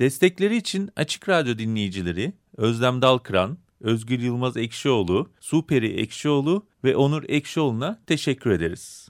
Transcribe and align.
Destekleri 0.00 0.56
için 0.56 0.90
Açık 0.96 1.28
Radyo 1.28 1.58
dinleyicileri 1.58 2.32
Özlem 2.56 3.02
Dalkıran, 3.02 3.58
Özgür 3.80 4.18
Yılmaz 4.18 4.56
Ekşioğlu, 4.56 5.30
Superi 5.40 6.00
Ekşioğlu 6.00 6.66
ve 6.84 6.96
Onur 6.96 7.24
Ekşioğlu'na 7.28 8.00
teşekkür 8.06 8.50
ederiz. 8.50 9.08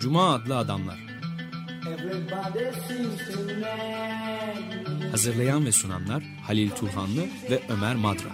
Cuma 0.00 0.34
adlı 0.34 0.56
adamlar. 0.56 0.98
Hazırlayan 5.10 5.66
ve 5.66 5.72
sunanlar 5.72 6.22
Halil 6.22 6.70
Turhanlı 6.70 7.22
ve 7.50 7.60
Ömer 7.68 7.96
Madra. 7.96 8.30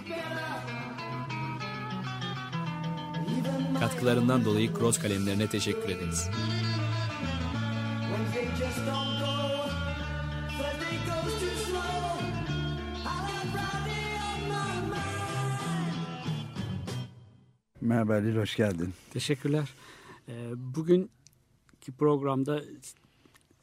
Katkılarından 3.79 4.45
dolayı 4.45 4.73
Cross 4.73 4.99
kalemlerine 4.99 5.47
teşekkür 5.47 5.89
ederiz. 5.89 6.29
Merhaba 17.81 18.13
Halil, 18.13 18.37
hoş 18.37 18.55
geldin. 18.55 18.93
Teşekkürler. 19.13 19.69
Ee, 20.29 20.51
Bugünkü 20.55 21.91
programda 21.97 22.61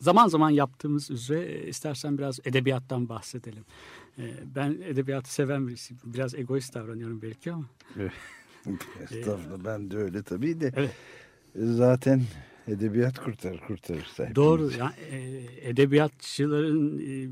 zaman 0.00 0.28
zaman 0.28 0.50
yaptığımız 0.50 1.10
üzere 1.10 1.44
e, 1.44 1.68
istersen 1.68 2.18
biraz 2.18 2.40
edebiyattan 2.44 3.08
bahsedelim. 3.08 3.64
Ee, 4.18 4.34
Ben 4.54 4.70
edebiyatı 4.84 5.34
seven 5.34 5.68
birisiyim. 5.68 6.00
Biraz 6.04 6.34
egoist 6.34 6.74
davranıyorum 6.74 7.22
belki 7.22 7.52
ama. 7.52 7.64
Estağfurullah 9.00 9.64
ben 9.64 9.90
de 9.90 9.96
öyle 9.96 10.22
tabii 10.22 10.60
de. 10.60 10.72
Evet. 10.76 10.90
Zaten 11.56 12.22
edebiyat 12.68 13.18
kurtarır 13.18 13.60
kurtarırsa. 13.60 14.22
hepimiz. 14.22 14.36
Doğru. 14.36 14.70
Yani, 14.78 14.94
e, 15.10 15.68
edebiyatçıların 15.70 16.98
e, 16.98 17.28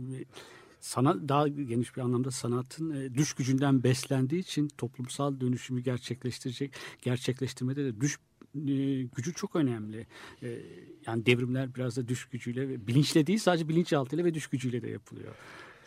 sanat 0.80 1.16
daha 1.28 1.48
geniş 1.48 1.96
bir 1.96 2.00
anlamda 2.00 2.30
sanatın 2.30 2.90
e, 2.90 3.14
düş 3.14 3.32
gücünden 3.32 3.82
beslendiği 3.82 4.40
için 4.40 4.68
toplumsal 4.68 5.40
dönüşümü 5.40 5.80
gerçekleştirecek 5.80 6.72
gerçekleştirmede 7.02 7.84
de 7.84 8.00
düş 8.00 8.18
e, 8.54 9.02
gücü 9.02 9.34
çok 9.34 9.56
önemli. 9.56 10.06
E, 10.42 10.58
yani 11.06 11.26
devrimler 11.26 11.74
biraz 11.74 11.96
da 11.96 12.08
düş 12.08 12.24
gücüyle 12.24 12.68
ve 12.68 12.86
bilinçle 12.86 13.26
değil 13.26 13.38
sadece 13.38 13.68
bilinçaltıyla 13.68 14.24
ve 14.24 14.34
düş 14.34 14.46
gücüyle 14.46 14.82
de 14.82 14.88
yapılıyor. 14.88 15.34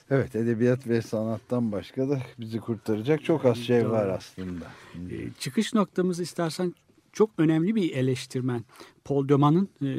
Evet 0.10 0.36
edebiyat 0.36 0.88
ve 0.88 1.02
sanattan 1.02 1.72
başka 1.72 2.10
da 2.10 2.22
bizi 2.40 2.60
kurtaracak 2.60 3.24
çok 3.24 3.46
az 3.46 3.58
şey 3.58 3.90
var 3.90 4.08
aslında. 4.08 4.66
E, 5.12 5.30
çıkış 5.40 5.74
noktamızı 5.74 6.24
istersen 6.24 6.74
çok 7.14 7.30
önemli 7.38 7.76
bir 7.76 7.92
eleştirmen. 7.96 8.64
Paul 9.06 9.30
Deman'ın 9.30 9.70
e, 9.82 9.90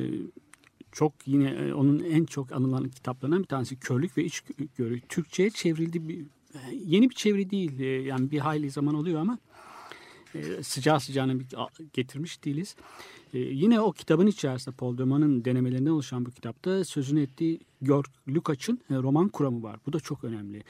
çok 0.92 1.12
yine 1.26 1.50
e, 1.50 1.74
onun 1.74 2.04
en 2.04 2.24
çok 2.24 2.52
anılan 2.52 2.88
kitaplarından 2.88 3.42
bir 3.42 3.48
tanesi 3.48 3.76
Körlük 3.76 4.18
ve 4.18 4.24
İçgörü. 4.24 5.00
Türkçe'ye 5.00 5.50
çevrildi 5.50 6.08
bir 6.08 6.20
e, 6.54 6.58
yeni 6.84 7.10
bir 7.10 7.14
çeviri 7.14 7.50
değil. 7.50 7.78
Yani 8.06 8.30
bir 8.30 8.38
hayli 8.38 8.70
zaman 8.70 8.94
oluyor 8.94 9.20
ama 9.20 9.38
sıcağı 10.62 11.00
sıcağına 11.00 11.32
getirmiş 11.92 12.44
değiliz. 12.44 12.76
E, 13.34 13.38
yine 13.38 13.80
o 13.80 13.92
kitabın 13.92 14.26
içerisinde 14.26 14.74
Paul 14.76 14.98
Deman'ın 14.98 15.44
denemelerinden 15.44 15.90
oluşan 15.90 16.26
bu 16.26 16.30
kitapta 16.30 16.84
sözünü 16.84 17.22
ettiği 17.22 17.60
Georg 17.82 18.06
Lukács'ın 18.28 18.80
e, 18.90 18.94
roman 18.94 19.28
kuramı 19.28 19.62
var. 19.62 19.80
Bu 19.86 19.92
da 19.92 20.00
çok 20.00 20.24
önemli. 20.24 20.64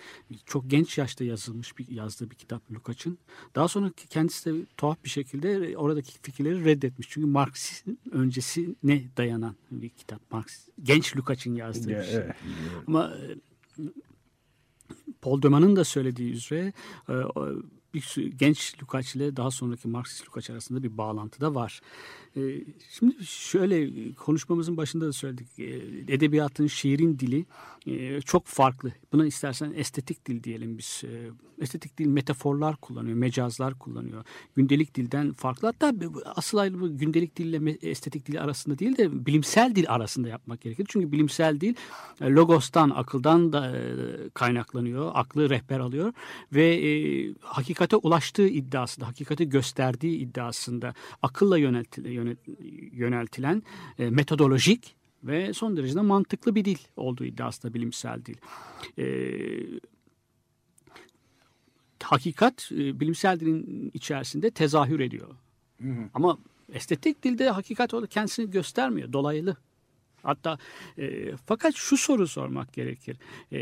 Çok 0.46 0.70
genç 0.70 0.98
yaşta 0.98 1.24
yazılmış 1.24 1.78
bir 1.78 1.88
yazdığı 1.88 2.30
bir 2.30 2.36
kitap 2.36 2.72
Lukács'ın. 2.72 3.18
Daha 3.54 3.68
sonra 3.68 3.90
kendisi 4.10 4.50
de 4.54 4.66
tuhaf 4.76 5.04
bir 5.04 5.10
şekilde 5.10 5.78
oradaki 5.78 6.12
fikirleri 6.22 6.64
reddetmiş. 6.64 7.08
Çünkü 7.10 7.26
Marksizm 7.26 7.90
öncesine 8.10 9.04
dayanan 9.16 9.56
bir 9.70 9.88
kitap. 9.88 10.20
Marks, 10.30 10.68
genç 10.82 11.16
Lukács'ın 11.16 11.54
yazdığı 11.54 11.90
Ya, 11.90 12.00
bir 12.00 12.04
şey. 12.04 12.14
evet. 12.14 12.36
Ama 12.86 13.12
e, 13.78 13.82
Paul 15.22 15.42
Deman'ın 15.42 15.76
da 15.76 15.84
söylediği 15.84 16.32
üzere 16.32 16.72
e, 17.08 17.12
bir 17.94 18.16
genç 18.38 18.82
Lukács 18.82 19.16
ile 19.16 19.36
daha 19.36 19.50
sonraki 19.50 19.88
Marksist 19.88 20.28
Lukács 20.28 20.50
arasında 20.50 20.82
bir 20.82 20.98
bağlantı 20.98 21.40
da 21.40 21.54
var. 21.54 21.80
E, 22.36 22.40
Şimdi 22.90 23.24
şöyle 23.26 23.90
konuşmamızın 24.12 24.76
başında 24.76 25.06
da 25.06 25.12
söyledik. 25.12 25.58
E, 25.58 25.64
Edebiyatın, 26.14 26.66
şiirin 26.66 27.18
dili 27.18 27.46
e, 27.86 28.20
çok 28.20 28.46
farklı. 28.46 28.92
Buna 29.12 29.26
istersen 29.26 29.72
estetik 29.76 30.26
dil 30.26 30.42
diyelim 30.42 30.78
biz. 30.78 31.02
E, 31.04 31.30
Estetik 31.58 31.98
dil 31.98 32.06
metaforlar 32.06 32.76
kullanıyor, 32.76 33.16
mecazlar 33.16 33.78
kullanıyor. 33.78 34.24
Gündelik 34.56 34.94
dilden 34.94 35.32
farklı. 35.32 35.68
Hatta 35.68 35.92
asıl 36.24 36.58
ayrımı 36.58 36.88
gündelik 36.88 37.36
dille 37.36 37.78
estetik 37.82 38.26
dil 38.26 38.42
arasında 38.42 38.78
değil 38.78 38.96
de 38.96 39.26
bilimsel 39.26 39.74
dil 39.74 39.84
arasında 39.88 40.28
yapmak 40.28 40.60
gerekir. 40.60 40.86
Çünkü 40.88 41.12
bilimsel 41.12 41.60
dil 41.60 41.74
e, 42.20 42.30
logostan, 42.30 42.90
akıldan 42.90 43.52
da 43.52 43.76
e, 43.76 43.80
kaynaklanıyor. 44.34 45.10
Aklı 45.14 45.50
rehber 45.50 45.80
alıyor 45.80 46.12
ve 46.52 47.34
hakikate 47.40 47.96
ulaştığı 47.96 48.48
iddiasında, 48.48 49.06
hakikati 49.06 49.48
gösterdiği 49.48 50.16
iddiasında 50.18 50.94
akılla 51.22 51.58
yönelti- 51.58 52.08
yönet- 52.26 52.92
yöneltilen 52.92 53.62
e, 53.98 54.10
metodolojik 54.10 54.96
ve 55.24 55.52
son 55.52 55.76
derece 55.76 55.94
de 55.94 56.00
mantıklı 56.00 56.54
bir 56.54 56.64
dil 56.64 56.78
olduğu 56.96 57.24
iddiasında 57.24 57.74
bilimsel 57.74 58.24
dil. 58.24 58.36
E, 58.98 59.06
hakikat 62.02 62.70
e, 62.72 63.00
bilimsel 63.00 63.40
dilin 63.40 63.90
içerisinde 63.94 64.50
tezahür 64.50 65.00
ediyor. 65.00 65.28
Ama 66.14 66.38
estetik 66.72 67.22
dilde 67.22 67.50
hakikat 67.50 67.94
kendisini 68.06 68.50
göstermiyor. 68.50 69.12
Dolaylı. 69.12 69.56
Hatta 70.24 70.58
e, 70.98 71.36
fakat 71.46 71.74
şu 71.74 71.96
soru 71.96 72.28
sormak 72.28 72.72
gerekir. 72.72 73.16
E, 73.52 73.58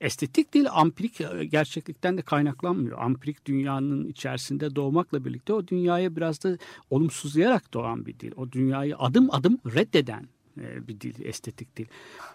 estetik 0.00 0.52
dil 0.52 0.66
ampirik 0.70 1.20
e, 1.20 1.44
gerçeklikten 1.44 2.18
de 2.18 2.22
kaynaklanmıyor. 2.22 2.98
Ampirik 2.98 3.46
dünyanın 3.46 4.08
içerisinde 4.08 4.76
doğmakla 4.76 5.24
birlikte 5.24 5.52
o 5.52 5.66
dünyaya 5.66 6.16
biraz 6.16 6.44
da 6.44 6.58
olumsuzlayarak 6.90 7.74
doğan 7.74 8.06
bir 8.06 8.18
dil. 8.18 8.32
O 8.36 8.52
dünyayı 8.52 8.96
adım 8.96 9.34
adım 9.34 9.58
reddeden 9.66 10.28
e, 10.60 10.88
bir 10.88 11.00
dil, 11.00 11.24
estetik 11.24 11.76
dil. 11.76 11.86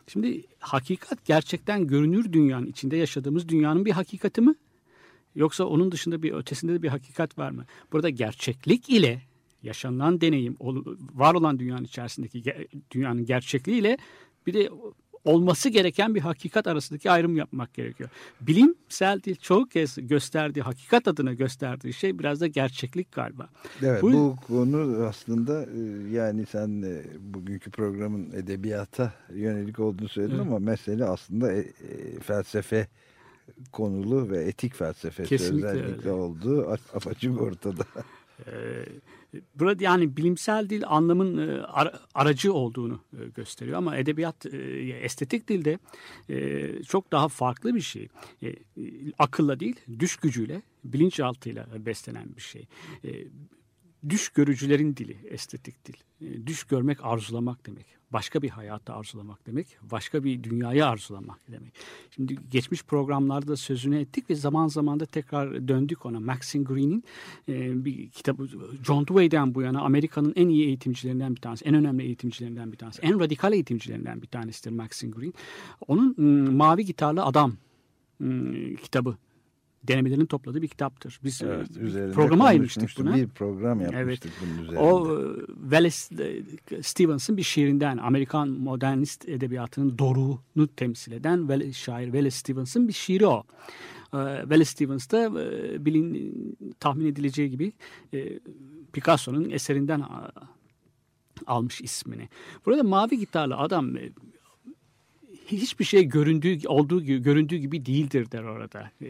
Şimdi 0.08 0.44
hakikat 0.60 1.26
gerçekten 1.26 1.88
görünür 1.88 2.34
dünyanın 2.34 2.68
içinde 2.68 2.98
yaşadığımız 2.98 3.50
dünyanın 3.50 3.86
bir 3.86 3.92
hakikati 3.92 4.42
mi? 4.42 4.56
Yoksa 5.36 5.64
onun 5.64 5.92
dışında 5.92 6.24
bir 6.24 6.34
ötesinde 6.34 6.74
de 6.74 6.82
bir 6.82 6.90
hakikat 6.90 7.38
var 7.38 7.52
mı? 7.52 7.66
Burada 7.92 8.10
gerçeklik 8.10 8.90
ile 8.90 9.22
yaşanılan 9.66 10.22
deneyim, 10.22 10.58
var 11.14 11.34
olan 11.34 11.60
dünyanın 11.60 11.84
içerisindeki 11.84 12.68
dünyanın 12.92 13.26
gerçekliği 13.26 13.80
ile 13.80 13.98
bir 14.48 14.54
de 14.54 14.70
olması 15.26 15.70
gereken 15.70 16.16
bir 16.16 16.22
hakikat 16.22 16.68
arasındaki 16.68 17.12
ayrım 17.12 17.38
yapmak 17.38 17.74
gerekiyor. 17.74 18.10
Bilimsel 18.42 19.22
dil 19.24 19.36
çoğu 19.36 19.66
kez 19.66 19.98
gösterdiği, 20.08 20.62
hakikat 20.62 21.08
adına 21.08 21.34
gösterdiği 21.34 21.94
şey 21.94 22.20
biraz 22.20 22.42
da 22.42 22.48
gerçeklik 22.48 23.12
galiba. 23.12 23.50
Evet 23.84 24.02
Bu- 24.02 24.12
bu, 24.12 24.36
konu 24.48 25.06
aslında 25.06 25.64
e, 25.64 26.10
yani 26.12 26.46
sen 26.46 26.82
e, 26.82 27.04
bugünkü 27.20 27.72
programın 27.72 28.32
edebiyata 28.32 29.14
yönelik 29.34 29.80
olduğunu 29.80 30.10
söyledin 30.10 30.36
Evet. 30.36 30.48
ama 30.48 30.60
mesele 30.60 31.06
aslında 31.06 31.54
e, 31.54 31.58
e, 31.60 32.20
felsefe 32.20 32.88
konulu 33.72 34.30
ve 34.30 34.44
etik 34.44 34.76
felsefesi 34.76 35.30
Kesinlikle 35.30 35.68
özellikle 35.68 35.98
öyle. 35.98 36.12
olduğu 36.12 36.78
apaçık 36.94 37.42
ortada. 37.42 37.84
Ee, 38.48 38.86
Burada 39.56 39.84
yani 39.84 40.18
bilimsel 40.18 40.70
dil 40.70 40.84
anlamın 40.88 41.38
e, 41.48 41.62
ara- 41.62 42.00
aracı 42.16 42.54
olduğunu 42.54 43.00
e, 43.14 43.30
gösteriyor 43.36 43.78
ama 43.78 43.98
edebiyat 43.98 44.46
e, 44.46 44.58
estetik 45.02 45.48
dilde 45.48 45.80
çok 46.88 47.12
daha 47.12 47.28
farklı 47.28 47.76
bir 47.76 47.82
şey. 47.82 48.08
Akılla 49.20 49.60
değil, 49.60 49.76
düş 50.00 50.16
gücüyle, 50.16 50.62
bilinçaltıyla 50.84 51.68
beslenen 51.86 52.36
bir 52.36 52.42
şey. 52.42 52.68
Düş 54.10 54.30
görücülerin 54.30 54.96
dili, 54.96 55.18
estetik 55.30 55.76
dil. 55.86 55.96
Düş 56.48 56.64
görmek 56.64 57.06
arzulamak 57.06 57.66
demek. 57.66 57.86
Başka 58.14 58.42
bir 58.42 58.50
hayatı 58.50 58.94
arzulamak 58.94 59.48
demek. 59.48 59.68
Başka 59.92 60.24
bir 60.24 60.44
dünyayı 60.44 60.86
arzulamak 60.86 61.40
demek. 61.52 61.74
Şimdi 62.12 62.38
geçmiş 62.52 62.84
programlarda 62.84 63.56
sözünü 63.56 64.00
ettik 64.00 64.30
ve 64.30 64.36
zaman 64.36 64.68
zaman 64.68 65.00
da 65.00 65.06
tekrar 65.06 65.68
döndük 65.68 66.06
ona. 66.06 66.20
Maxine 66.20 66.64
Green'in 66.64 67.04
e, 67.50 67.86
bir 67.86 68.10
kitabı 68.10 68.48
John 68.84 69.08
Dewey'den 69.08 69.56
bu 69.56 69.62
yana 69.62 69.82
Amerika'nın 69.82 70.34
en 70.36 70.50
iyi 70.50 70.66
eğitimcilerinden 70.66 71.36
bir 71.36 71.42
tanesi. 71.42 71.66
En 71.66 71.76
önemli 71.76 72.04
eğitimcilerinden 72.04 72.72
bir 72.72 72.78
tanesi. 72.78 73.02
En 73.02 73.20
radikal 73.20 73.54
eğitimcilerinden 73.54 74.22
bir 74.22 74.28
tanesidir 74.28 74.72
Maxine 74.72 75.12
Green. 75.12 75.34
Onun 75.88 76.16
m, 76.18 76.50
Mavi 76.50 76.86
Gitarlı 76.86 77.24
Adam 77.24 77.54
m, 78.20 78.76
kitabı 78.76 79.18
denemelerini 79.88 80.28
topladığı 80.28 80.62
bir 80.62 80.68
kitaptır. 80.68 81.20
Biz 81.24 81.42
Evet, 81.42 81.68
programa 82.14 82.46
ayırmıştık 82.46 82.90
buna. 83.00 83.16
Bir 83.16 83.28
program 83.28 83.82
yapmıştık 83.82 84.32
bunun 84.42 84.64
üzerinde. 84.64 84.80
O 84.80 85.22
e, 85.22 85.46
Wallace 85.62 86.24
e, 86.78 86.84
Stevens'ın 86.84 87.38
bir 87.38 87.44
şiirinden 87.44 87.98
Amerikan 87.98 88.50
modernist 88.50 89.30
edebiyatının 89.30 89.98
doruğunu 89.98 90.68
temsil 90.76 91.12
eden 91.12 91.38
Wallace- 91.40 91.74
şair 91.74 92.06
Wallace 92.06 92.36
Stevens'ın 92.36 92.88
bir 92.88 92.94
şiiri 92.94 93.28
o. 93.28 93.44
E, 94.14 94.18
Wallace 94.42 94.66
Stevens 94.66 95.12
da 95.12 95.36
bilin 95.86 96.34
tahmin 96.80 97.06
edileceği 97.06 97.50
gibi 97.50 97.74
Picasso'nun 98.94 99.50
eserinden 99.50 100.04
almış 101.48 101.82
ismini. 101.82 102.30
Burada 102.66 102.84
mavi 102.84 103.20
gitarlı 103.20 103.56
adam 103.58 103.96
hiçbir 105.52 105.86
şey 105.86 106.04
göründüğü 106.06 106.68
olduğu 106.68 107.04
gibi 107.04 107.22
göründüğü 107.22 107.56
gibi 107.56 107.86
değildir 107.86 108.32
der 108.32 108.44
orada 108.44 108.92
e, 109.02 109.10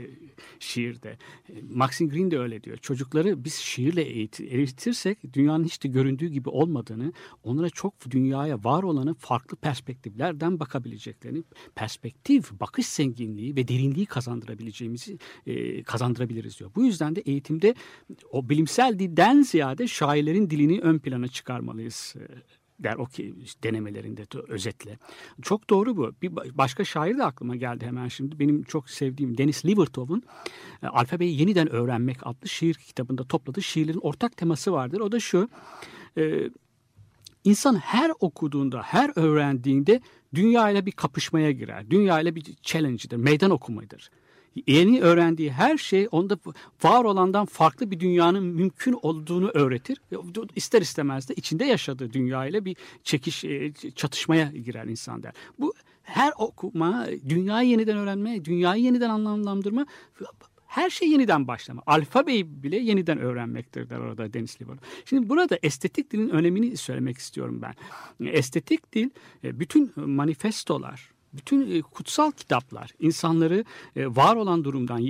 şiirde. 0.59 1.17
E, 1.49 1.53
Maxine 1.73 2.07
Green 2.07 2.31
de 2.31 2.39
öyle 2.39 2.63
diyor. 2.63 2.77
Çocukları 2.77 3.43
biz 3.43 3.53
şiirle 3.53 4.01
eğit- 4.01 4.43
eğitirsek 4.43 5.33
dünyanın 5.33 5.63
hiç 5.63 5.83
de 5.83 5.87
göründüğü 5.87 6.27
gibi 6.27 6.49
olmadığını, 6.49 7.13
onlara 7.43 7.69
çok 7.69 8.11
dünyaya 8.11 8.63
var 8.63 8.83
olanı 8.83 9.13
farklı 9.13 9.57
perspektiflerden 9.57 10.59
bakabileceklerini, 10.59 11.43
perspektif, 11.75 12.51
bakış 12.51 12.85
zenginliği 12.85 13.55
ve 13.55 13.67
derinliği 13.67 14.05
kazandırabileceğimizi 14.05 15.17
e, 15.47 15.83
kazandırabiliriz 15.83 16.59
diyor. 16.59 16.71
Bu 16.75 16.85
yüzden 16.85 17.15
de 17.15 17.21
eğitimde 17.21 17.75
o 18.31 18.49
bilimsel 18.49 18.99
dilden 18.99 19.41
ziyade 19.41 19.87
şairlerin 19.87 20.49
dilini 20.49 20.79
ön 20.81 20.99
plana 20.99 21.27
çıkarmalıyız 21.27 22.15
e, 22.19 22.23
der 22.79 22.95
o 22.95 23.05
ki 23.05 23.35
denemelerinde 23.63 24.21
de 24.21 24.39
özetle. 24.47 24.99
Çok 25.41 25.69
doğru 25.69 25.97
bu. 25.97 26.11
Bir 26.21 26.29
ba- 26.29 26.57
başka 26.57 26.83
şair 26.83 27.17
de 27.17 27.23
aklıma 27.23 27.55
geldi 27.55 27.85
hemen 27.85 28.07
şimdi. 28.07 28.39
Benim 28.39 28.63
çok 28.63 28.89
sevdiğim 28.89 29.37
Denis 29.37 29.65
Livertov'un 29.65 30.23
e, 30.83 30.87
Alfabeyi 30.87 31.39
Yeniden 31.39 31.71
Öğrenmek 31.71 32.17
adlı 32.27 32.49
şiir 32.49 32.73
kitabında 32.73 33.23
topladığı 33.23 33.61
şiirlerin 33.61 33.99
ortak 33.99 34.37
teması 34.37 34.71
vardır. 34.71 34.99
O 34.99 35.11
da 35.11 35.19
şu. 35.19 35.49
E, 36.17 36.49
İnsan 37.43 37.75
her 37.75 38.11
okuduğunda, 38.19 38.81
her 38.81 39.11
öğrendiğinde 39.15 40.01
dünyayla 40.35 40.85
bir 40.85 40.91
kapışmaya 40.91 41.51
girer. 41.51 41.89
Dünyayla 41.89 42.35
bir 42.35 42.43
challenge'dır, 42.63 43.17
meydan 43.17 43.51
okumadır. 43.51 44.09
Yeni 44.67 45.01
öğrendiği 45.01 45.51
her 45.51 45.77
şey 45.77 46.07
onda 46.11 46.37
var 46.83 47.03
olandan 47.03 47.45
farklı 47.45 47.91
bir 47.91 47.99
dünyanın 47.99 48.43
mümkün 48.43 48.99
olduğunu 49.01 49.51
öğretir. 49.53 50.01
Ve 50.11 50.17
İster 50.55 50.81
istemez 50.81 51.29
de 51.29 51.33
içinde 51.33 51.65
yaşadığı 51.65 52.13
dünyayla 52.13 52.65
bir 52.65 52.75
çekiş, 53.03 53.43
e, 53.43 53.73
çatışmaya 53.95 54.51
girer 54.51 54.85
insan 54.85 55.23
der. 55.23 55.33
Bu 55.59 55.73
her 56.03 56.33
okuma, 56.37 57.07
dünyayı 57.29 57.69
yeniden 57.69 57.97
öğrenme, 57.97 58.45
dünyayı 58.45 58.83
yeniden 58.83 59.09
anlamlandırma 59.09 59.85
her 60.75 60.89
şey 60.89 61.09
yeniden 61.09 61.47
başlama. 61.47 61.81
Alfabeyi 61.85 62.63
bile 62.63 62.77
yeniden 62.77 63.17
öğrenmektir 63.17 63.89
der 63.89 63.99
orada 63.99 64.33
Deniz 64.33 64.61
Liver. 64.61 64.77
Şimdi 65.05 65.29
burada 65.29 65.59
estetik 65.63 66.11
dilin 66.11 66.29
önemini 66.29 66.77
söylemek 66.77 67.17
istiyorum 67.17 67.61
ben. 67.61 67.73
Estetik 68.27 68.93
dil 68.93 69.09
e, 69.43 69.59
bütün 69.59 69.91
manifestolar, 69.95 71.11
bütün 71.37 71.71
e, 71.71 71.81
kutsal 71.81 72.31
kitaplar 72.31 72.91
insanları 72.99 73.65
e, 73.95 74.07
var 74.07 74.35
olan 74.35 74.63
durumdan 74.63 75.07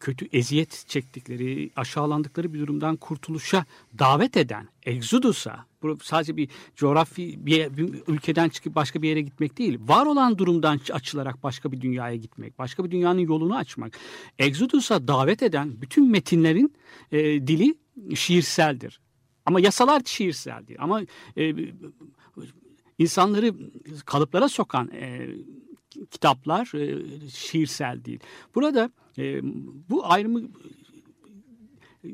kötü 0.00 0.28
eziyet 0.32 0.84
çektikleri, 0.88 1.70
aşağılandıkları 1.76 2.54
bir 2.54 2.60
durumdan 2.60 2.96
kurtuluşa 2.96 3.64
davet 3.98 4.36
eden, 4.36 4.68
Exodus'a, 4.82 5.66
sadece 6.02 6.36
bir 6.36 6.48
coğrafi 6.76 7.46
bir, 7.46 7.76
bir 7.76 8.02
ülkeden 8.06 8.48
çıkıp 8.48 8.74
başka 8.74 9.02
bir 9.02 9.08
yere 9.08 9.20
gitmek 9.20 9.58
değil, 9.58 9.78
var 9.80 10.06
olan 10.06 10.38
durumdan 10.38 10.80
açılarak 10.92 11.42
başka 11.42 11.72
bir 11.72 11.80
dünyaya 11.80 12.16
gitmek, 12.16 12.58
başka 12.58 12.84
bir 12.84 12.90
dünyanın 12.90 13.18
yolunu 13.20 13.56
açmak. 13.56 13.98
Exodus'a 14.38 15.08
davet 15.08 15.42
eden 15.42 15.80
bütün 15.80 16.10
metinlerin 16.10 16.74
e, 17.12 17.46
dili 17.46 17.74
şiirseldir. 18.14 19.00
Ama 19.46 19.60
yasalar 19.60 20.02
şiirsel 20.04 20.66
değil. 20.66 20.78
Ama 20.82 21.02
e, 21.36 21.54
insanları 22.98 23.54
kalıplara 24.04 24.48
sokan 24.48 24.90
e, 24.92 25.28
kitaplar 26.10 26.74
e, 26.74 27.02
şiirsel 27.28 28.04
değil. 28.04 28.20
Burada 28.54 28.90
e, 29.18 29.40
bu 29.90 30.06
ayrımı 30.06 30.42
e, 32.04 32.08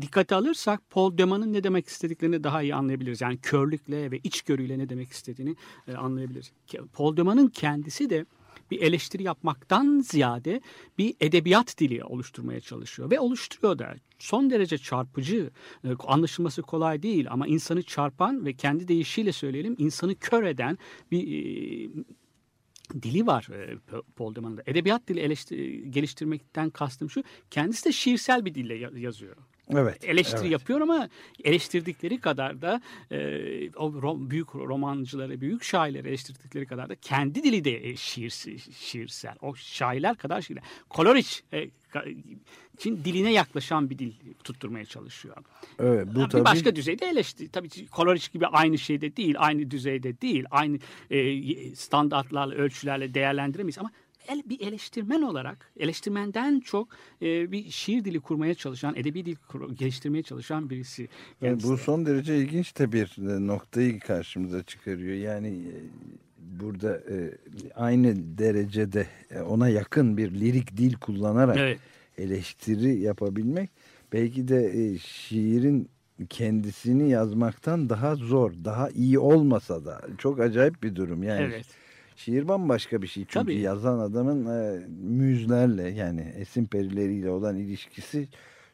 dikkate 0.00 0.34
alırsak 0.34 0.90
Paul 0.90 1.18
Deman'ın 1.18 1.52
ne 1.52 1.64
demek 1.64 1.86
istediklerini 1.86 2.44
daha 2.44 2.62
iyi 2.62 2.74
anlayabiliriz. 2.74 3.20
Yani 3.20 3.38
körlükle 3.38 4.10
ve 4.10 4.18
içgörüyle 4.24 4.78
ne 4.78 4.88
demek 4.88 5.10
istediğini 5.10 5.56
anlayabiliriz. 5.96 6.52
Paul 6.92 7.16
Deman'ın 7.16 7.46
kendisi 7.46 8.10
de 8.10 8.26
bir 8.70 8.82
eleştiri 8.82 9.22
yapmaktan 9.22 10.00
ziyade 10.00 10.60
bir 10.98 11.14
edebiyat 11.20 11.78
dili 11.78 12.04
oluşturmaya 12.04 12.60
çalışıyor 12.60 13.10
ve 13.10 13.20
oluşturuyor 13.20 13.78
da 13.78 13.94
son 14.18 14.50
derece 14.50 14.78
çarpıcı, 14.78 15.50
anlaşılması 15.98 16.62
kolay 16.62 17.02
değil 17.02 17.26
ama 17.30 17.46
insanı 17.46 17.82
çarpan 17.82 18.46
ve 18.46 18.52
kendi 18.52 18.88
deyişiyle 18.88 19.32
söyleyelim 19.32 19.74
insanı 19.78 20.14
kör 20.14 20.42
eden 20.42 20.78
bir 21.10 21.90
dili 23.02 23.26
var 23.26 23.48
e, 23.52 23.78
Paul 24.16 24.34
Deman'ın. 24.34 24.60
Edebiyat 24.66 25.08
dili 25.08 25.20
geliştirmekten 25.90 26.70
kastım 26.70 27.10
şu, 27.10 27.22
kendisi 27.50 27.84
de 27.84 27.92
şiirsel 27.92 28.44
bir 28.44 28.54
dille 28.54 28.74
ya- 28.74 28.90
yazıyor. 28.94 29.36
Evet. 29.70 30.04
Eleştiri 30.04 30.40
evet. 30.40 30.50
yapıyor 30.50 30.80
ama 30.80 31.08
eleştirdikleri 31.44 32.20
kadar 32.20 32.62
da 32.62 32.80
e, 33.10 33.16
o 33.70 33.92
ro- 33.92 34.30
büyük 34.30 34.54
romancıları, 34.54 35.40
büyük 35.40 35.62
şairleri 35.62 36.08
eleştirdikleri 36.08 36.66
kadar 36.66 36.88
da 36.88 36.94
kendi 36.94 37.42
dili 37.44 37.64
de 37.64 37.88
e, 37.88 37.96
şiir, 37.96 38.30
şiirsel. 38.78 39.34
O 39.42 39.54
şairler 39.54 40.16
kadar 40.16 40.42
şiirler. 40.42 40.64
Koloriç 40.88 41.42
e, 41.52 41.68
için 42.74 43.04
diline 43.04 43.32
yaklaşan 43.32 43.90
bir 43.90 43.98
dil 43.98 44.12
tutturmaya 44.44 44.84
çalışıyor. 44.84 45.36
Evet, 45.78 46.06
bu 46.14 46.24
bir 46.24 46.28
tabii 46.28 46.44
başka 46.44 46.76
düzeyde 46.76 47.06
eleştiri. 47.06 47.48
Tabii 47.48 47.86
Koloriç 47.86 48.32
gibi 48.32 48.46
aynı 48.46 48.78
şeyde 48.78 49.16
değil, 49.16 49.34
aynı 49.38 49.70
düzeyde 49.70 50.20
değil, 50.20 50.44
aynı 50.50 50.78
e, 51.10 51.74
standartlarla, 51.74 52.54
ölçülerle 52.54 53.14
değerlendiremeyiz 53.14 53.78
ama 53.78 53.90
el, 54.28 54.42
bir 54.48 54.60
eleştirmen 54.60 55.22
olarak, 55.22 55.70
eleştirmenden 55.76 56.60
çok 56.60 56.88
e, 57.22 57.52
bir 57.52 57.70
şiir 57.70 58.04
dili 58.04 58.20
kurmaya 58.20 58.54
çalışan, 58.54 58.96
edebi 58.96 59.24
dil 59.26 59.36
geliştirmeye 59.74 60.22
çalışan 60.22 60.70
birisi. 60.70 61.08
Yani 61.42 61.62
bu 61.62 61.76
son 61.76 62.06
derece 62.06 62.38
ilginç 62.38 62.78
de 62.78 62.92
bir 62.92 63.16
e, 63.18 63.46
noktayı 63.46 64.00
karşımıza 64.00 64.62
çıkarıyor. 64.62 65.14
Yani 65.16 65.48
e, 65.48 65.74
burada 66.60 66.94
e, 66.96 67.38
aynı 67.74 68.38
derecede 68.38 69.06
e, 69.30 69.40
ona 69.40 69.68
yakın 69.68 70.16
bir 70.16 70.30
lirik 70.30 70.76
dil 70.76 70.94
kullanarak 70.94 71.56
Evet. 71.56 71.78
eleştiri 72.18 72.98
yapabilmek 73.00 73.70
belki 74.12 74.48
de 74.48 74.66
e, 74.66 74.98
şiirin 74.98 75.88
kendisini 76.28 77.10
yazmaktan 77.10 77.88
daha 77.88 78.14
zor, 78.14 78.52
daha 78.64 78.90
iyi 78.90 79.18
olmasa 79.18 79.84
da 79.84 80.00
çok 80.18 80.40
acayip 80.40 80.82
bir 80.82 80.96
durum. 80.96 81.22
Yani 81.22 81.42
Evet. 81.42 81.66
Şiir 82.18 82.48
bambaşka 82.48 83.02
bir 83.02 83.06
şey. 83.06 83.24
Çünkü 83.28 83.46
Tabii. 83.46 83.58
yazan 83.58 83.98
adamın 83.98 84.46
e, 84.46 84.86
müzlerle 85.02 85.88
yani 85.88 86.20
esin 86.20 86.66
perileriyle 86.66 87.30
olan 87.30 87.56
ilişkisi 87.56 88.28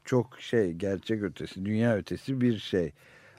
çok 0.04 0.40
şey 0.40 0.72
gerçek 0.72 1.22
ötesi, 1.22 1.64
dünya 1.64 1.96
ötesi 1.96 2.40
bir 2.40 2.58
şey. 2.58 2.92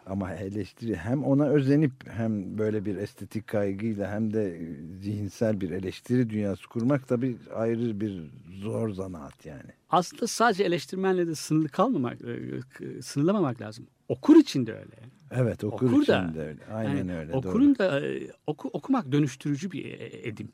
Ama 0.06 0.34
eleştiri 0.34 0.96
hem 0.96 1.24
ona 1.24 1.48
özenip 1.48 1.92
hem 2.10 2.58
böyle 2.58 2.86
bir 2.86 2.96
estetik 2.96 3.48
kaygıyla 3.48 4.12
hem 4.12 4.34
de 4.34 4.62
zihinsel 5.02 5.62
bir 5.62 5.72
eleştiri 5.72 6.30
dünyası 6.30 6.68
kurmak 6.68 7.08
tabii 7.08 7.38
ayrı 7.56 8.00
bir 8.02 8.22
zor 8.62 8.90
zanaat 8.90 9.46
yani. 9.46 9.72
Aslında 9.90 10.28
sadece 10.28 10.64
eleştirmenle 10.64 11.28
de 11.28 11.36
sınırlı 11.36 11.70
kalmamak, 11.70 12.18
e, 12.22 13.02
sınırlamamak 13.02 13.62
lazım. 13.62 13.88
Okur 14.10 14.36
için 14.36 14.68
de 14.68 14.74
öyle. 14.74 14.96
Evet 15.38 15.64
okur, 15.64 15.92
Okur 15.92 16.08
da, 16.08 16.32
de 16.36 16.42
öyle. 16.42 16.66
Aynen 16.74 16.96
Yani 16.96 17.18
öyle. 17.18 17.34
Okurun 17.34 17.78
da 17.78 18.08
e, 18.08 18.28
oku, 18.48 18.70
okumak 18.74 19.12
dönüştürücü 19.12 19.72
bir 19.72 19.86
e, 19.86 20.28
edim. 20.28 20.50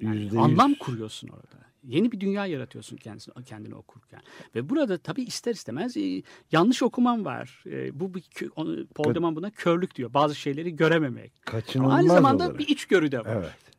Yani 0.00 0.16
Yüzde 0.16 0.36
yüz. 0.36 0.44
anlam 0.44 0.74
kuruyorsun 0.74 1.28
orada. 1.28 1.60
Yeni 1.84 2.12
bir 2.12 2.20
dünya 2.20 2.46
yaratıyorsun 2.46 2.96
kendisini, 2.96 3.44
kendini 3.44 3.74
okurken. 3.74 4.20
Ve 4.54 4.68
burada 4.68 4.98
tabii 4.98 5.22
ister 5.22 5.52
istemez 5.54 5.96
e, 5.96 6.22
yanlış 6.52 6.82
okuman 6.82 7.24
var. 7.24 7.64
E, 7.66 8.00
bu 8.00 8.14
bir 8.14 8.24
Paul 8.94 9.14
Deman 9.14 9.36
buna 9.36 9.50
körlük 9.50 9.94
diyor. 9.94 10.14
Bazı 10.14 10.34
şeyleri 10.34 10.76
görememek. 10.76 11.32
Ama 11.46 11.60
Kaçınılmaz 11.60 11.94
aynı 11.98 12.08
zamanda 12.08 12.44
olarak. 12.44 12.58
bir 12.58 12.68
içgörü 12.68 13.12
de 13.12 13.18
var. 13.18 13.26
Evet. 13.36 13.69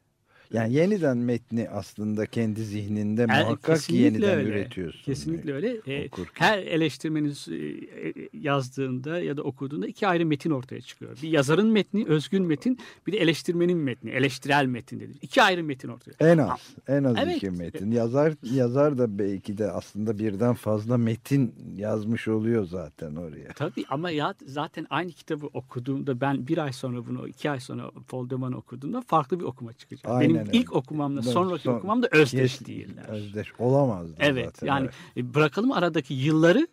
Yani 0.54 0.74
yeniden 0.74 1.18
metni 1.18 1.70
aslında 1.70 2.26
kendi 2.26 2.64
zihninde 2.64 3.26
Er- 3.30 3.44
muhakkak 3.44 3.76
kesinlikle 3.76 4.04
yeniden 4.06 4.38
öyle. 4.38 4.50
üretiyorsun. 4.50 5.02
Kesinlikle 5.04 5.54
öyle. 5.54 5.78
E, 5.88 6.08
okurken. 6.08 6.46
her 6.46 6.58
eleştirmenin 6.60 7.34
e, 7.52 7.56
e, 7.56 8.14
yazdığında 8.34 9.20
ya 9.20 9.38
da 9.38 9.44
okuduğunda 9.44 9.88
iki 9.88 10.08
ayrı 10.08 10.26
metin 10.26 10.50
ortaya 10.52 10.82
çıkıyor. 10.82 11.18
Bir 11.24 11.30
yazarın 11.30 11.68
metni, 11.68 12.06
özgün 12.08 12.44
metin, 12.44 12.80
bir 13.08 13.12
de 13.12 13.18
eleştirmenin 13.18 13.78
metni, 13.78 14.12
eleştirel 14.12 14.66
metin 14.66 15.00
dedi. 15.00 15.14
İki 15.22 15.42
ayrı 15.42 15.64
metin 15.64 15.88
ortaya. 15.90 16.12
En 16.20 16.38
az, 16.38 16.60
en 16.88 17.04
az 17.04 17.16
Evet. 17.24 17.38
iki 17.38 17.50
metin. 17.52 17.92
Yazar 17.92 18.34
yazar 18.56 18.98
da 18.98 19.20
belki 19.20 19.58
de 19.58 19.72
aslında 19.72 20.20
birden 20.20 20.54
fazla 20.54 20.98
metin 20.98 21.56
yazmış 21.76 22.28
oluyor 22.28 22.66
zaten 22.66 23.16
oraya. 23.16 23.54
Tabii 23.56 23.86
ama 23.90 24.10
ya 24.12 24.36
zaten 24.46 24.88
aynı 24.90 25.12
kitabı 25.12 25.46
okuduğumda 25.48 26.22
ben 26.22 26.48
bir 26.48 26.58
ay 26.58 26.74
sonra 26.74 27.08
bunu, 27.08 27.28
iki 27.28 27.50
ay 27.50 27.60
sonra 27.60 27.92
Paul 28.08 28.30
Deman'ı 28.30 28.58
okuduğumda 28.58 29.02
farklı 29.02 29.40
bir 29.40 29.46
okuma 29.46 29.74
çıkacak. 29.74 30.06
Aynen 30.12 30.36
Benim 30.36 30.41
öyle. 30.48 30.58
ilk 30.58 30.74
okumamla 30.74 31.22
sonraki 31.22 31.64
son- 31.64 31.74
okumam 31.78 32.02
da 32.04 32.08
özdeş 32.12 32.58
Kes- 32.58 32.66
değiller. 32.68 33.06
Özdeş 33.10 33.48
olamazdı 33.60 34.14
Evet 34.20 34.46
zaten. 34.46 34.68
yani 34.68 34.84
evet. 35.16 35.28
e, 35.28 35.34
bırakalım 35.34 35.72
aradaki 35.72 36.14
yılları 36.14 36.68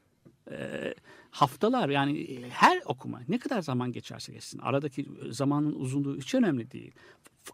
e, 0.51 0.95
haftalar 1.31 1.89
yani 1.89 2.21
e, 2.21 2.51
her 2.51 2.83
okuma 2.87 3.21
ne 3.29 3.39
kadar 3.39 3.63
zaman 3.63 3.93
geçerse 3.93 4.33
geçsin 4.33 4.59
aradaki 4.59 5.07
zamanın 5.31 5.73
uzunluğu 5.73 6.17
hiç 6.17 6.35
önemli 6.35 6.71
değil. 6.71 6.93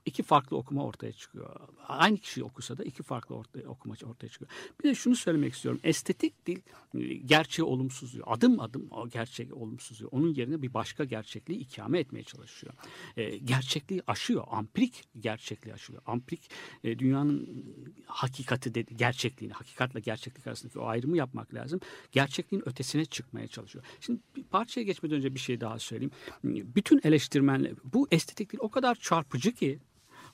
İki 0.07 0.23
farklı 0.23 0.57
okuma 0.57 0.85
ortaya 0.85 1.13
çıkıyor. 1.13 1.61
Aynı 1.89 2.19
kişi 2.19 2.45
okusa 2.45 2.79
da 2.79 2.85
iki 2.85 3.03
farklı 3.03 3.35
ortaya, 3.35 3.69
okuma 3.69 3.95
ortaya 4.05 4.29
çıkıyor. 4.29 4.51
Bir 4.83 4.89
de 4.89 4.95
şunu 4.95 5.17
söylemek 5.17 5.55
istiyorum. 5.55 5.81
Estetik 5.85 6.47
dil 6.47 6.61
e, 6.95 7.15
gerçeği 7.15 7.67
olumsuzluyor. 7.67 8.27
Adım 8.31 8.61
adım 8.61 8.89
o 8.91 9.09
gerçeği 9.09 9.53
olumsuzluyor. 9.53 10.13
Onun 10.13 10.35
yerine 10.35 10.63
bir 10.63 10.75
başka 10.75 11.05
gerçekliği 11.05 11.59
ikame 11.59 11.99
etmeye 11.99 12.23
çalışıyor. 12.23 12.75
E, 13.17 13.37
gerçekliği 13.37 14.03
aşıyor. 14.07 14.45
Ampirik 14.51 15.05
gerçekliği 15.21 15.75
aşıyor. 15.75 16.03
Ampirik 16.07 16.51
e, 16.85 16.99
dünyanın 16.99 17.65
hakikati 18.07 18.75
dedi, 18.75 18.97
gerçekliğini, 18.97 19.55
hakikatle 19.55 20.01
gerçeklik 20.01 20.47
arasındaki 20.47 20.79
o 20.79 20.87
ayrımı 20.87 21.17
yapmak 21.17 21.55
lazım. 21.55 21.81
Gerçekliğin 22.13 22.69
ötesine 22.69 23.05
çıkmaya 23.05 23.49
çalışıyor. 23.49 23.85
Şimdi 24.01 24.21
bir 24.37 24.45
parçaya 24.45 24.83
geçmeden 24.83 25.17
önce 25.17 25.35
bir 25.35 25.41
şey 25.41 25.61
daha 25.61 25.79
söyleyeyim. 25.79 26.13
Bütün 26.45 27.01
eleştirmenler 27.05 27.73
bu 27.85 28.09
estetik 28.11 28.53
dil 28.53 28.59
o 28.61 28.69
kadar 28.69 28.95
çarpıcı 28.95 29.53
ki, 29.53 29.79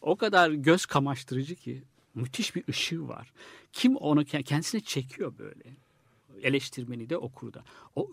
o 0.00 0.16
kadar 0.16 0.50
göz 0.50 0.86
kamaştırıcı 0.86 1.54
ki 1.54 1.82
müthiş 2.14 2.56
bir 2.56 2.64
ışığı 2.68 3.08
var. 3.08 3.32
Kim 3.72 3.96
onu 3.96 4.22
ke- 4.22 4.42
kendisine 4.42 4.80
çekiyor 4.80 5.38
böyle. 5.38 5.64
Eleştirmeni 6.42 7.10
de 7.10 7.16
okur 7.16 7.52
da. 7.52 7.64
O 7.96 8.10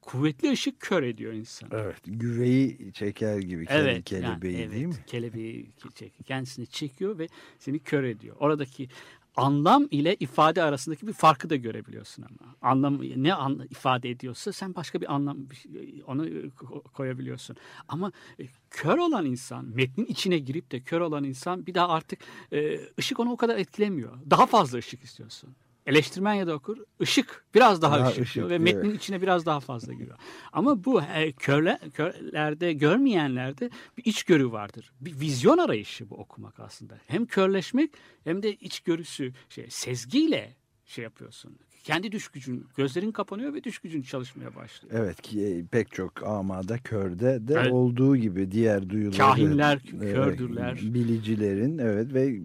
kuvvetli 0.00 0.50
ışık 0.50 0.80
kör 0.80 1.02
ediyor 1.02 1.32
insanı. 1.32 1.70
Evet, 1.72 2.00
güveyi 2.06 2.92
çeker 2.92 3.38
gibi 3.38 3.66
Evet, 3.68 4.04
kelebeği 4.04 4.60
yani, 4.60 4.72
değil 4.72 4.86
mi? 4.86 4.94
evet, 4.96 5.06
Kelebeği 5.06 5.70
çek- 5.94 6.24
kendisini 6.26 6.66
çekiyor 6.66 7.18
ve 7.18 7.26
seni 7.58 7.78
kör 7.78 8.04
ediyor. 8.04 8.36
Oradaki 8.40 8.88
anlam 9.36 9.88
ile 9.90 10.16
ifade 10.20 10.62
arasındaki 10.62 11.06
bir 11.06 11.12
farkı 11.12 11.50
da 11.50 11.56
görebiliyorsun 11.56 12.22
ama. 12.22 12.54
Anlam 12.62 13.00
ne 13.16 13.34
an, 13.34 13.66
ifade 13.70 14.10
ediyorsa 14.10 14.52
sen 14.52 14.74
başka 14.74 15.00
bir 15.00 15.14
anlam 15.14 15.38
şey- 15.52 16.02
onu 16.06 16.26
ko- 16.26 16.82
koyabiliyorsun. 16.82 17.56
Ama 17.88 18.12
e, 18.40 18.42
kör 18.70 18.98
olan 18.98 19.26
insan, 19.26 19.64
metnin 19.64 20.06
içine 20.06 20.38
girip 20.38 20.70
de 20.72 20.80
kör 20.80 21.00
olan 21.00 21.24
insan 21.24 21.66
bir 21.66 21.74
daha 21.74 21.88
artık 21.88 22.18
e, 22.52 22.80
ışık 22.98 23.20
onu 23.20 23.30
o 23.32 23.36
kadar 23.36 23.56
etkilemiyor. 23.56 24.18
Daha 24.30 24.46
fazla 24.46 24.78
ışık 24.78 25.04
istiyorsun. 25.04 25.50
Eleştirmen 25.86 26.34
ya 26.34 26.46
da 26.46 26.54
okur 26.54 26.78
ışık 27.00 27.44
biraz 27.54 27.82
daha, 27.82 27.98
Daha 27.98 28.08
ışık, 28.08 28.22
ışık 28.22 28.34
diyor 28.34 28.50
ve 28.50 28.58
metnin 28.58 28.94
içine 28.94 29.22
biraz 29.22 29.46
daha 29.46 29.60
fazla 29.60 29.92
giriyor. 29.92 30.18
Ama 30.52 30.84
bu 30.84 31.02
e, 31.02 31.32
körle, 31.32 31.78
körlerde 31.94 32.72
görmeyenlerde 32.72 33.70
bir 33.98 34.04
içgörü 34.04 34.52
vardır. 34.52 34.92
Bir 35.00 35.20
vizyon 35.20 35.58
arayışı 35.58 36.10
bu 36.10 36.14
okumak 36.14 36.60
aslında. 36.60 36.98
Hem 37.06 37.26
körleşmek 37.26 37.90
hem 38.24 38.42
de 38.42 38.52
içgörüsü 38.52 39.32
şey 39.48 39.66
sezgiyle 39.70 40.56
şey 40.86 41.04
yapıyorsun. 41.04 41.56
Kendi 41.84 42.12
düş 42.12 42.28
gücün, 42.28 42.66
gözlerin 42.76 43.12
kapanıyor 43.12 43.54
ve 43.54 43.64
düş 43.64 43.78
gücün 43.78 44.02
çalışmaya 44.02 44.54
başlıyor. 44.56 44.94
Evet 44.98 45.22
ki 45.22 45.44
e, 45.46 45.66
pek 45.66 45.92
çok 45.92 46.22
amada 46.22 46.78
körde 46.78 47.48
de 47.48 47.54
Evet. 47.54 47.72
olduğu 47.72 48.16
gibi 48.16 48.50
diğer 48.50 48.90
duyuları. 48.90 49.18
Kahinler 49.18 49.80
Evet, 49.96 50.14
kördürler. 50.14 50.80
Bilicilerin 50.82 51.78
evet 51.78 52.14
ve 52.14 52.40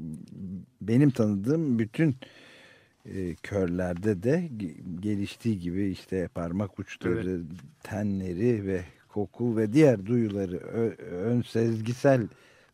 benim 0.82 1.10
tanıdığım 1.10 1.80
bütün 1.80 2.16
e, 3.06 3.36
körlerde 3.36 4.24
de 4.24 4.50
ge- 4.58 5.02
geliştiği 5.02 5.60
gibi 5.60 5.90
işte 5.90 6.28
parmak 6.28 6.80
uçları, 6.80 7.42
tenleri 7.84 8.66
ve 8.66 8.84
koku 9.10 9.58
ve 9.58 9.74
diğer 9.74 10.06
duyuları 10.06 10.58
ön 11.12 11.42
sezgisel 11.42 12.28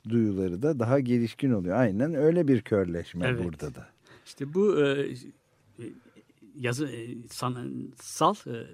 duyuları 0.10 0.62
da 0.62 0.80
daha 0.80 1.00
gelişkin 1.00 1.52
oluyor. 1.52 1.78
Aynen 1.78 2.14
öyle 2.16 2.48
bir 2.48 2.62
körleşme 2.62 3.28
Evet. 3.28 3.44
burada 3.44 3.76
da. 3.76 3.88
İşte 4.26 4.54
bu 4.54 4.82
e, 4.86 5.10
e, 5.80 5.84
yazı 6.60 6.88
e, 6.88 7.28
sanatsal 7.30 8.36
e, 8.48 8.66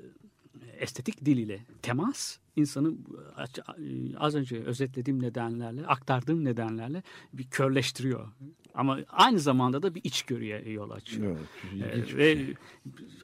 estetik 0.79 1.25
dil 1.25 1.37
ile 1.37 1.59
temas 1.81 2.37
insanı 2.55 2.93
aç- 3.35 3.59
e, 3.59 4.17
az 4.17 4.35
önce 4.35 4.63
özetlediğim 4.63 5.21
nedenlerle, 5.23 5.85
aktardığım 5.85 6.45
nedenlerle 6.45 7.03
bir 7.33 7.43
körleştiriyor. 7.43 8.27
Ama 8.73 8.99
aynı 9.09 9.39
zamanda 9.39 9.83
da 9.83 9.95
bir 9.95 10.01
içgörüye 10.03 10.69
yol 10.71 10.89
açıyor. 10.91 11.37
Evet, 11.83 12.13
Ee, 12.13 12.17
ve 12.17 12.35
şey. 12.35 12.53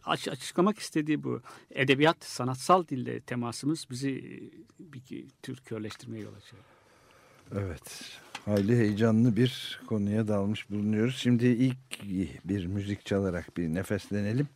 aç- 0.03 0.27
açıklamak 0.27 0.79
istediği 0.79 1.23
bu. 1.23 1.41
Edebiyat, 1.71 2.23
sanatsal 2.25 2.87
dille 2.87 3.19
temasımız 3.19 3.85
bizi 3.91 4.11
e, 4.11 4.83
bir 4.93 5.25
tür 5.43 5.55
körleştirmeye 5.57 6.23
yol 6.23 6.33
açıyor. 6.33 6.61
Evet. 7.55 8.03
Hayli 8.45 8.75
heyecanlı 8.77 9.35
bir 9.35 9.81
konuya 9.87 10.27
dalmış 10.27 10.69
bulunuyoruz. 10.69 11.15
Şimdi 11.17 11.45
ilk 11.45 11.77
bir 12.45 12.65
müzik 12.65 13.05
çalarak 13.05 13.57
bir 13.57 13.67
nefeslenelim. 13.67 14.47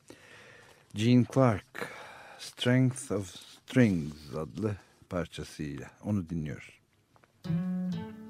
Gene 0.95 1.25
Clark, 1.33 1.89
Strength 2.41 3.11
of 3.11 3.27
Strings 3.27 4.35
adlı 4.35 4.75
parçasıyla 5.09 5.91
onu 6.03 6.29
dinliyoruz. 6.29 6.81
If 7.45 8.20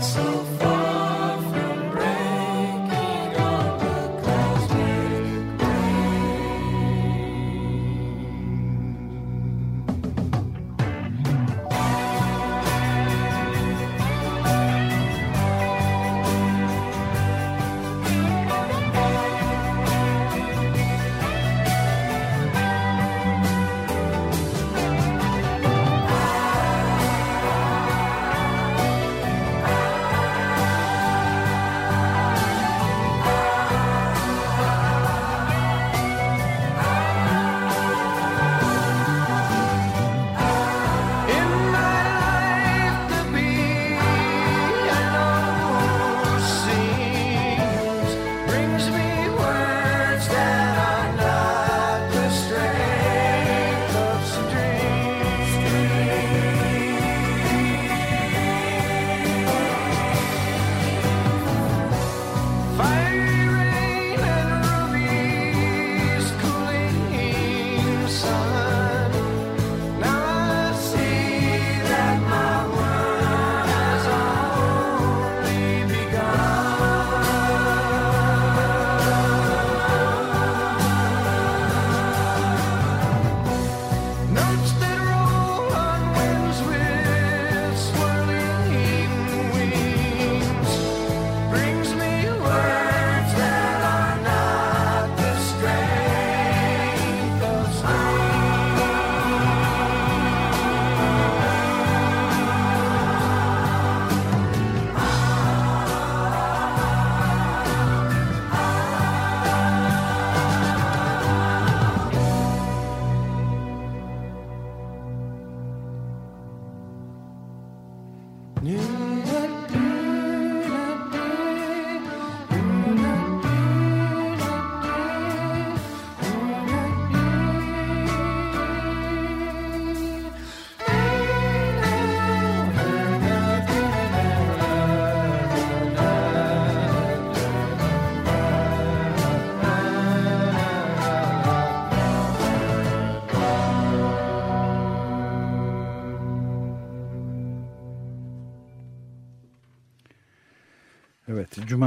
so 0.00 0.49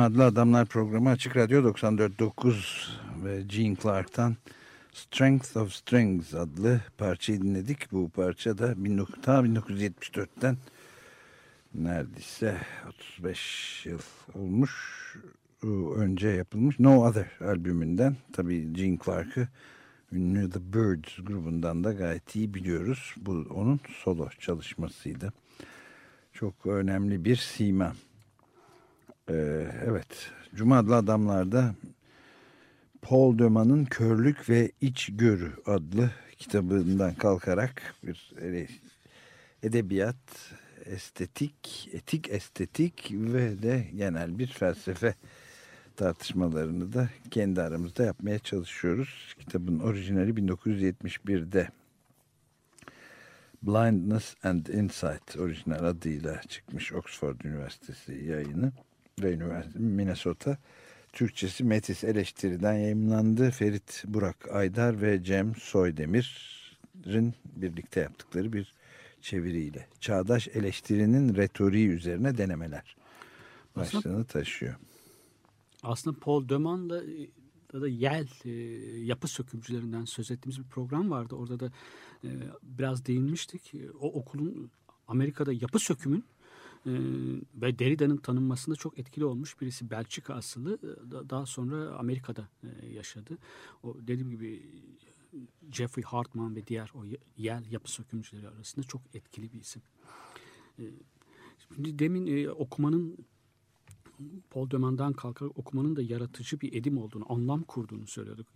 adlı 0.04 0.26
Adamlar 0.26 0.66
programı 0.66 1.10
Açık 1.10 1.38
Radyo 1.38 1.62
94.9 1.62 2.90
ve 3.24 3.42
Gene 3.42 3.76
Clark'tan 3.76 4.36
Strength 4.94 5.58
of 5.58 5.74
Strings 5.74 6.34
adlı 6.34 6.82
parçayı 6.98 7.42
dinledik. 7.42 7.92
Bu 7.92 8.10
parça 8.10 8.58
da 8.58 8.76
19, 8.88 9.16
ta 9.22 9.40
1974'ten 9.40 10.58
neredeyse 11.74 12.58
35 12.90 13.86
yıl 13.86 14.00
olmuş 14.34 14.72
önce 15.96 16.28
yapılmış 16.28 16.80
No 16.80 17.08
Other 17.08 17.32
albümünden. 17.42 18.16
Tabii 18.34 18.74
Gene 18.74 18.98
Clark'ı 19.06 19.48
ünlü 20.12 20.50
The 20.50 20.74
Birds 20.74 21.16
grubundan 21.26 21.84
da 21.84 21.94
gayet 21.94 22.36
iyi 22.36 22.54
biliyoruz. 22.54 23.16
Bu 23.18 23.32
onun 23.32 23.80
solo 24.04 24.30
çalışmasıydı. 24.40 25.34
Çok 26.34 26.66
önemli 26.66 27.26
bir 27.26 27.36
sima. 27.36 27.94
Ee, 29.30 29.68
evet, 29.86 30.32
Cuma 30.56 30.78
adamlarda 30.78 31.76
Paul 33.02 33.40
Döman'ın 33.40 33.86
Körlük 33.86 34.50
ve 34.50 34.72
İçgörü 34.82 35.52
adlı 35.66 36.12
kitabından 36.38 37.14
kalkarak 37.14 37.96
bir 38.04 38.34
edebiyat, 39.64 40.16
estetik, 40.86 41.90
etik 41.94 42.30
estetik 42.30 43.12
ve 43.12 43.64
de 43.64 43.88
genel 43.96 44.40
bir 44.40 44.48
felsefe 44.48 45.16
tartışmalarını 45.96 46.94
da 46.94 47.10
kendi 47.32 47.62
aramızda 47.62 48.04
yapmaya 48.04 48.40
çalışıyoruz. 48.40 49.36
Kitabın 49.40 49.80
orijinali 49.80 50.32
1971'de 50.32 51.70
Blindness 53.64 54.36
and 54.44 54.66
Insight 54.66 55.38
orijinal 55.38 55.84
adıyla 55.84 56.42
çıkmış 56.42 56.94
Oxford 56.94 57.42
Üniversitesi 57.42 58.14
yayını 58.14 58.72
ve 59.22 59.64
Minnesota. 59.76 60.58
Türkçesi 61.14 61.64
Metis 61.64 62.04
Eleştiri'den 62.04 62.74
yayımlandı. 62.74 63.52
Ferit 63.52 64.04
Burak 64.08 64.52
Aydar 64.52 65.02
ve 65.02 65.24
Cem 65.24 65.56
Soydemir'in 65.56 67.34
birlikte 67.56 68.02
yaptıkları 68.02 68.54
bir 68.54 68.74
çeviriyle. 69.22 69.88
Çağdaş 70.00 70.48
eleştirinin 70.48 71.36
retoriği 71.36 71.88
üzerine 71.88 72.38
denemeler 72.38 72.96
başlığını 73.76 74.26
taşıyor. 74.26 74.76
Aslında 75.84 76.20
Paul 76.20 76.50
Döman'la 76.50 77.04
da, 77.74 77.82
da 77.82 77.88
Yel 77.88 78.28
e, 78.46 78.52
yapı 79.06 79.28
sökümcülerinden 79.28 80.06
söz 80.06 80.32
ettiğimiz 80.32 80.60
bir 80.60 80.70
program 80.70 81.12
vardı. 81.12 81.36
Orada 81.36 81.60
da 81.60 81.72
e, 82.24 82.30
biraz 82.64 83.06
değinmiştik. 83.06 83.74
E, 83.74 83.92
O 83.92 84.08
okulun 84.08 84.72
Amerika'da 85.08 85.54
yapı 85.54 85.80
sökümün 85.80 86.26
e, 86.86 86.92
ve 87.56 87.80
Derrida'nın 87.80 88.18
tanınmasında 88.18 88.76
çok 88.76 89.00
etkili 89.00 89.26
olmuş 89.26 89.62
birisi 89.62 89.90
Belçika 89.90 90.34
asıllı. 90.34 90.76
e, 90.84 91.12
da- 91.12 91.30
Daha 91.30 91.46
sonra 91.46 91.96
Amerika'da 91.98 92.50
e, 92.64 92.86
yaşadı. 92.88 93.38
O 93.84 93.96
dediğim 94.02 94.30
gibi 94.30 94.62
Jeffrey 95.72 96.04
Hartman 96.04 96.56
ve 96.56 96.68
diğer 96.68 96.92
o 96.96 97.04
Yel 97.38 97.72
yapı 97.72 97.92
sökümcüleri 97.92 98.50
arasında 98.50 98.86
çok 98.88 99.02
etkili 99.14 99.54
bir 99.54 99.60
isim. 99.60 99.82
E, 100.80 100.84
Şimdi 101.76 102.00
demin 102.00 102.28
e, 102.38 102.50
okumanın 102.50 103.18
Paul 104.50 104.70
Dömen'den 104.70 105.14
kalkarak 105.14 105.60
okumanın 105.60 105.96
da 105.96 106.02
yaratıcı 106.02 106.62
bir 106.62 106.74
edim 106.74 106.98
olduğunu, 106.98 107.26
anlam 107.30 107.64
kurduğunu 107.64 108.08
söylüyorduk. 108.08 108.48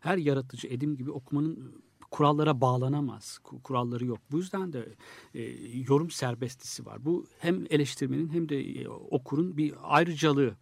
Her 0.00 0.18
yaratıcı 0.18 0.68
edim 0.68 0.96
gibi 0.96 1.10
okumanın 1.10 1.72
kurallara 2.10 2.60
bağlanamaz. 2.60 3.38
Ku- 3.44 3.62
Kuralları 3.62 4.04
yok. 4.04 4.18
Bu 4.30 4.38
yüzden 4.38 4.72
de 4.72 4.88
e, 5.34 5.42
yorum 5.88 6.10
serbestisi 6.10 6.86
var. 6.86 7.04
Bu 7.04 7.26
hem 7.38 7.66
eleştirmenin 7.70 8.28
hem 8.28 8.48
de 8.48 8.60
e, 8.82 8.88
okurun 8.88 9.56
bir 9.56 9.74
ayrıcalığı 9.82 10.56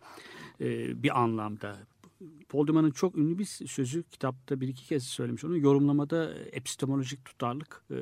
e, 0.60 1.02
bir 1.02 1.20
anlamda. 1.22 1.76
Paul 2.48 2.66
Duman'ın 2.66 2.90
çok 2.90 3.16
ünlü 3.16 3.38
bir 3.38 3.44
sözü 3.44 4.02
kitapta 4.02 4.60
bir 4.60 4.68
iki 4.68 4.86
kez 4.86 5.04
söylemiş 5.04 5.44
onu. 5.44 5.58
Yorumlamada 5.58 6.34
epistemolojik 6.34 7.24
tutarlık 7.24 7.84
e, 7.90 7.96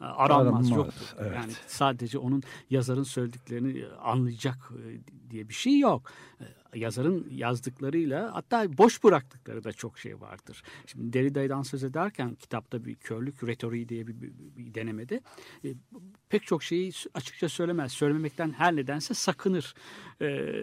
aranmaz, 0.00 0.46
Aranmaz, 0.46 0.70
yoktur. 0.70 1.14
evet. 1.18 1.32
Yani 1.36 1.52
sadece 1.66 2.18
onun 2.18 2.42
yazarın 2.70 3.02
söylediklerini 3.02 3.84
anlayacak 4.02 4.70
e, 4.72 5.27
diye 5.30 5.48
bir 5.48 5.54
şey 5.54 5.78
yok. 5.78 6.12
E, 6.40 6.44
yazarın 6.74 7.26
yazdıklarıyla 7.30 8.34
hatta 8.34 8.78
boş 8.78 9.04
bıraktıkları 9.04 9.64
da 9.64 9.72
çok 9.72 9.98
şey 9.98 10.20
vardır. 10.20 10.62
Şimdi 10.86 11.12
Derrida'dan 11.12 11.62
söz 11.62 11.84
ederken 11.84 12.34
kitapta 12.34 12.84
bir 12.84 12.94
körlük 12.94 13.44
retoriği 13.44 13.88
diye 13.88 14.06
bir, 14.06 14.20
bir, 14.20 14.32
bir 14.56 14.74
denemede 14.74 15.20
e, 15.64 15.68
pek 16.28 16.46
çok 16.46 16.62
şeyi 16.62 16.92
açıkça 17.14 17.48
söylemez. 17.48 17.92
Söylememekten 17.92 18.50
her 18.50 18.76
nedense 18.76 19.14
sakınır. 19.14 19.74
E, 20.20 20.54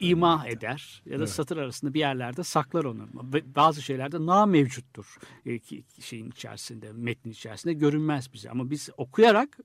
ima 0.00 0.46
eder 0.48 1.02
ya 1.06 1.12
da 1.12 1.16
evet. 1.16 1.30
satır 1.30 1.56
arasında 1.56 1.94
bir 1.94 2.00
yerlerde 2.00 2.42
saklar 2.42 2.84
onu. 2.84 3.08
Bazı 3.56 3.82
şeylerde 3.82 4.26
na 4.26 4.46
mevcuttur 4.46 5.16
e, 5.46 5.60
şeyin 6.00 6.30
içerisinde, 6.30 6.92
metnin 6.92 7.32
içerisinde 7.32 7.72
görünmez 7.72 8.32
bize. 8.32 8.50
Ama 8.50 8.70
biz 8.70 8.88
okuyarak 8.96 9.58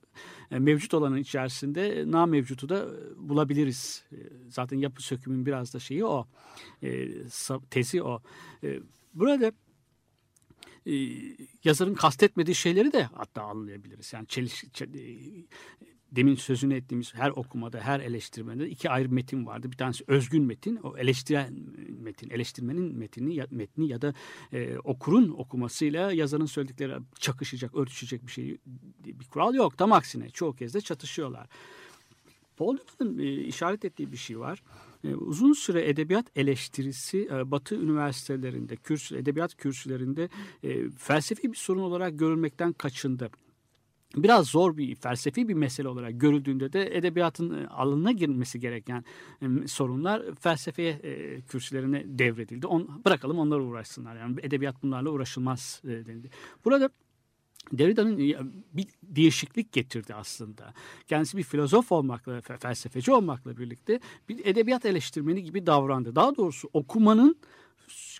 e, 0.50 0.58
mevcut 0.58 0.94
olanın 0.94 1.16
içerisinde 1.16 2.04
na 2.06 2.26
mevcutu 2.26 2.68
da 2.68 2.88
bulabiliriz. 3.16 4.04
E, 4.12 4.16
zaten 4.48 4.78
yapı 4.78 5.02
sökümün 5.02 5.46
biraz 5.46 5.74
da 5.74 5.80
şeyi 5.80 6.04
o. 6.04 6.26
E, 6.82 7.08
tezi 7.70 8.02
o. 8.02 8.22
E, 8.64 8.80
burada 9.14 9.52
e, 10.86 10.92
yazarın 11.64 11.94
kastetmediği 11.94 12.54
şeyleri 12.54 12.92
de 12.92 13.02
hatta 13.02 13.42
anlayabiliriz. 13.42 14.12
Yani 14.12 14.26
çeliş, 14.26 14.64
çel, 14.72 14.94
e, 14.94 15.18
demin 16.12 16.34
sözünü 16.34 16.74
ettiğimiz 16.74 17.14
her 17.14 17.30
okumada, 17.30 17.80
her 17.80 18.00
eleştirmede 18.00 18.68
iki 18.68 18.90
ayrı 18.90 19.08
metin 19.08 19.46
vardı. 19.46 19.72
Bir 19.72 19.76
tanesi 19.76 20.04
özgün 20.06 20.44
metin, 20.44 20.76
o 20.76 20.96
eleştiren 20.96 21.54
metin, 21.88 22.30
eleştirmenin 22.30 22.98
metni 22.98 23.34
ya, 23.34 23.46
metni 23.50 23.88
ya 23.88 24.02
da 24.02 24.14
e, 24.52 24.78
okurun 24.78 25.28
okumasıyla 25.30 26.12
yazarın 26.12 26.46
söyledikleri 26.46 26.94
çakışacak, 27.18 27.74
örtüşecek 27.74 28.26
bir 28.26 28.32
şey 28.32 28.58
bir 29.04 29.24
kural 29.24 29.54
yok. 29.54 29.78
Tam 29.78 29.92
aksine 29.92 30.30
çoğu 30.30 30.52
kez 30.52 30.74
de 30.74 30.80
çatışıyorlar. 30.80 31.48
Newman'ın 32.60 33.18
e, 33.18 33.32
işaret 33.32 33.84
ettiği 33.84 34.12
bir 34.12 34.16
şey 34.16 34.38
var. 34.38 34.62
E, 35.04 35.14
uzun 35.14 35.52
süre 35.52 35.88
edebiyat 35.88 36.26
eleştirisi 36.36 37.28
e, 37.32 37.50
Batı 37.50 37.74
üniversitelerinde, 37.74 38.76
kürsü, 38.76 39.16
edebiyat 39.16 39.54
kürsülerinde 39.54 40.28
e, 40.62 40.90
felsefi 40.90 41.52
bir 41.52 41.56
sorun 41.56 41.82
olarak 41.82 42.18
görülmekten 42.18 42.72
kaçındı 42.72 43.30
biraz 44.16 44.46
zor 44.46 44.76
bir 44.76 44.94
felsefi 44.94 45.48
bir 45.48 45.54
mesele 45.54 45.88
olarak 45.88 46.20
görüldüğünde 46.20 46.72
de 46.72 46.96
edebiyatın 46.96 47.64
alanına 47.64 48.12
girmesi 48.12 48.60
gereken 48.60 49.04
sorunlar 49.66 50.34
felsefeye 50.34 51.00
kürsülerine 51.48 52.04
devredildi. 52.06 52.66
On, 52.66 53.02
bırakalım 53.04 53.38
onlar 53.38 53.58
uğraşsınlar. 53.58 54.16
Yani 54.16 54.36
edebiyat 54.42 54.82
bunlarla 54.82 55.10
uğraşılmaz 55.10 55.80
denildi. 55.84 56.30
Burada 56.64 56.90
Derrida'nın 57.72 58.18
bir 58.72 58.86
değişiklik 59.02 59.72
getirdi 59.72 60.14
aslında. 60.14 60.74
Kendisi 61.08 61.36
bir 61.36 61.42
filozof 61.42 61.92
olmakla, 61.92 62.40
felsefeci 62.40 63.12
olmakla 63.12 63.58
birlikte 63.58 64.00
bir 64.28 64.46
edebiyat 64.46 64.84
eleştirmeni 64.86 65.42
gibi 65.42 65.66
davrandı. 65.66 66.16
Daha 66.16 66.36
doğrusu 66.36 66.70
okumanın 66.72 67.36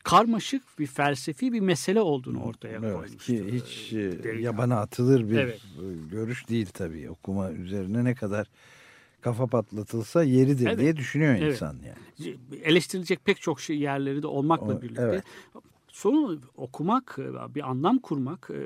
karmaşık 0.02 0.78
bir 0.78 0.86
felsefi 0.86 1.52
bir 1.52 1.60
mesele 1.60 2.00
olduğunu 2.00 2.42
ortaya 2.42 2.78
evet, 2.78 2.94
koymuştu. 2.94 3.18
Ki 3.18 3.44
hiç 3.52 3.92
Derrida. 3.92 4.28
E, 4.28 4.40
yabana 4.42 4.80
atılır 4.80 5.30
bir 5.30 5.38
evet. 5.38 5.60
görüş 6.10 6.48
değil 6.48 6.66
tabii. 6.66 7.10
Okuma 7.10 7.52
üzerine 7.52 8.04
ne 8.04 8.14
kadar 8.14 8.46
kafa 9.20 9.46
patlatılsa 9.46 10.22
yeridir 10.22 10.66
evet. 10.66 10.78
diye 10.78 10.96
düşünüyor 10.96 11.34
evet. 11.34 11.52
insan 11.52 11.76
yani. 11.86 12.36
Eleştirilecek 12.62 13.24
pek 13.24 13.40
çok 13.40 13.60
şey 13.60 13.78
yerleri 13.78 14.22
de 14.22 14.26
olmakla 14.26 14.76
o, 14.76 14.82
birlikte. 14.82 15.02
Evet. 15.02 15.24
Sorun 15.88 16.42
okumak, 16.56 17.18
bir 17.54 17.70
anlam 17.70 17.98
kurmak 17.98 18.50
e, 18.50 18.60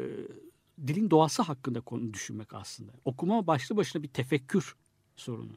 dilin 0.87 1.11
doğası 1.11 1.43
hakkında 1.43 1.81
konu 1.81 2.15
düşünmek 2.15 2.55
aslında. 2.55 2.93
Okuma 3.05 3.47
başlı 3.47 3.77
başına 3.77 4.03
bir 4.03 4.09
tefekkür 4.09 4.77
sorunu. 5.17 5.53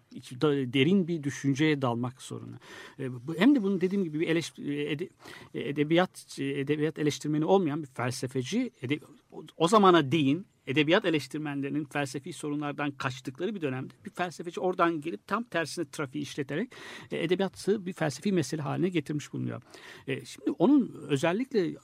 Derin 0.74 1.08
bir 1.08 1.24
düşünceye 1.24 1.82
dalmak 1.82 2.22
sorunu. 2.22 2.56
E, 3.00 3.10
hem 3.38 3.56
de 3.56 3.64
bunun 3.64 3.82
dediğim 3.82 4.04
gibi 4.04 4.20
bir 4.20 4.28
eleştir, 4.28 5.10
edebiyat 5.54 6.40
edebiyat 6.40 7.00
eleştirmeni 7.00 7.46
olmayan 7.46 7.84
bir 7.84 7.88
felsefeci 7.88 8.72
o 9.58 9.68
zamana 9.68 10.12
değin 10.12 10.48
edebiyat 10.68 11.06
eleştirmenlerinin 11.06 11.86
felsefi 11.86 12.34
sorunlardan 12.34 12.92
kaçtıkları 12.92 13.56
bir 13.56 13.62
dönemde 13.62 13.94
bir 14.06 14.10
felsefeci 14.10 14.60
oradan 14.60 15.02
gelip 15.02 15.28
tam 15.28 15.44
tersine 15.44 15.86
trafiği 15.86 16.24
işleterek 16.24 16.72
e, 17.12 17.24
edebiyatı 17.24 17.86
bir 17.86 17.94
felsefi 17.94 18.32
mesele 18.32 18.62
haline 18.62 18.90
getirmiş 18.90 19.34
bulunuyor. 19.34 19.62
E, 20.08 20.26
şimdi 20.26 20.52
onun 20.52 21.06
özellikle 21.10 21.76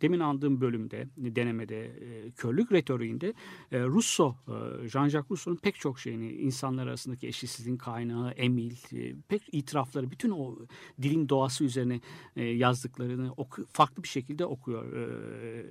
demin 0.00 0.20
andığım 0.20 0.60
bölümde, 0.60 1.08
denemede, 1.16 1.84
e, 1.84 2.30
körlük 2.30 2.72
retoriğinde 2.72 3.34
e, 3.72 3.80
Rousseau, 3.80 4.36
e, 4.48 4.52
Jean-Jacques 4.88 5.30
Rousseau'nun 5.30 5.60
pek 5.60 5.74
çok 5.74 6.00
şeyini, 6.00 6.32
insanlar 6.32 6.86
arasındaki 6.86 7.28
eşitsizliğin 7.28 7.76
kaynağı, 7.76 8.30
emil, 8.30 8.72
e, 8.92 9.14
pek 9.28 9.42
itirafları, 9.52 10.10
bütün 10.10 10.30
o 10.30 10.58
dilin 11.02 11.28
doğası 11.28 11.64
üzerine 11.64 12.00
e, 12.36 12.44
yazdıklarını 12.44 13.32
oku, 13.36 13.66
farklı 13.72 14.02
bir 14.02 14.08
şekilde 14.08 14.44
okuyor. 14.44 14.92
E, 14.92 15.66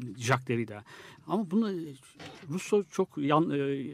Jacques 0.00 0.48
Derrida. 0.48 0.84
Ama 1.26 1.50
bunu 1.50 1.72
Rousseau 2.50 2.84
çok 2.90 3.18
yan, 3.18 3.50
e, 3.50 3.86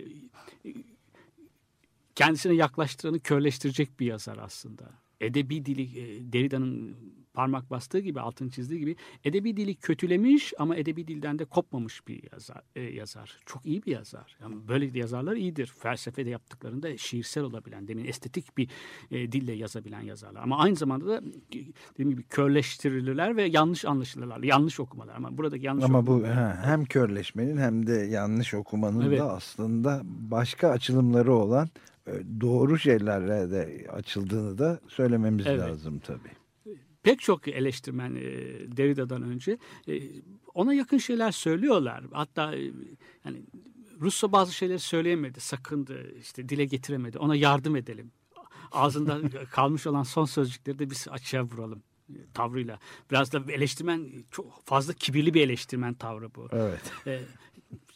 kendisine 2.14 2.54
yaklaştıranı 2.54 3.20
körleştirecek 3.20 4.00
bir 4.00 4.06
yazar 4.06 4.38
aslında. 4.38 4.90
Edebi 5.20 5.66
dili 5.66 6.00
e, 6.00 6.32
Derrida'nın 6.32 6.96
parmak 7.38 7.70
bastığı 7.70 7.98
gibi 7.98 8.20
altın 8.20 8.48
çizdiği 8.48 8.80
gibi 8.80 8.96
edebi 9.24 9.56
dili 9.56 9.74
kötülemiş 9.74 10.54
ama 10.58 10.76
edebi 10.76 11.08
dilden 11.08 11.38
de 11.38 11.44
kopmamış 11.44 12.08
bir 12.08 12.32
yazar. 12.32 12.62
E, 12.76 12.80
yazar. 12.82 13.38
Çok 13.46 13.66
iyi 13.66 13.82
bir 13.82 13.92
yazar. 13.92 14.36
Yani 14.42 14.68
böyle 14.68 14.98
yazarlar 14.98 15.36
iyidir. 15.36 15.72
Felsefede 15.78 16.30
yaptıklarında 16.30 16.96
şiirsel 16.96 17.44
olabilen, 17.44 17.88
demin 17.88 18.04
estetik 18.04 18.58
bir 18.58 18.68
e, 19.10 19.32
dille 19.32 19.52
yazabilen 19.52 20.00
yazarlar. 20.00 20.42
Ama 20.42 20.58
aynı 20.58 20.76
zamanda 20.76 21.06
da 21.06 21.22
dediğim 21.92 22.10
gibi 22.10 22.22
körleştirilirler 22.22 23.36
ve 23.36 23.42
yanlış 23.42 23.84
anlaşılırlar. 23.84 24.42
Yanlış 24.42 24.80
okumalar. 24.80 25.14
Ama 25.16 25.38
buradaki 25.38 25.66
yanlış 25.66 25.84
Ama 25.84 26.06
bu 26.06 26.26
he, 26.26 26.54
hem 26.64 26.84
körleşmenin 26.84 27.56
hem 27.56 27.86
de 27.86 27.92
yanlış 27.92 28.54
okumanın 28.54 29.00
evet. 29.00 29.20
da 29.20 29.32
aslında 29.32 30.00
başka 30.04 30.68
açılımları 30.68 31.34
olan 31.34 31.68
doğru 32.40 32.78
şeylerle 32.78 33.50
de 33.50 33.86
açıldığını 33.92 34.58
da 34.58 34.80
söylememiz 34.88 35.46
evet. 35.46 35.60
lazım 35.60 35.98
tabii 35.98 36.38
pek 37.02 37.20
çok 37.20 37.48
eleştirmen 37.48 38.14
e, 38.14 38.22
Derrida'dan 38.76 39.22
önce 39.22 39.58
e, 39.88 40.02
ona 40.54 40.74
yakın 40.74 40.98
şeyler 40.98 41.32
söylüyorlar. 41.32 42.04
Hatta 42.12 42.54
e, 42.54 42.62
yani 43.24 43.42
Russo 44.00 44.32
bazı 44.32 44.54
şeyleri 44.54 44.78
söyleyemedi, 44.78 45.40
sakındı, 45.40 46.14
işte 46.20 46.48
dile 46.48 46.64
getiremedi. 46.64 47.18
Ona 47.18 47.36
yardım 47.36 47.76
edelim. 47.76 48.12
Ağzında 48.72 49.20
kalmış 49.50 49.86
olan 49.86 50.02
son 50.02 50.24
sözcükleri 50.24 50.78
de 50.78 50.90
biz 50.90 51.06
açığa 51.10 51.42
vuralım 51.42 51.82
e, 52.10 52.18
tavrıyla. 52.34 52.78
Biraz 53.10 53.32
da 53.32 53.52
eleştirmen 53.52 54.08
çok 54.30 54.66
fazla 54.66 54.92
kibirli 54.92 55.34
bir 55.34 55.40
eleştirmen 55.40 55.94
tavrı 55.94 56.34
bu. 56.34 56.48
Evet. 56.52 56.92
E, 57.06 57.20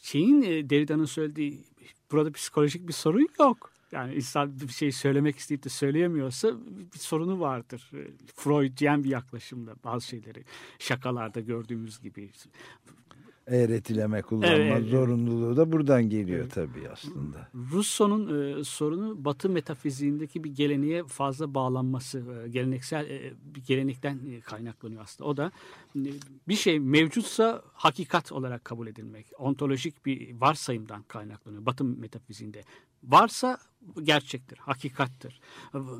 şeyin 0.01 0.41
e, 0.41 0.69
Derrida'nın 0.69 1.05
söylediği 1.05 1.65
burada 2.11 2.31
psikolojik 2.31 2.87
bir 2.87 2.93
sorun 2.93 3.27
yok. 3.39 3.73
Yani 3.93 4.15
insan 4.15 4.59
bir 4.59 4.67
şey 4.67 4.91
söylemek 4.91 5.37
isteyip 5.37 5.63
de 5.63 5.69
söyleyemiyorsa 5.69 6.53
bir 6.93 6.99
sorunu 6.99 7.39
vardır. 7.39 7.91
Freudyen 8.35 9.03
bir 9.03 9.09
yaklaşımda 9.09 9.75
bazı 9.83 10.07
şeyleri 10.07 10.43
şakalarda 10.79 11.39
gördüğümüz 11.39 11.99
gibi. 11.99 12.29
Eğretileme 13.47 14.21
kullanma 14.21 14.55
evet, 14.55 14.89
zorunluluğu 14.89 15.57
da 15.57 15.71
buradan 15.71 16.09
geliyor 16.09 16.39
evet. 16.39 16.53
tabii 16.53 16.89
aslında. 16.89 17.49
Rousseau'nun 17.73 18.59
e, 18.59 18.63
sorunu 18.63 19.25
Batı 19.25 19.49
metafiziğindeki 19.49 20.43
bir 20.43 20.49
geleneğe 20.49 21.03
fazla 21.03 21.53
bağlanması, 21.53 22.23
e, 22.45 22.49
geleneksel 22.49 23.09
e, 23.09 23.33
bir 23.55 23.63
gelenekten 23.63 24.19
e, 24.31 24.39
kaynaklanıyor 24.39 25.01
aslında. 25.01 25.29
O 25.29 25.37
da 25.37 25.51
e, 25.95 26.09
bir 26.47 26.55
şey 26.55 26.79
mevcutsa 26.79 27.61
hakikat 27.73 28.31
olarak 28.31 28.65
kabul 28.65 28.87
edilmek, 28.87 29.25
ontolojik 29.37 30.05
bir 30.05 30.41
varsayımdan 30.41 31.03
kaynaklanıyor 31.03 31.65
Batı 31.65 31.83
metafiziğinde. 31.83 32.61
Varsa 33.03 33.57
gerçektir, 34.03 34.57
hakikattir. 34.57 35.39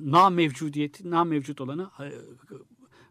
Na 0.01 0.29
mevcudiyeti, 0.29 1.11
na 1.11 1.23
mevcut 1.23 1.61
olanı 1.61 1.89
e, 1.99 2.11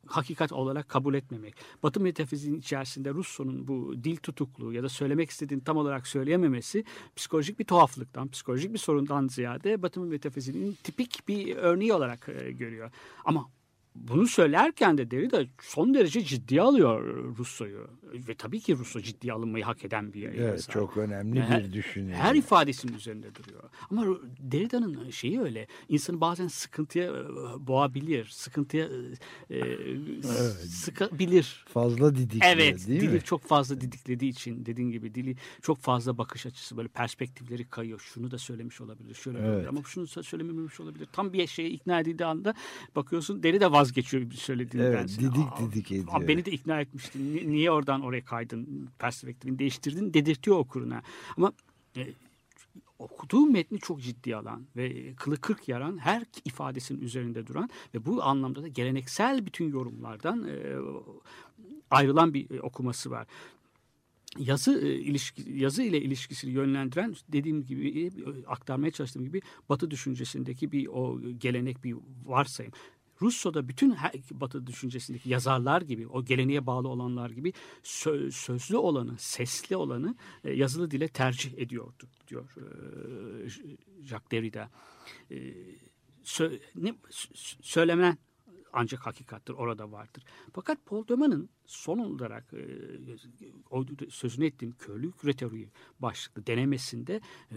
hakikat 0.07 0.53
olarak 0.53 0.89
kabul 0.89 1.15
etmemek. 1.15 1.55
Batı 1.83 2.01
metafiziğinin 2.01 2.59
içerisinde 2.59 3.11
Rousseau'nun 3.11 3.69
bu 3.69 4.05
dil 4.05 4.17
tutukluğu 4.17 4.73
ya 4.73 4.83
da 4.83 4.89
söylemek 4.89 5.31
istediğini 5.31 5.65
tam 5.65 5.77
olarak 5.77 6.07
söyleyememesi 6.07 6.85
psikolojik 7.17 7.59
bir 7.59 7.65
tuhaflıktan, 7.65 8.29
psikolojik 8.29 8.73
bir 8.73 8.79
sorundan 8.79 9.29
ziyade 9.29 9.83
Batı 9.83 10.01
metafiziğinin 10.01 10.77
tipik 10.83 11.29
bir 11.29 11.57
örneği 11.57 11.93
olarak 11.93 12.29
e, 12.29 12.53
görüyor. 12.53 12.91
Ama 13.25 13.49
bunu 13.95 14.27
söylerken 14.27 14.99
de 14.99 15.11
Derrida 15.11 15.45
son 15.63 15.95
derece 15.95 16.25
ciddiye 16.25 16.63
alıyor 16.63 17.05
Russo'yu. 17.39 17.89
Ve 18.29 18.35
tabii 18.35 18.61
ki 18.61 18.77
Russo 18.79 19.01
ciddiye 19.01 19.33
alınmayı 19.33 19.65
hak 19.65 19.85
eden 19.85 20.13
bir 20.13 20.23
Evet, 20.23 20.69
çok 20.71 20.97
önemli 20.97 21.41
Her- 21.43 21.65
bir 21.65 21.73
düşünce. 21.73 22.15
Her 22.15 22.35
ifadesinin 22.35 22.93
üzerinde 22.95 23.35
duruyor. 23.35 23.63
Ama 23.91 24.07
Derrida'nın 24.39 25.11
şeyi 25.11 25.41
öyle. 25.41 25.67
insanı 25.89 26.21
bazen 26.21 26.49
sıkıntıya 26.49 27.05
e, 27.05 27.17
boğabilir. 27.67 28.25
Sıkıntıya 28.27 28.89
e, 29.51 29.59
e, 29.59 30.23
sıkabilir. 30.67 31.65
Fazla 31.69 32.15
didikliyor 32.15 32.53
Evet, 32.57 32.89
değil 32.89 33.01
dili 33.01 33.11
mi? 33.13 33.21
çok 33.21 33.43
fazla 33.43 33.81
didiklediği 33.81 34.31
için 34.31 34.67
dediğin 34.67 34.91
gibi 34.91 35.15
dili 35.15 35.37
çok 35.63 35.79
fazla 35.79 36.19
bakış 36.19 36.47
açısı 36.47 36.77
böyle 36.77 36.89
perspektifleri 36.89 37.65
kayıyor. 37.65 38.01
Şunu 38.01 38.31
da 38.31 38.39
söylemiş 38.39 38.81
olabilir, 38.81 39.15
şöyle 39.15 39.39
Evet. 39.39 39.49
olabilir 39.49 39.67
ama 39.69 39.83
şunu 39.87 40.07
da 40.17 40.23
söylememiş 40.23 40.81
olabilir. 40.81 41.09
Tam 41.13 41.33
bir 41.33 41.47
şeye 41.47 41.71
ikna 41.71 42.01
edildiği 42.01 42.27
anda 42.27 42.55
bakıyorsun 42.97 43.43
deri 43.43 43.61
de 43.61 43.73
vazgeçiyor 43.83 44.31
söylediğinden. 44.31 44.91
Evet, 44.93 45.09
didik 45.19 45.73
didik 45.73 45.93
ediyor. 45.93 46.09
Aa, 46.11 46.29
beni 46.29 46.45
de 46.45 46.51
ikna 46.51 46.81
etmiştin. 46.81 47.37
Ni- 47.37 47.53
Niye 47.53 47.71
oradan 47.71 48.01
oraya 48.03 48.25
kaydın, 48.25 48.89
perspektifini 48.99 49.59
değiştirdin 49.59 50.15
dedirtiyor 50.15 50.57
okuruna. 50.57 51.03
Ama 51.37 51.53
e, 51.97 52.07
okuduğu 52.99 53.47
metni 53.47 53.79
çok 53.79 54.03
ciddi 54.03 54.37
alan 54.37 54.67
ve 54.77 55.15
kılı 55.15 55.37
kırk 55.37 55.69
yaran 55.69 55.99
her 55.99 56.23
ifadesinin 56.45 57.01
üzerinde 57.01 57.47
duran 57.47 57.71
ve 57.95 58.07
bu 58.07 58.23
anlamda 58.23 58.63
da 58.63 58.69
geleneksel 58.69 59.47
bütün 59.47 59.69
yorumlardan 59.69 60.49
e, 60.49 60.77
ayrılan 61.91 62.35
bir 62.35 62.51
e, 62.51 62.61
okuması 62.61 63.11
var. 63.11 63.27
Yazı 64.39 64.81
e, 64.87 64.95
ilişki 64.95 65.53
yazı 65.53 65.83
ile 65.83 66.01
ilişkisini 66.01 66.51
yönlendiren 66.53 67.15
dediğim 67.29 67.67
gibi 67.67 68.07
e, 68.07 68.11
aktarmaya 68.47 68.91
çalıştığım 68.91 69.25
gibi 69.25 69.43
Batı 69.69 69.91
düşüncesindeki 69.91 70.73
bir 70.73 70.87
o 70.87 71.21
gelenek 71.39 71.85
bir 71.85 71.97
varsayım. 72.25 72.73
Russo'da 73.23 73.69
bütün 73.69 73.91
her, 73.91 74.13
Batı 74.31 74.67
düşüncesindeki 74.67 75.31
yazarlar 75.31 75.83
gibi, 75.83 76.07
o 76.07 76.25
geleneğe 76.25 76.67
bağlı 76.67 76.89
olanlar 76.89 77.31
gibi 77.31 77.53
sö- 77.83 78.31
sözlü 78.31 78.77
olanı, 78.77 79.19
sesli 79.19 79.77
olanı 79.77 80.15
e, 80.45 80.53
yazılı 80.53 80.91
dile 80.91 81.09
tercih 81.09 81.59
ediyordu 81.59 82.09
diyor 82.29 82.55
e, 82.57 83.49
Jacques 84.03 84.31
Derrida. 84.31 84.71
E, 85.31 85.37
sö- 86.25 86.61
ne, 86.75 86.89
sö- 86.89 87.63
söylenen 87.63 88.19
ancak 88.73 89.07
hakikattir 89.07 89.53
orada 89.53 89.93
vardır. 89.93 90.25
Fakat 90.53 90.87
Paul 90.87 91.09
Deman'ın 91.09 91.49
son 91.67 91.99
olarak 91.99 92.55
e, 92.55 94.11
sözünü 94.11 94.47
ettiğim 94.47 94.73
körlük 94.73 95.25
retoriği 95.25 95.69
başlıklı 96.01 96.47
denemesinde 96.47 97.21
e, 97.51 97.57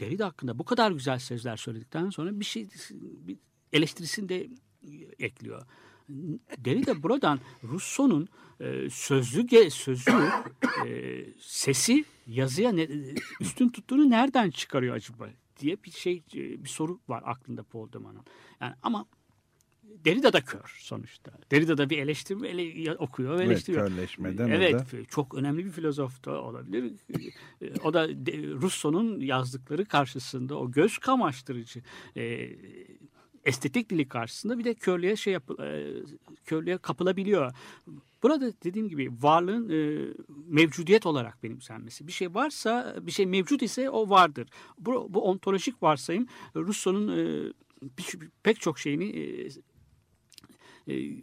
Derrida 0.00 0.26
hakkında 0.26 0.58
bu 0.58 0.64
kadar 0.64 0.90
güzel 0.90 1.18
sözler 1.18 1.56
söyledikten 1.56 2.10
sonra 2.10 2.40
bir 2.40 2.44
şey 2.44 2.68
bir 2.98 3.38
eleştirisini 3.72 4.28
de 4.86 5.14
ekliyor. 5.18 5.62
Derrida 6.58 7.02
buradan 7.02 7.40
Rousseau'nun 7.64 8.28
e, 8.60 8.90
sözlü 8.90 9.46
sözlü 9.70 10.12
e, 10.86 11.24
sesi 11.40 12.04
yazıya 12.26 12.72
ne, 12.72 12.88
üstün 13.40 13.68
tuttuğunu 13.68 14.10
nereden 14.10 14.50
çıkarıyor 14.50 14.94
acaba 14.94 15.28
diye 15.60 15.76
bir 15.84 15.90
şey 15.90 16.22
e, 16.34 16.64
bir 16.64 16.68
soru 16.68 16.98
var 17.08 17.22
aklında 17.26 17.62
Paul 17.62 17.92
Deman'ın. 17.92 18.22
Yani 18.60 18.74
ama 18.82 19.06
Derrida 20.04 20.32
da 20.32 20.40
kör 20.40 20.76
sonuçta. 20.78 21.32
Derrida 21.50 21.78
da 21.78 21.90
bir 21.90 21.98
eleştirme 21.98 22.48
ele, 22.48 22.94
okuyor 22.94 23.30
ve 23.38 23.42
Evet, 23.42 23.46
eleştiriyor. 23.52 23.88
körleşmeden 23.88 24.44
o 24.48 24.52
evet, 24.52 24.74
da- 24.74 25.04
çok 25.08 25.34
önemli 25.34 25.64
bir 25.64 25.70
filozof 25.70 26.24
da 26.24 26.42
olabilir. 26.42 26.92
E, 27.62 27.80
o 27.80 27.94
da 27.94 28.08
de- 28.26 28.48
Rousseau'nun 28.62 29.20
yazdıkları 29.20 29.84
karşısında 29.84 30.58
o 30.58 30.70
göz 30.70 30.98
kamaştırıcı 30.98 31.82
e, 32.16 32.22
estetik 33.44 33.90
dili 33.90 34.08
karşısında 34.08 34.58
bir 34.58 34.64
de 34.64 34.74
körlüğe 34.74 35.16
şey 35.16 35.32
yap, 35.32 35.60
e, 35.60 35.92
körlüğe 36.44 36.78
kapılabiliyor. 36.78 37.52
Burada 38.22 38.52
dediğim 38.64 38.88
gibi 38.88 39.10
varlığın 39.20 39.68
e, 39.68 40.08
mevcudiyet 40.46 41.06
olarak 41.06 41.42
benimsenmesi. 41.42 42.06
Bir 42.06 42.12
şey 42.12 42.34
varsa, 42.34 42.96
bir 43.00 43.12
şey 43.12 43.26
mevcut 43.26 43.62
ise 43.62 43.90
o 43.90 44.10
vardır. 44.10 44.48
Bu, 44.78 45.06
bu 45.14 45.22
ontolojik 45.22 45.82
varsayım 45.82 46.26
Rousseau'nun 46.56 47.18
e, 47.18 47.52
pek 48.42 48.60
çok 48.60 48.78
şeyini 48.78 49.04
e, 49.04 49.48
e, 50.94 51.22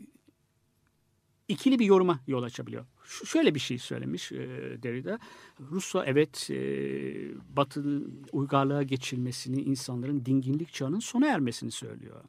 ikili 1.47 1.79
bir 1.79 1.85
yoruma 1.85 2.19
yol 2.27 2.43
açabiliyor. 2.43 2.85
Şöyle 3.05 3.55
bir 3.55 3.59
şey 3.59 3.77
söylemiş 3.77 4.31
Derrida. 4.31 5.19
Rousseau 5.71 6.05
evet 6.07 6.47
e, 6.51 6.55
Batı'nın 7.55 8.23
uygarlığa 8.31 8.83
geçilmesini, 8.83 9.61
insanların 9.61 10.25
dinginlik 10.25 10.73
çağının 10.73 10.99
sona 10.99 11.27
ermesini 11.27 11.71
söylüyor. 11.71 12.23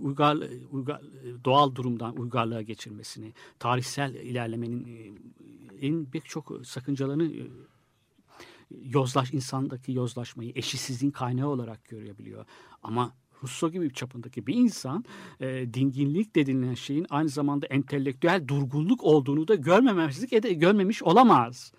Uygar, 0.00 0.36
uygar, 0.70 1.02
doğal 1.44 1.74
durumdan 1.74 2.16
uygarlığa 2.16 2.62
geçilmesini, 2.62 3.32
tarihsel 3.58 4.14
ilerlemenin 4.14 5.18
en 5.80 6.04
pek 6.04 6.24
çok 6.24 6.52
sakıncalarını 6.64 7.32
yozlaş 8.84 9.32
insandaki 9.32 9.92
yozlaşmayı 9.92 10.52
eşitsizliğin 10.54 11.12
kaynağı 11.12 11.48
olarak 11.48 11.84
görebiliyor. 11.84 12.46
Ama 12.82 13.12
Rousseau 13.42 13.72
gibi 13.72 13.84
bir 13.84 13.94
çapındaki 13.94 14.46
bir 14.46 14.54
insan 14.54 15.04
e, 15.40 15.74
dinginlik 15.74 16.36
denilen 16.36 16.74
şeyin 16.74 17.06
aynı 17.10 17.28
zamanda 17.28 17.66
entelektüel 17.66 18.48
durgunluk 18.48 19.04
olduğunu 19.04 19.48
da 19.48 19.54
görmemezlik 19.54 20.32
ede, 20.32 20.52
görmemiş 20.52 21.02
olamaz. 21.02 21.72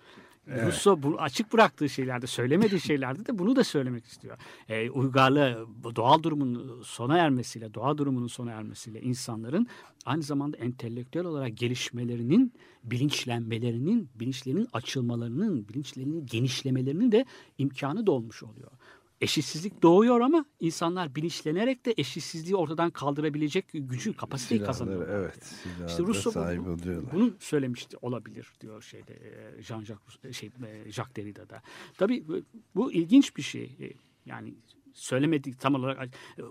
Rousseau 0.46 1.02
bu 1.02 1.16
açık 1.18 1.52
bıraktığı 1.52 1.88
şeylerde, 1.88 2.26
söylemediği 2.26 2.80
şeylerde 2.80 3.26
de 3.26 3.38
bunu 3.38 3.56
da 3.56 3.64
söylemek 3.64 4.06
istiyor. 4.06 4.38
E, 4.68 4.90
uygarlığı, 4.90 5.66
doğal 5.96 6.22
durumun 6.22 6.82
sona 6.82 7.18
ermesiyle, 7.18 7.74
doğa 7.74 7.98
durumunun 7.98 8.26
sona 8.26 8.52
ermesiyle 8.52 9.00
insanların 9.00 9.66
aynı 10.06 10.22
zamanda 10.22 10.56
entelektüel 10.56 11.24
olarak 11.24 11.56
gelişmelerinin, 11.56 12.52
bilinçlenmelerinin, 12.84 14.08
bilinçlerinin 14.14 14.68
açılmalarının, 14.72 15.68
bilinçlerinin 15.68 16.26
genişlemelerinin 16.26 17.12
de 17.12 17.24
imkanı 17.58 18.06
dolmuş 18.06 18.42
oluyor. 18.42 18.70
Eşitsizlik 19.20 19.82
doğuyor 19.82 20.20
ama 20.20 20.44
insanlar 20.60 21.14
bilinçlenerek 21.14 21.86
de 21.86 21.94
eşitsizliği 21.96 22.56
ortadan 22.56 22.90
kaldırabilecek 22.90 23.66
gücü, 23.72 24.16
kapasiteyi 24.16 24.58
Silahları, 24.58 24.72
kazanıyorlar. 24.78 25.08
evet. 25.20 25.44
Silahlara 25.44 25.86
İşte 25.90 26.02
Rousseau 26.02 26.26
bu- 26.26 26.30
sahip 26.30 26.60
oluyorlar. 26.68 27.12
bunu 27.12 27.30
söylemişti 27.38 27.96
olabilir 28.02 28.52
diyor 28.60 28.82
şeyde 28.82 29.12
e, 29.12 29.62
Jean-Jacques 29.62 29.98
Rousseau- 30.08 30.32
şey 30.32 30.48
e, 30.66 30.92
Jacques 30.92 31.16
Derrida'da. 31.16 31.62
Tabii 31.98 32.24
bu, 32.74 32.92
ilginç 32.92 33.36
bir 33.36 33.42
şey. 33.42 33.64
E, 33.80 33.86
Yani 34.26 34.54
söylemedik 34.94 35.60
tam 35.60 35.74
olarak 35.74 36.08
e, 36.38 36.42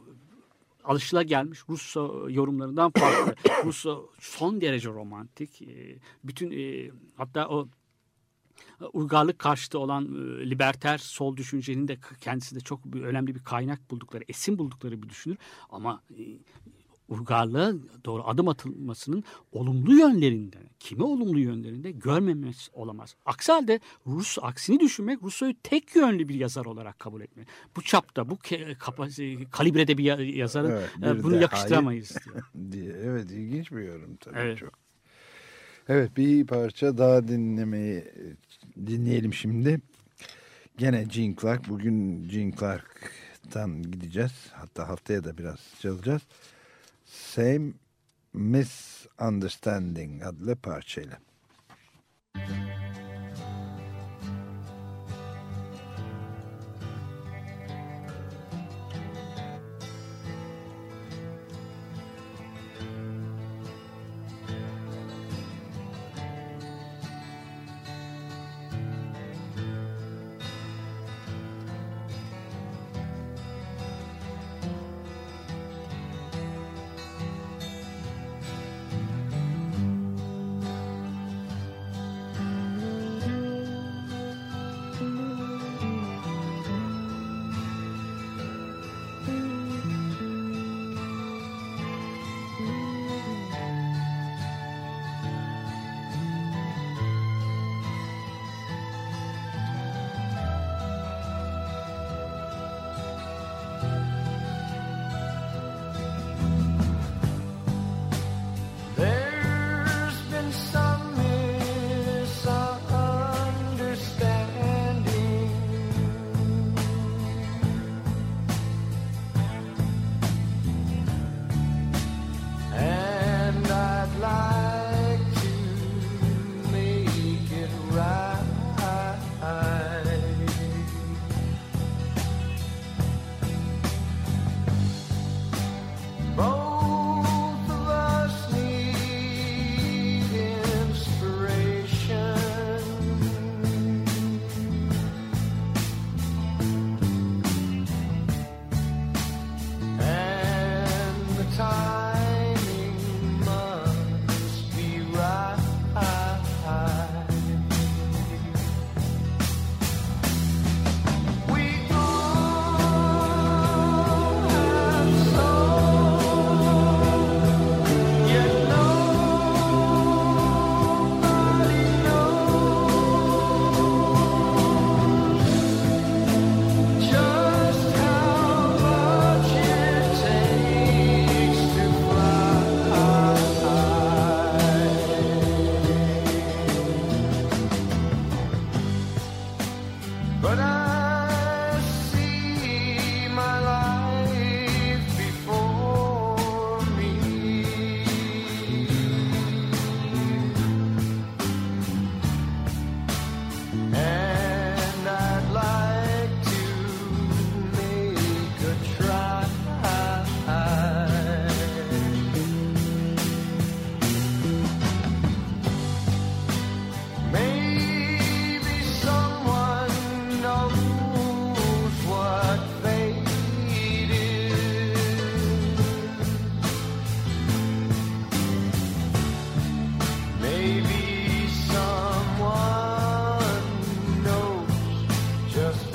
alışılagelmiş 0.83 1.59
Russo 1.69 2.27
yorumlarından 2.29 2.91
farklı. 2.97 3.35
Russo 3.65 4.09
son 4.19 4.61
derece 4.61 4.89
romantik. 4.89 5.61
E, 5.61 5.97
Bütün 6.23 6.51
e, 6.51 6.91
hatta 7.15 7.47
o 7.49 7.67
uygarlık 8.93 9.39
karşıtı 9.39 9.79
olan 9.79 10.05
e, 10.05 10.49
liberter 10.49 10.97
sol 10.97 11.37
düşüncenin 11.37 11.87
de 11.87 11.97
kendisinde 12.21 12.59
çok 12.59 12.85
bir, 12.85 13.01
önemli 13.01 13.35
bir 13.35 13.43
kaynak 13.43 13.91
buldukları, 13.91 14.23
esin 14.27 14.57
buldukları 14.57 15.03
bir 15.03 15.09
düşünür. 15.09 15.37
Ama 15.69 16.01
e, 16.19 16.23
uygarlığa 17.09 17.73
doğru 18.05 18.23
adım 18.25 18.47
atılmasının 18.47 19.23
olumlu 19.51 19.93
yönlerinde, 19.99 20.57
kimi 20.79 21.03
olumlu 21.03 21.39
yönlerinde 21.39 21.91
görmemesi 21.91 22.71
olamaz. 22.73 23.15
Aksi 23.25 23.51
halde 23.51 23.79
Rus 24.07 24.37
aksini 24.41 24.79
düşünmek 24.79 25.23
Rousseau'yu 25.23 25.55
tek 25.63 25.95
yönlü 25.95 26.27
bir 26.27 26.35
yazar 26.35 26.65
olarak 26.65 26.99
kabul 26.99 27.21
etmek. 27.21 27.47
Bu 27.75 27.81
çapta, 27.81 28.29
bu 28.29 28.35
kapa- 28.79 29.49
kalibrede 29.51 29.97
bir 29.97 30.03
ya- 30.03 30.21
yazarın 30.37 30.69
Evet, 30.71 30.89
e, 31.19 31.23
bunu 31.23 31.41
yakıştıramayız 31.41 32.17
diye. 32.71 32.93
Evet 32.93 33.31
ilginç 33.31 33.71
bir 33.71 33.81
yorum 33.81 34.15
tabii 34.15 34.37
Evet. 34.39 34.57
çok. 34.57 34.73
Evet 35.89 36.17
bir 36.17 36.47
parça 36.47 36.97
daha 36.97 37.27
dinlemeyi 37.27 38.03
dinleyelim 38.87 39.33
şimdi. 39.33 39.81
Gene 40.77 41.03
Gene 41.03 41.35
Clark. 41.41 41.69
Bugün 41.69 42.27
Gene 42.29 42.51
Clark'tan 42.59 43.83
gideceğiz. 43.83 44.31
Hatta 44.51 44.87
haftaya 44.87 45.23
da 45.23 45.37
biraz 45.37 45.59
çalacağız. 45.81 46.21
Same 47.05 47.71
Misunderstanding 48.33 50.23
adlı 50.23 50.55
parçayla. 50.55 51.19
Same 52.35 52.68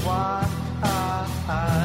what 0.05 0.47
I 0.83 1.84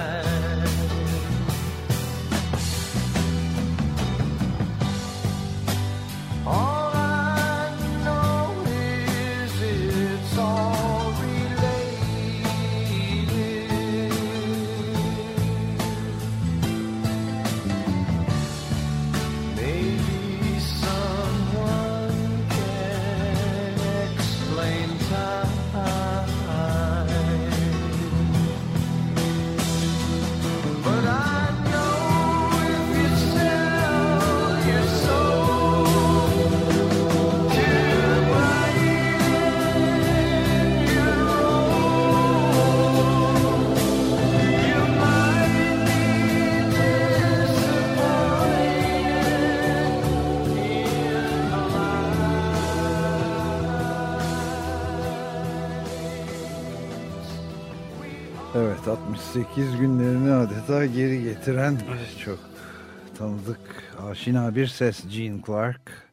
68 59.29 59.77
günlerini 59.79 60.31
adeta 60.33 60.85
geri 60.85 61.23
getiren 61.23 61.77
çok 62.25 62.39
tanıdık, 63.17 63.59
aşina 64.01 64.55
bir 64.55 64.67
ses 64.67 65.03
Gene 65.09 65.41
Clark. 65.47 66.09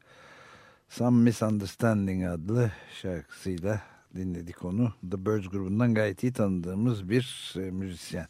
Some 0.88 1.22
Misunderstanding 1.22 2.24
adlı 2.24 2.70
şarkısıyla 3.02 3.82
dinledik 4.16 4.64
onu. 4.64 4.92
The 5.10 5.26
Birds 5.26 5.48
grubundan 5.48 5.94
gayet 5.94 6.22
iyi 6.22 6.32
tanıdığımız 6.32 7.08
bir 7.08 7.54
e, 7.56 7.70
müzisyen. 7.70 8.26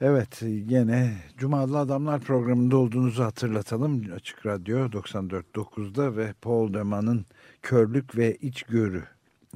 Evet 0.00 0.42
yine 0.42 1.14
Cumalı 1.38 1.78
Adamlar 1.78 2.20
programında 2.20 2.76
olduğunuzu 2.76 3.24
hatırlatalım. 3.24 4.04
Açık 4.14 4.46
Radyo 4.46 4.78
94.9'da 4.78 6.16
ve 6.16 6.34
Paul 6.42 6.74
Deman'ın 6.74 7.26
Körlük 7.62 8.16
ve 8.16 8.36
İçgörü 8.36 9.04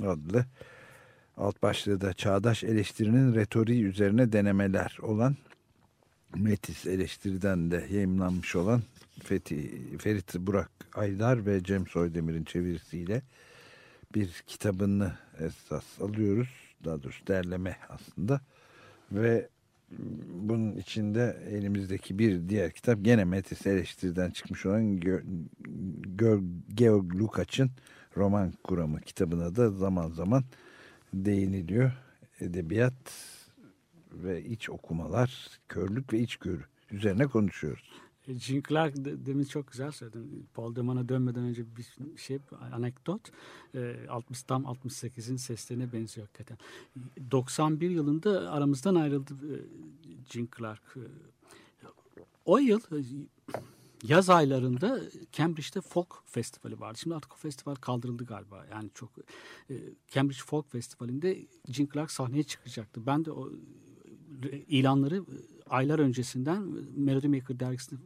adlı 0.06 0.46
alt 1.41 1.62
başlığı 1.62 2.01
da 2.01 2.12
çağdaş 2.12 2.64
eleştirinin 2.64 3.34
retoriği 3.34 3.84
üzerine 3.84 4.32
denemeler 4.32 4.99
olan 5.03 5.36
Metis 6.34 6.86
eleştiriden 6.86 7.70
de 7.70 7.86
yayınlanmış 7.91 8.57
olan 8.57 8.82
Fethi, 9.22 9.82
Ferit 9.99 10.34
Burak 10.34 10.70
Aydar 10.95 11.47
ve 11.47 11.64
Cem 11.64 11.86
Soydemir'in 11.86 12.45
çevirisiyle 12.45 13.22
bir 14.14 14.43
kitabını 14.47 15.12
esas 15.38 16.01
alıyoruz. 16.01 16.49
Daha 16.84 17.03
doğrusu 17.03 17.26
derleme 17.26 17.76
aslında. 17.88 18.41
Ve 19.12 19.49
bunun 20.28 20.76
içinde 20.76 21.36
elimizdeki 21.51 22.18
bir 22.18 22.49
diğer 22.49 22.70
kitap 22.70 22.99
gene 23.03 23.24
Metis 23.24 23.66
eleştiriden 23.66 24.30
çıkmış 24.30 24.66
olan 24.66 25.01
Georg 26.74 27.14
Lukács'ın 27.14 27.70
roman 28.16 28.53
kuramı 28.64 29.01
kitabına 29.01 29.57
da 29.57 29.70
zaman 29.70 30.11
zaman 30.11 30.45
değiniliyor. 31.14 31.92
Edebiyat 32.40 33.14
ve 34.12 34.44
iç 34.44 34.70
okumalar, 34.70 35.48
körlük 35.68 36.12
ve 36.12 36.18
içgörü 36.20 36.64
üzerine 36.90 37.26
konuşuyoruz. 37.26 37.90
E, 38.28 38.32
Gene 38.32 38.62
Clark 38.68 38.96
de- 38.96 39.26
demin 39.26 39.44
çok 39.44 39.70
güzel 39.70 39.90
söyledin. 39.92 40.46
Paul 40.54 40.76
Deman'a 40.76 41.08
dönmeden 41.08 41.42
önce 41.42 41.64
bir 41.76 41.86
şey 42.18 42.38
anekdot. 42.72 43.20
E, 43.74 43.96
60 44.08 44.42
tam 44.42 44.62
68'in 44.64 45.36
seslerine 45.36 45.92
benziyor 45.92 46.26
hakikaten. 46.26 46.58
91 47.30 47.90
yılında 47.90 48.50
aramızdan 48.50 48.94
ayrıldı 48.94 49.34
e, 49.54 49.56
Gene 50.32 50.46
Clark. 50.58 50.82
E, 50.96 51.00
O 52.44 52.58
yıl 52.58 52.80
e, 52.80 52.98
yaz 54.03 54.30
aylarında 54.30 55.01
Cambridge'de 55.32 55.80
Folk 55.80 56.22
Festivali 56.26 56.80
vardı. 56.80 56.98
Şimdi 56.98 57.16
artık 57.16 57.32
o 57.32 57.36
festival 57.36 57.74
kaldırıldı 57.74 58.24
galiba. 58.24 58.66
Yani 58.70 58.90
çok 58.94 59.11
e, 59.70 59.74
Cambridge 60.09 60.40
Folk 60.46 60.72
Festivali'nde 60.72 61.38
Gene 61.70 61.88
Clark 61.94 62.11
sahneye 62.11 62.42
çıkacaktı. 62.42 63.07
Ben 63.07 63.24
de 63.24 63.32
o 63.32 63.51
e, 64.53 64.59
ilanları 64.59 65.16
e, 65.16 65.36
aylar 65.70 65.98
öncesinden 65.98 66.62
Melody 66.96 67.28
Maker 67.28 67.61
dergisinde 67.61 68.01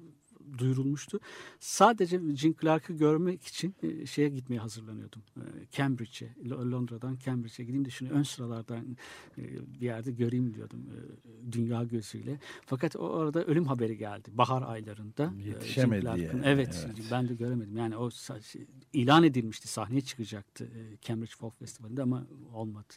duyurulmuştu. 0.58 1.20
Sadece 1.60 2.16
Gene 2.16 2.54
Clark'ı 2.60 2.92
görmek 2.92 3.44
için 3.46 3.74
e, 3.82 4.06
şeye 4.06 4.28
gitmeye 4.28 4.58
hazırlanıyordum. 4.58 5.22
E, 5.36 5.42
Cambridge'e, 5.72 6.50
Londra'dan 6.50 7.18
Cambridge'e 7.24 7.64
gideyim 7.64 7.84
de 7.84 7.90
şunu 7.90 8.08
ön 8.08 8.22
sıralardan 8.22 8.96
e, 9.38 9.42
bir 9.80 9.86
yerde 9.86 10.12
göreyim 10.12 10.54
diyordum 10.54 10.80
e, 10.80 11.52
dünya 11.52 11.84
gözüyle. 11.84 12.38
Fakat 12.66 12.96
o 12.96 13.14
arada 13.14 13.44
ölüm 13.44 13.64
haberi 13.64 13.98
geldi 13.98 14.28
bahar 14.32 14.62
aylarında. 14.62 15.32
Yetişemedi 15.46 16.06
yani, 16.06 16.30
Evet, 16.44 16.86
evet. 16.86 17.06
ben 17.10 17.28
de 17.28 17.34
göremedim. 17.34 17.76
Yani 17.76 17.96
o 17.96 18.10
şey, 18.10 18.66
ilan 18.92 19.24
edilmişti 19.24 19.68
sahneye 19.68 20.00
çıkacaktı 20.00 20.68
Cambridge 21.00 21.32
Folk 21.38 21.58
Festivali'nde 21.58 22.02
ama 22.02 22.26
olmadı. 22.54 22.92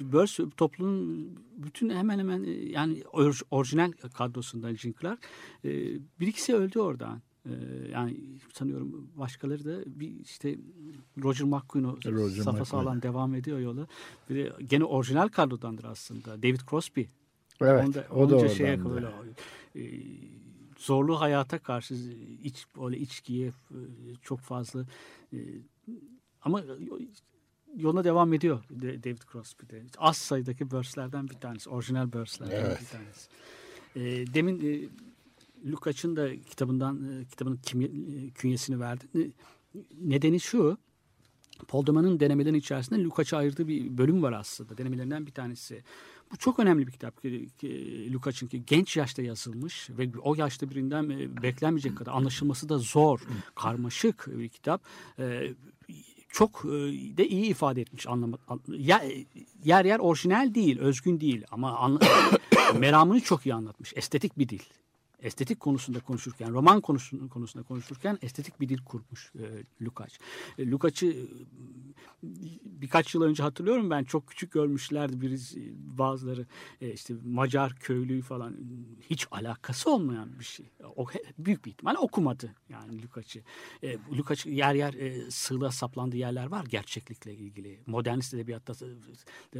Börs 0.00 0.38
toplumun 0.56 1.38
bütün 1.56 1.90
hemen 1.90 2.18
hemen 2.18 2.44
yani 2.70 3.00
or- 3.00 3.44
orijinal 3.50 3.92
kadrosundan 3.92 4.76
Gene 4.76 4.94
Clark 5.00 5.28
bir 6.20 6.26
ikisi 6.26 6.54
öldü 6.54 6.78
oradan. 6.92 7.22
E, 7.46 7.50
yani 7.92 8.16
sanıyorum 8.52 9.10
başkaları 9.16 9.64
da 9.64 10.00
bir 10.00 10.20
işte 10.20 10.58
Roger 11.22 11.44
McQueen 11.46 11.84
o 11.84 11.96
Roger 11.96 12.36
safa 12.36 12.50
McQueen. 12.50 12.64
sağlam 12.64 13.02
devam 13.02 13.34
ediyor 13.34 13.58
yola. 13.58 13.86
Bir 14.30 14.34
de 14.36 14.52
gene 14.64 14.84
orijinal 14.84 15.28
kadrodandır 15.28 15.84
aslında. 15.84 16.42
David 16.42 16.60
Crosby. 16.70 17.02
Evet, 17.60 17.84
Onu 17.84 17.94
da- 17.94 18.06
o 18.10 18.30
da 18.30 18.48
şeye 18.48 18.84
böyle, 18.84 19.08
e, 19.76 19.82
zorlu 20.78 21.20
hayata 21.20 21.58
karşı 21.58 21.94
iç 22.42 22.66
böyle 22.80 22.98
içkiye 22.98 23.48
e, 23.48 23.78
çok 24.22 24.40
fazla 24.40 24.86
e, 25.32 25.38
ama 26.42 26.62
yoluna 27.76 28.04
devam 28.04 28.32
ediyor 28.32 28.64
David 28.82 29.22
Crosby'de. 29.32 29.82
Az 29.98 30.16
sayıdaki 30.16 30.70
Börslerden 30.70 31.28
bir 31.28 31.34
tanesi. 31.34 31.70
Orijinal 31.70 32.12
Börslerden 32.12 32.64
Evet. 32.64 32.80
bir 32.80 32.86
tanesi. 32.86 33.28
E, 33.96 34.34
demin 34.34 34.60
e, 34.60 34.88
Lukács'ın 35.66 36.16
da 36.16 36.36
kitabından 36.36 37.20
e, 37.20 37.24
kitabının 37.24 37.56
kimya, 37.56 37.88
e, 37.88 38.30
künyesini 38.30 38.80
verdi. 38.80 39.04
Nedeni 40.00 40.40
şu. 40.40 40.78
Paul 41.68 41.86
Deman'ın 41.86 42.20
denemelerinin 42.20 42.58
içerisinde 42.58 43.02
Lukács'a 43.04 43.36
ayırdığı 43.36 43.68
bir 43.68 43.98
bölüm 43.98 44.22
var 44.22 44.32
aslında. 44.32 44.78
Denemelerinden 44.78 45.26
bir 45.26 45.32
tanesi. 45.32 45.82
Bu 46.32 46.36
çok 46.36 46.58
önemli 46.58 46.86
bir 46.86 46.92
kitap. 46.92 47.22
ki- 47.22 47.48
ki 47.58 48.08
Lukács'ın 48.12 48.46
ki 48.46 48.62
genç 48.66 48.96
yaşta 48.96 49.22
yazılmış 49.22 49.90
ve 49.90 50.10
o 50.22 50.34
yaşta 50.34 50.70
birinden 50.70 51.10
e, 51.10 51.42
beklenmeyecek 51.42 51.96
kadar 51.98 52.12
anlaşılması 52.12 52.68
da 52.68 52.78
zor, 52.78 53.20
karmaşık 53.54 54.26
bir 54.38 54.48
kitap. 54.48 54.82
Çok 56.28 56.62
de 57.16 57.28
iyi 57.28 57.44
ifade 57.44 57.80
etmiş 57.80 58.06
anlamı. 58.06 58.38
an- 58.48 58.60
Yer, 59.64 59.84
yer 59.84 59.98
orijinal 59.98 60.54
değil, 60.54 60.78
özgün 60.78 61.20
değil 61.20 61.44
ama 61.50 61.98
meramını 62.78 63.20
çok 63.20 63.46
iyi 63.46 63.54
anlatmış. 63.54 63.92
Estetik 63.96 64.38
bir 64.38 64.48
dil. 64.48 64.62
Estetik 65.22 65.60
konusunda 65.60 66.00
konuşurken, 66.00 66.52
roman 66.52 66.80
konusunda, 66.80 67.62
konuşurken 67.62 68.18
estetik 68.22 68.60
bir 68.60 68.68
dil 68.68 68.78
kurmuş 68.84 69.32
e, 69.38 69.84
Lukács. 69.84 70.18
E, 70.58 70.70
Lukács'ı 70.70 71.06
e, 71.06 71.16
birkaç 72.64 73.14
yıl 73.14 73.22
önce 73.22 73.42
hatırlıyorum 73.42 73.90
ben 73.90 74.04
çok 74.04 74.26
küçük 74.26 74.52
görmüşlerdi 74.52 75.20
birisi 75.20 75.72
bazıları 75.98 76.46
e, 76.80 76.92
işte 76.92 77.14
Macar 77.24 77.74
köylüyü 77.74 78.22
falan 78.22 78.56
hiç 79.10 79.26
alakası 79.30 79.90
olmayan 79.90 80.38
bir 80.38 80.44
şey. 80.44 80.70
O 80.96 81.06
he- 81.06 81.22
büyük 81.38 81.64
bir 81.64 81.70
ihtimal 81.70 81.94
okumadı 81.98 82.54
yani 82.68 83.02
Lukács'ı. 83.02 83.40
E, 83.82 83.98
Lukács 84.16 84.46
yer 84.46 84.74
yer 84.74 84.94
e, 84.94 85.30
sığlığa 85.30 85.70
saplandığı 85.70 86.16
yerler 86.16 86.46
var 86.46 86.66
gerçeklikle 86.66 87.34
ilgili. 87.34 87.80
Modernist 87.86 88.34
edebiyatta 88.34 88.72
e, 89.54 89.58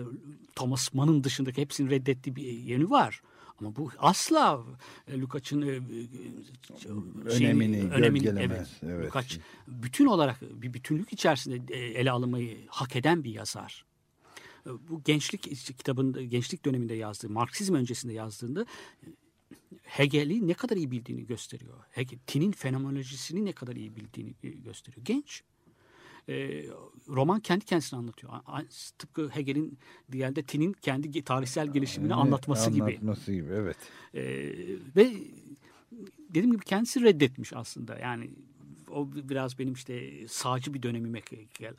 Thomas 0.56 0.94
Mann'ın 0.94 1.24
dışındaki 1.24 1.60
hepsini 1.60 1.90
reddettiği 1.90 2.36
bir 2.36 2.52
yönü 2.52 2.90
var. 2.90 3.22
Ama 3.62 3.76
bu 3.76 3.90
asla 3.98 4.64
e, 5.08 5.20
Lukács'ın 5.20 5.62
e, 5.62 5.66
e, 5.70 5.80
şeyini- 7.30 7.90
Önemini 7.90 8.24
gölgelemez, 8.24 8.68
Evet, 8.82 8.92
evet. 8.94 9.06
Lukács 9.06 9.38
bütün 9.66 10.06
olarak 10.06 10.40
bir 10.42 10.74
bütünlük 10.74 11.12
içerisinde 11.12 11.74
ele 11.76 12.10
alınmayı 12.10 12.58
hak 12.68 12.96
eden 12.96 13.24
bir 13.24 13.30
yazar. 13.30 13.84
Bu 14.66 15.02
gençlik 15.04 15.42
kitabında, 15.78 16.22
gençlik 16.22 16.64
döneminde 16.64 16.94
yazdığı, 16.94 17.30
Marksizm 17.30 17.74
öncesinde 17.74 18.12
yazdığında 18.12 18.66
Hegel'i 19.82 20.48
ne 20.48 20.54
kadar 20.54 20.76
iyi 20.76 20.90
bildiğini 20.90 21.26
gösteriyor. 21.26 21.78
Hegel, 21.90 22.18
Tin'in 22.26 22.52
fenomenolojisini 22.52 23.44
ne 23.44 23.52
kadar 23.52 23.76
iyi 23.76 23.96
bildiğini 23.96 24.34
gösteriyor. 24.42 25.04
Genç. 25.06 25.42
E, 26.29 26.64
roman 27.09 27.41
kendi 27.41 27.64
kendisini 27.64 27.99
anlatıyor. 27.99 28.33
Tıpkı 28.99 29.29
Hegel'in 29.29 29.79
diğerde 30.12 30.43
Tin'in 30.43 30.73
kendi 30.73 31.23
tarihsel 31.23 31.73
gelişimini 31.73 32.12
Evet, 32.12 32.23
anlatması 32.23 32.70
gibi. 32.70 32.83
Anlatması 32.83 33.33
gibi 33.33 33.53
evet. 33.53 33.77
Ee, 34.14 34.23
ve 34.97 35.12
dediğim 36.29 36.53
gibi 36.53 36.64
kendisi 36.64 37.03
reddetmiş 37.03 37.53
aslında. 37.53 37.99
Yani 37.99 38.31
o 38.91 39.09
biraz 39.12 39.59
benim 39.59 39.73
işte 39.73 40.29
sağcı 40.29 40.75
bir 40.75 40.83
dönemime 40.83 41.23
e, 41.61 41.70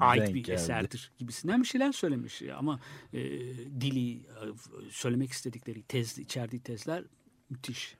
ait 0.00 0.22
Denk 0.22 0.34
bir 0.34 0.42
geldi. 0.42 0.54
eserdir 0.54 1.12
gibisinden 1.18 1.62
bir 1.62 1.66
şeyler 1.66 1.92
söylemiş. 1.92 2.42
Ama 2.42 2.80
e, 3.12 3.20
dili, 3.80 4.16
e, 4.16 4.20
söylemek 4.90 5.30
istedikleri 5.30 5.82
tez, 5.82 6.18
içerdiği 6.18 6.62
tezler 6.62 7.04
müthiş. 7.50 7.96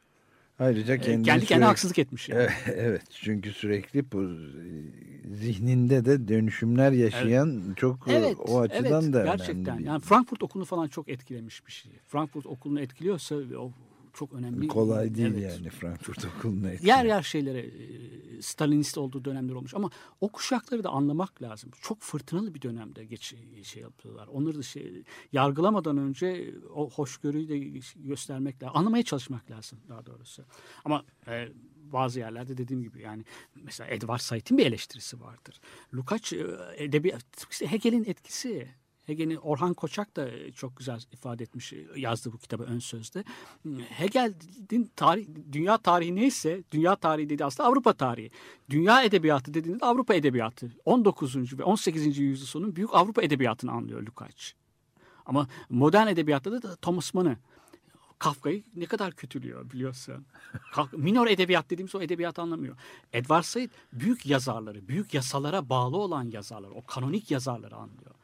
Ayrıca 0.59 0.95
E, 0.95 0.99
kendi 0.99 1.07
kendi 1.07 1.25
kendine 1.25 1.47
sürekli- 1.47 1.65
haksızlık 1.65 1.99
etmiş. 1.99 2.29
Yani. 2.29 2.41
Evet, 2.43 2.53
evet 2.77 3.03
çünkü 3.11 3.53
sürekli 3.53 4.13
bu 4.13 4.23
e, 4.25 5.35
zihninde 5.37 6.05
de 6.05 6.29
dönüşümler 6.29 6.93
yaşayan 6.93 7.63
çok 7.77 8.09
e, 8.09 8.13
Evet, 8.13 8.37
o 8.49 8.61
açıdan 8.61 9.03
evet, 9.05 9.13
da 9.13 9.25
gerçekten. 9.25 9.67
önemli. 9.67 9.79
bir- 9.79 9.85
Yani 9.87 10.01
Frankfurt 10.01 10.43
okulunu 10.43 10.65
falan 10.67 10.89
çok 10.89 11.09
etkilemiş 11.09 11.67
bir 11.67 11.73
şey. 11.73 11.93
Frankfurt 12.07 12.47
okulunu 12.47 12.81
etkiliyorsa 12.81 13.35
o 13.37 13.73
çok 14.19 14.33
önemli. 14.33 14.69
Kolay 14.69 15.15
değil 15.15 15.35
Evet. 15.35 15.43
yani 15.43 15.71
Frankfurt 15.71 16.25
okuluna 16.25 16.67
Yer 16.67 16.75
etkilemek. 16.75 17.07
yer 17.07 17.23
şeylere 17.23 17.61
e, 17.61 18.43
Stalinist 18.43 18.99
olduğu 18.99 19.25
dönemler 19.25 19.55
olmuş 19.55 19.75
ama 19.75 19.91
o 20.21 20.29
kuşakları 20.29 20.85
da 20.85 20.91
anlamak 20.91 21.43
lazım. 21.43 21.71
Çok 21.83 22.01
fırtınalı 22.01 22.55
bir 22.55 22.63
dönemde 22.63 23.05
geç 23.05 23.35
şey 23.63 23.83
yapıyorlar. 23.83 24.27
Onları 24.27 24.59
da 24.59 24.63
şey 24.63 25.03
yargılamadan 25.33 25.99
önce 25.99 26.55
o 26.75 26.91
hoşgörüyü 26.91 27.49
de 27.49 27.81
göstermek 27.97 28.63
lazım. 28.63 28.77
Anlamaya 28.77 29.03
çalışmak 29.03 29.51
lazım 29.51 29.79
daha 29.89 30.07
doğrusu. 30.07 30.45
Ama 30.85 31.05
e, 31.29 31.49
bazı 31.77 32.19
yerlerde 32.19 32.57
dediğim 32.57 32.83
gibi 32.83 33.03
yani 33.03 33.25
mesela 33.55 33.91
Edward 33.91 34.21
Said'in 34.21 34.59
bir 34.59 34.67
eleştirisi 34.67 35.21
vardır. 35.21 35.61
Lukács 35.95 36.33
e, 36.33 36.47
edebiyat 36.77 37.25
Hegel'in 37.71 38.05
etkisi 38.05 38.69
Hegel'in 39.09 39.37
Orhan 39.37 39.75
Koçak 39.75 40.17
da 40.17 40.53
çok 40.53 40.77
güzel 40.77 41.01
ifade 41.13 41.43
etmiş 41.43 41.73
yazdı 41.97 42.33
bu 42.33 42.39
kitabı 42.39 42.63
ön 42.65 42.79
sözde. 42.79 43.25
Hegel'in 43.89 44.91
tarih, 44.97 45.27
dünya 45.53 45.79
tarihi 45.79 46.15
neyse 46.15 46.63
dünya 46.73 46.97
tarihi 46.97 47.31
dedi 47.31 47.45
aslında 47.45 47.69
Avrupa 47.69 47.93
tarihi. 47.93 48.31
Dünya 48.71 49.03
edebiyatı 49.03 49.55
dediğinde 49.55 49.85
Avrupa 49.85 50.15
edebiyatı. 50.15 50.73
19. 50.85 51.59
ve 51.59 51.65
18. 51.65 52.19
yüzyıl 52.19 52.47
sonu 52.47 52.77
büyük 52.77 52.95
Avrupa 52.95 53.23
edebiyatını 53.23 53.73
anlıyor 53.73 54.03
Lukács. 54.03 54.53
Ama 55.27 55.49
modern 55.71 56.07
edebiyatta 56.07 56.63
da 56.63 56.77
Thomas 56.77 57.15
Mann'ı 57.15 57.37
Kafka'yı 58.19 58.65
ne 58.77 58.87
kadar 58.87 59.13
kötülüyor 59.13 59.71
biliyorsun. 59.71 60.27
Minor 60.93 61.27
edebiyat 61.27 61.71
dediğimiz 61.71 61.95
o 61.95 62.01
edebiyat 62.01 62.39
anlamıyor. 62.39 62.77
Edward 63.13 63.43
Said 63.43 63.71
büyük 63.93 64.27
yazarları, 64.27 64.89
büyük 64.89 65.15
yasalara 65.15 65.69
bağlı 65.69 65.97
olan 65.97 66.31
yazarları, 66.31 66.73
o 66.73 66.87
kanonik 66.87 67.31
yazarları 67.31 67.77
anlıyor. 67.77 68.18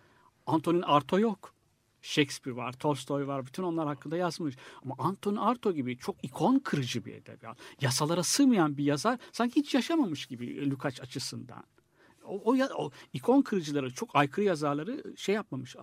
Antonin 0.46 0.82
Arto 0.82 1.18
yok. 1.20 1.54
Shakespeare 2.02 2.56
var, 2.56 2.72
Tolstoy 2.72 3.26
var. 3.26 3.46
Bütün 3.46 3.62
onlar 3.62 3.86
hakkında 3.86 4.16
yazmış. 4.16 4.56
Ama 4.82 4.94
Antonin 4.98 5.36
Arto 5.36 5.72
gibi 5.72 5.98
çok 5.98 6.24
ikon 6.24 6.58
kırıcı 6.58 7.04
bir 7.04 7.14
edebiyat. 7.14 7.58
Yasalara 7.80 8.22
sığmayan 8.22 8.76
bir 8.76 8.84
yazar 8.84 9.18
sanki 9.32 9.60
hiç 9.60 9.74
yaşamamış 9.74 10.26
gibi 10.26 10.70
Lukács 10.70 11.00
açısından. 11.00 11.64
O, 12.24 12.52
o, 12.52 12.56
o 12.76 12.90
ikon 13.12 13.42
kırıcıları, 13.42 13.94
çok 13.94 14.16
aykırı 14.16 14.44
yazarları 14.44 15.16
şey 15.16 15.34
yapmamış, 15.34 15.76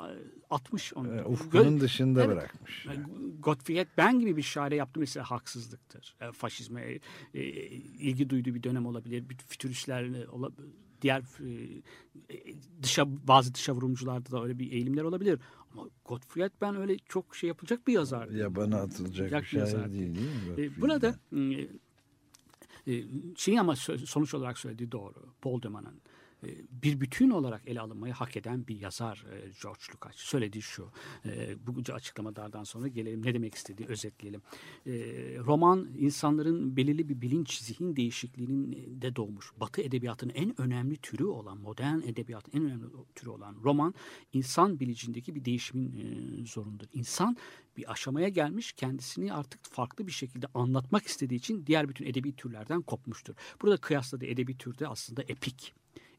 atmış 0.50 0.94
onu. 0.94 1.16
E, 1.16 1.24
ufkunun 1.26 1.78
Gö- 1.78 1.80
dışında 1.80 2.24
Evet. 2.24 2.38
bırakmış. 2.38 2.86
Yani 2.86 3.04
Gottfried 3.40 3.88
Ben 3.98 4.20
gibi 4.20 4.38
bir 4.38 4.42
şaire 4.42 4.76
yaptı 4.76 5.00
mesela 5.00 5.32
haksızlıktır. 5.32 6.16
E, 6.22 6.32
faşizme 6.32 6.82
e, 6.82 7.00
e, 7.34 7.42
ilgi 7.80 8.30
duyduğu 8.30 8.56
bir 8.56 8.64
dönem 8.64 8.86
olabilir. 8.86 9.30
Bir 9.30 9.38
fütüristlerle 9.38 10.28
ola- 10.30 10.52
diğer 11.02 11.20
e, 11.20 11.84
dışa 12.84 13.28
bazı 13.28 13.54
dışa 13.54 13.74
vurumcularda 13.74 14.32
da 14.32 14.44
öyle 14.44 14.60
bir 14.60 14.72
eğilimler 14.72 15.04
olabilir. 15.04 15.40
Ama 15.74 15.88
Gottfried 16.06 16.52
Ben 16.62 16.76
öyle 16.76 16.98
çok 16.98 17.36
şey 17.36 17.48
yapılacak 17.48 17.88
bir 17.88 17.94
yazar. 17.94 18.28
Yabana 18.28 18.78
atılacak 18.78 19.32
Yak 19.32 19.42
bir 19.44 19.48
şair 19.48 19.60
yazar. 19.60 19.92
değil 19.92 20.16
değil 20.16 20.28
mi? 20.28 20.52
E, 20.52 20.68
Gottfried? 20.68 20.82
burada 20.82 21.16
e, 21.36 22.94
e, 22.94 23.04
şeyi 23.36 23.60
ama 23.60 23.76
sonuç 23.76 24.34
olarak 24.34 24.58
söylediği 24.60 24.92
doğru. 24.92 25.14
Paul 25.42 25.62
Deman'ın 25.62 25.96
e, 25.96 26.11
bir 26.70 27.02
bütün 27.02 27.30
olarak 27.30 27.68
ele 27.68 27.82
alınmayı 27.82 28.14
hak 28.14 28.38
eden 28.38 28.68
bir 28.68 28.80
yazar 28.80 29.26
e, 29.32 29.52
George 29.64 29.82
Lukács. 29.94 30.18
Söylediği 30.18 30.62
şu. 30.62 30.92
E, 31.26 31.56
bu 31.68 31.94
açıklamalardan 31.94 32.64
sonra 32.64 32.88
gelelim 32.88 33.26
ne 33.26 33.34
demek 33.34 33.56
istediği 33.56 33.88
özetleyelim. 33.88 34.42
E, 34.86 34.92
roman 35.40 35.90
insanların 35.98 36.76
belirli 36.76 37.10
bir 37.10 37.22
bilinç 37.22 37.60
zihin 37.60 37.96
değişikliğinin 37.96 39.02
de 39.02 39.16
doğmuş. 39.16 39.52
Batı 39.58 39.82
edebiyatının 39.82 40.34
en 40.34 40.62
önemli 40.62 40.98
türü 40.98 41.26
olan 41.26 41.58
modern 41.58 42.00
edebiyatın 42.00 42.52
en 42.58 42.66
önemli 42.66 42.86
türü 43.16 43.30
olan 43.30 43.56
roman 43.64 43.94
insan 44.34 44.80
bilincindeki 44.80 45.36
bir 45.36 45.46
değişimin 45.46 46.46
zorundadır. 46.46 46.90
İnsan 46.94 47.38
bir 47.78 47.92
aşamaya 47.92 48.30
gelmiş 48.30 48.72
kendisini 48.72 49.34
artık 49.34 49.64
farklı 49.64 50.08
bir 50.08 50.12
şekilde 50.12 50.48
anlatmak 50.54 51.08
istediği 51.08 51.36
için 51.36 51.66
diğer 51.66 51.90
bütün 51.90 52.06
edebi 52.06 52.36
türlerden 52.36 52.82
kopmuştur. 52.82 53.36
Burada 53.62 53.78
kıyasladığı 53.78 54.26
edebi 54.26 54.58
türde 54.58 54.88
aslında 54.88 55.24
epik. 55.24 55.74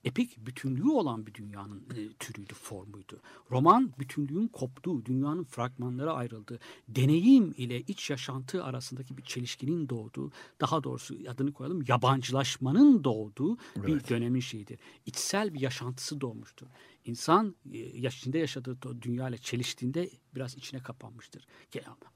Epik 0.05 0.47
bütünlüğü 0.47 0.91
olan 0.91 1.27
bir 1.27 1.35
dünyanın 1.35 1.81
e, 1.81 2.13
türüydü, 2.19 2.55
formuydu. 2.55 3.21
Roman 3.51 3.93
bütünlüğün 3.99 4.49
koptuğu, 4.49 5.05
dünyanın 5.05 5.45
fragmanlara 5.45 6.13
ayrıldığı, 6.13 6.59
deneyim 6.89 7.55
ile 7.57 7.81
iç 7.81 8.11
yaşantı 8.11 8.65
arasındaki 8.65 9.17
bir 9.17 9.23
çelişkinin 9.23 9.89
doğduğu, 9.89 10.33
daha 10.61 10.85
doğrusu 10.85 11.17
adını 11.29 11.53
koyalım 11.53 11.85
yabancılaşmanın 11.89 13.05
doğduğu 13.05 13.57
bir 13.77 14.09
dönemin 14.09 14.41
şeyidir. 14.41 14.79
İçsel 15.07 15.55
bir 15.55 15.61
yaşantısı 15.61 16.21
doğmuştur. 16.21 16.67
İnsan 17.05 17.57
e, 17.73 17.79
yaşında 17.79 18.39
yaşadığı 18.39 18.79
o 18.89 19.03
dünyayla 19.03 19.39
çeliştiğinde 19.39 20.11
biraz 20.35 20.57
içine 20.57 20.83
kapanmıştır. 20.83 21.47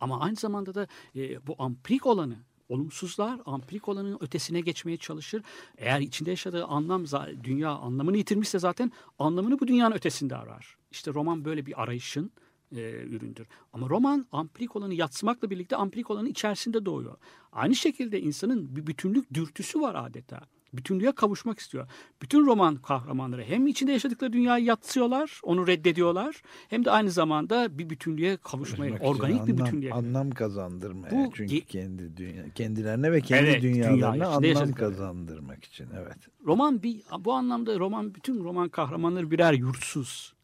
Ama 0.00 0.20
aynı 0.20 0.36
zamanda 0.36 0.74
da 0.74 0.86
e, 1.16 1.46
bu 1.46 1.56
amprik 1.58 2.06
olanı 2.06 2.36
olumsuzlar 2.68 3.40
ampirik 3.46 3.88
olanın 3.88 4.18
ötesine 4.20 4.60
geçmeye 4.60 4.96
çalışır. 4.96 5.42
Eğer 5.78 6.00
içinde 6.00 6.30
yaşadığı 6.30 6.64
anlam 6.64 7.04
dünya 7.44 7.70
anlamını 7.70 8.16
yitirmişse 8.16 8.58
zaten 8.58 8.92
anlamını 9.18 9.60
bu 9.60 9.68
dünyanın 9.68 9.94
ötesinde 9.94 10.36
arar. 10.36 10.76
İşte 10.90 11.14
roman 11.14 11.44
böyle 11.44 11.66
bir 11.66 11.82
arayışın 11.82 12.30
e, 12.72 12.90
üründür. 12.90 13.46
Ama 13.72 13.88
roman 13.88 14.26
ampirik 14.32 14.76
olanı 14.76 14.94
yatsımakla 14.94 15.50
birlikte 15.50 15.76
ampirik 15.76 16.10
olanın 16.10 16.28
içerisinde 16.28 16.84
doğuyor. 16.86 17.16
Aynı 17.52 17.74
şekilde 17.74 18.20
insanın 18.20 18.76
bir 18.76 18.86
bütünlük 18.86 19.34
dürtüsü 19.34 19.80
var 19.80 19.94
adeta. 19.94 20.40
Bütünlüğe 20.76 21.12
kavuşmak 21.12 21.58
istiyor. 21.58 21.88
Bütün 22.22 22.46
roman 22.46 22.76
kahramanları 22.76 23.42
hem 23.44 23.66
içinde 23.66 23.92
yaşadıkları 23.92 24.32
dünyayı 24.32 24.64
yatsıyorlar, 24.64 25.40
onu 25.42 25.66
reddediyorlar. 25.66 26.42
Hem 26.68 26.84
de 26.84 26.90
aynı 26.90 27.10
zamanda 27.10 27.78
bir 27.78 27.90
bütünlüğe 27.90 28.36
kavuşmaya, 28.36 28.88
Kavuşmak 28.88 29.10
organik 29.10 29.46
bir 29.46 29.52
anlam, 29.52 29.66
bütünlüğe. 29.66 29.92
Anlam 29.92 30.30
kazandırmaya. 30.30 31.10
Bu 31.10 31.30
Çünkü 31.34 31.60
kendi 31.60 32.16
dünya, 32.16 32.44
kendilerine 32.54 33.12
ve 33.12 33.20
kendi 33.20 33.50
Evet, 33.50 33.62
dünya 33.62 33.92
dünyalarına 33.92 34.26
anlam 34.26 34.44
yaşadıkları. 34.44 34.90
kazandırmak 34.92 35.64
için. 35.64 35.86
Evet. 35.96 36.16
Roman 36.46 36.82
bir 36.82 37.02
bu 37.18 37.32
anlamda 37.32 37.78
roman 37.78 38.14
bütün 38.14 38.44
roman 38.44 38.68
kahramanları 38.68 39.30
birer 39.30 39.52
yurtsuz. 39.52 40.34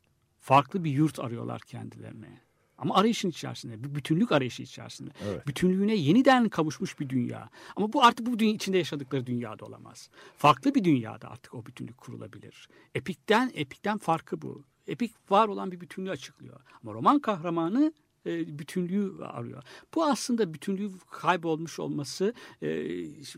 Farklı 0.41 0.85
bir 0.85 0.91
yurt 0.91 1.19
arıyorlar 1.21 1.61
kendilerine. 1.61 2.41
Ama 2.83 2.95
arayışın 2.95 3.29
içerisinde, 3.29 3.85
bir 3.85 3.95
bütünlük 3.95 4.33
arayışı 4.33 4.63
içerisinde. 4.63 5.11
Evet. 5.25 5.47
Bütünlüğüne 5.47 5.95
yeniden 5.95 6.49
kavuşmuş 6.49 7.01
bir 7.01 7.09
dünya. 7.09 7.51
Ama 7.77 7.93
bu 7.93 8.05
artık 8.05 8.27
bu 8.27 8.39
dünya 8.39 8.55
içinde 8.55 8.79
yaşadıkları 8.79 9.27
dünyada 9.27 9.65
olamaz. 9.65 10.11
Farklı 10.37 10.75
bir 10.75 10.85
dünyada 10.85 11.31
artık 11.31 11.55
o 11.55 11.67
bütünlük 11.67 11.99
kurulabilir. 11.99 12.69
Epikten 12.95 13.51
epikten 13.55 13.99
farkı 13.99 14.43
bu. 14.43 14.65
Epik 14.87 15.31
var 15.31 15.49
olan 15.49 15.73
bir 15.73 15.81
bütünlüğü 15.81 16.11
açıklıyor. 16.11 16.61
Ama 16.83 16.93
roman 16.93 17.21
kahramanı 17.21 17.93
e, 18.27 18.59
bütünlüğü 18.59 19.25
arıyor. 19.25 19.63
Bu 19.95 20.05
aslında 20.05 20.55
bütünlüğü 20.55 20.91
kaybolmuş 21.11 21.79
olması 21.79 22.35
e, 22.63 22.89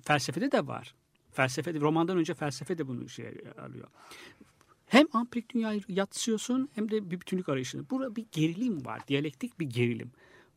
felsefede 0.02 0.52
de 0.52 0.66
var. 0.66 0.94
Felsefede 1.32 1.80
romandan 1.80 2.18
önce 2.18 2.34
felsefe 2.34 2.78
de 2.78 2.88
bunu 2.88 3.08
şey 3.08 3.26
alıyor. 3.58 3.88
Hem 4.94 5.06
ampirik 5.12 5.54
dünyayı 5.54 5.80
yatsıyorsun 5.88 6.68
hem 6.74 6.90
de 6.90 7.10
bir 7.10 7.20
bütünlük 7.20 7.48
arayışını. 7.48 7.90
Burada 7.90 8.16
bir 8.16 8.26
gerilim 8.32 8.84
var. 8.84 9.08
Diyalektik 9.08 9.60
bir 9.60 9.66
gerilim. 9.66 10.10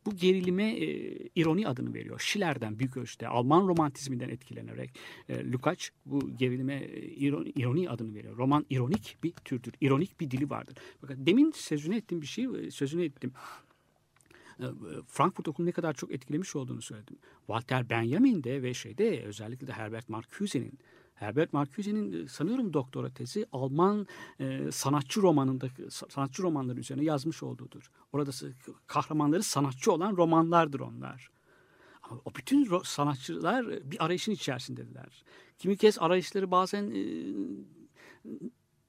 Bu 0.06 0.16
gerilime 0.16 0.70
e, 0.72 0.86
ironi 1.34 1.68
adını 1.68 1.94
veriyor. 1.94 2.20
Schiller'den 2.20 2.78
büyük 2.78 2.96
ölçüde 2.96 3.28
Alman 3.28 3.68
romantizminden 3.68 4.28
etkilenerek 4.28 4.98
e, 5.28 5.52
Lukács 5.52 5.88
bu 6.06 6.36
gerilime 6.36 6.74
e, 6.74 7.00
ironi, 7.02 7.48
ironi 7.48 7.90
adını 7.90 8.14
veriyor. 8.14 8.36
Roman 8.36 8.66
ironik 8.70 9.16
bir 9.22 9.32
türdür. 9.32 9.72
İronik 9.80 10.20
bir 10.20 10.30
dili 10.30 10.50
vardır. 10.50 10.76
Bakın 11.02 11.26
demin 11.26 11.50
sözünü 11.50 11.96
ettiğim 11.96 12.22
bir 12.22 12.26
şey 12.26 12.44
e, 12.44 12.70
sözünü 12.70 13.04
ettim. 13.04 13.32
E, 14.60 14.64
Frankfurt 15.06 15.48
Okulu'nu 15.48 15.68
ne 15.68 15.72
kadar 15.72 15.94
çok 15.94 16.12
etkilemiş 16.12 16.56
olduğunu 16.56 16.82
söyledim. 16.82 17.16
Walter 17.46 17.90
Benjamin'de 17.90 18.62
ve 18.62 18.74
şeyde 18.74 19.22
özellikle 19.22 19.66
de 19.66 19.72
Herbert 19.72 20.08
Marcuse'nin 20.08 20.78
Herbert 21.18 21.52
Marcuse'nin 21.52 22.24
e, 22.24 22.28
sanıyorum 22.28 22.72
doktora 22.72 23.10
tezi 23.10 23.46
Alman 23.52 24.06
e, 24.40 24.72
sanatçı 24.72 25.22
romanında 25.22 25.68
sanatçı 25.90 26.42
romanları 26.42 26.80
üzerine 26.80 27.04
yazmış 27.04 27.42
olduğudur. 27.42 27.90
Orada 28.12 28.30
kahramanları 28.86 29.42
sanatçı 29.42 29.92
olan 29.92 30.16
romanlardır 30.16 30.80
onlar. 30.80 31.30
Ama 32.02 32.20
o 32.24 32.34
bütün 32.34 32.80
sanatçılar 32.84 33.64
e, 33.64 33.90
bir 33.90 34.04
arayışın 34.04 34.32
içerisindeler. 34.32 35.24
Kimi 35.58 35.76
kez 35.76 35.98
arayışları 35.98 36.50
bazen 36.50 36.90
e, 36.90 37.02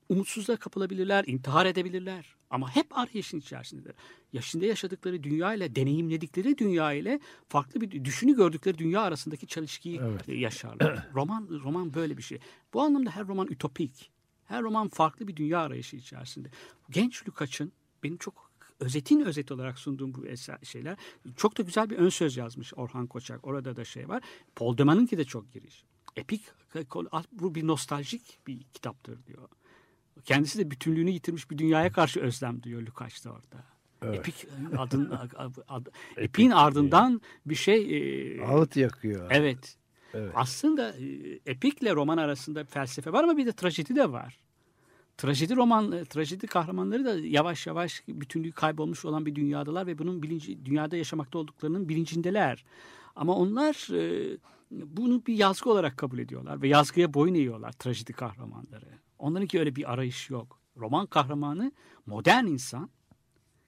umutsuzluğa 0.09 0.57
kapılabilirler, 0.57 1.23
intihar 1.27 1.65
edebilirler. 1.65 2.35
Ama 2.49 2.75
hep 2.75 2.97
arayışın 2.97 3.39
içerisindedir. 3.39 3.95
Yaşında 4.33 4.65
yaşadıkları 4.65 5.23
dünya 5.23 5.53
ile, 5.53 5.75
deneyimledikleri 5.75 6.57
dünya 6.57 6.93
ile 6.93 7.19
farklı 7.49 7.81
bir 7.81 8.05
düşünü 8.05 8.35
gördükleri 8.35 8.77
dünya 8.77 9.01
arasındaki 9.01 9.47
çelişkiyi 9.47 9.99
Evet. 10.03 10.29
e, 10.29 10.35
yaşarlar. 10.35 11.09
roman 11.13 11.47
roman 11.63 11.93
böyle 11.93 12.17
bir 12.17 12.23
şey. 12.23 12.39
Bu 12.73 12.81
anlamda 12.81 13.09
her 13.11 13.27
roman 13.27 13.47
ütopik. 13.47 14.11
Her 14.45 14.63
roman 14.63 14.87
farklı 14.87 15.27
bir 15.27 15.35
dünya 15.35 15.59
arayışı 15.59 15.95
içerisinde. 15.95 16.49
Genç 16.89 17.27
Lukács'ın 17.27 17.71
benim 18.03 18.17
çok 18.17 18.51
özetin 18.79 19.19
özet 19.19 19.51
olarak 19.51 19.79
sunduğum 19.79 20.13
bu 20.13 20.25
eser, 20.27 20.57
şeyler 20.63 20.97
çok 21.37 21.57
da 21.57 21.63
güzel 21.63 21.89
bir 21.89 21.97
ön 21.97 22.09
söz 22.09 22.37
yazmış 22.37 22.73
Orhan 22.75 23.07
Koçak. 23.07 23.47
Orada 23.47 23.75
da 23.75 23.85
şey 23.85 24.09
var. 24.09 24.23
Paul 24.55 24.77
Deman'ınki 24.77 25.17
de 25.17 25.25
çok 25.25 25.53
giriş. 25.53 25.83
Epik 26.15 26.43
bu 27.31 27.55
bir 27.55 27.67
nostaljik 27.67 28.39
bir 28.47 28.63
kitaptır 28.73 29.25
diyor. 29.25 29.49
Kendisi 30.25 30.59
de 30.59 30.71
bütünlüğünü 30.71 31.09
yitirmiş 31.09 31.51
bir 31.51 31.57
dünyaya 31.57 31.91
karşı 31.91 32.19
özlem 32.19 32.63
duyuyor 32.63 32.81
Lukács 32.81 33.25
da 33.25 33.31
orada. 33.31 33.63
Epik 34.15 34.47
adın 34.77 35.09
ad, 35.37 35.57
ad, 35.67 35.85
epin 36.17 36.51
ardından 36.51 37.21
bir 37.45 37.55
şey 37.55 37.97
e, 38.37 38.41
Ağıt 38.45 38.75
yakıyor. 38.75 39.27
evet. 39.31 39.75
Evet. 40.13 40.31
Aslında 40.35 40.95
e, 40.97 41.05
epikle 41.45 41.95
roman 41.95 42.17
arasında 42.17 42.65
felsefe 42.65 43.13
var 43.13 43.23
ama 43.23 43.37
bir 43.37 43.45
de 43.45 43.51
trajedi 43.51 43.95
de 43.95 44.11
var. 44.11 44.39
Trajedi 45.17 45.55
roman, 45.55 45.91
e, 45.91 46.05
trajedi 46.05 46.47
kahramanları 46.47 47.05
da 47.05 47.15
yavaş 47.19 47.67
yavaş 47.67 48.03
bütünlüğü 48.07 48.51
kaybolmuş 48.51 49.05
olan 49.05 49.25
bir 49.25 49.35
dünyadalar 49.35 49.87
ve 49.87 49.97
bunun 49.97 50.23
bilinci, 50.23 50.65
dünyada 50.65 50.97
yaşamakta 50.97 51.39
olduklarının 51.39 51.89
bilincindeler. 51.89 52.65
Ama 53.15 53.35
onlar 53.35 53.93
e, 53.93 54.37
bunu 54.71 55.25
bir 55.25 55.33
yazgı 55.33 55.69
olarak 55.69 55.97
kabul 55.97 56.19
ediyorlar 56.19 56.61
ve 56.61 56.67
yazgıya 56.67 57.13
boyun 57.13 57.33
eğiyorlar 57.33 57.71
trajedi 57.71 58.13
kahramanları. 58.13 58.87
Onlarınki 59.19 59.59
öyle 59.59 59.75
bir 59.75 59.93
arayış 59.93 60.29
yok. 60.29 60.59
Roman 60.77 61.05
kahramanı 61.05 61.71
modern 62.05 62.45
insan 62.45 62.89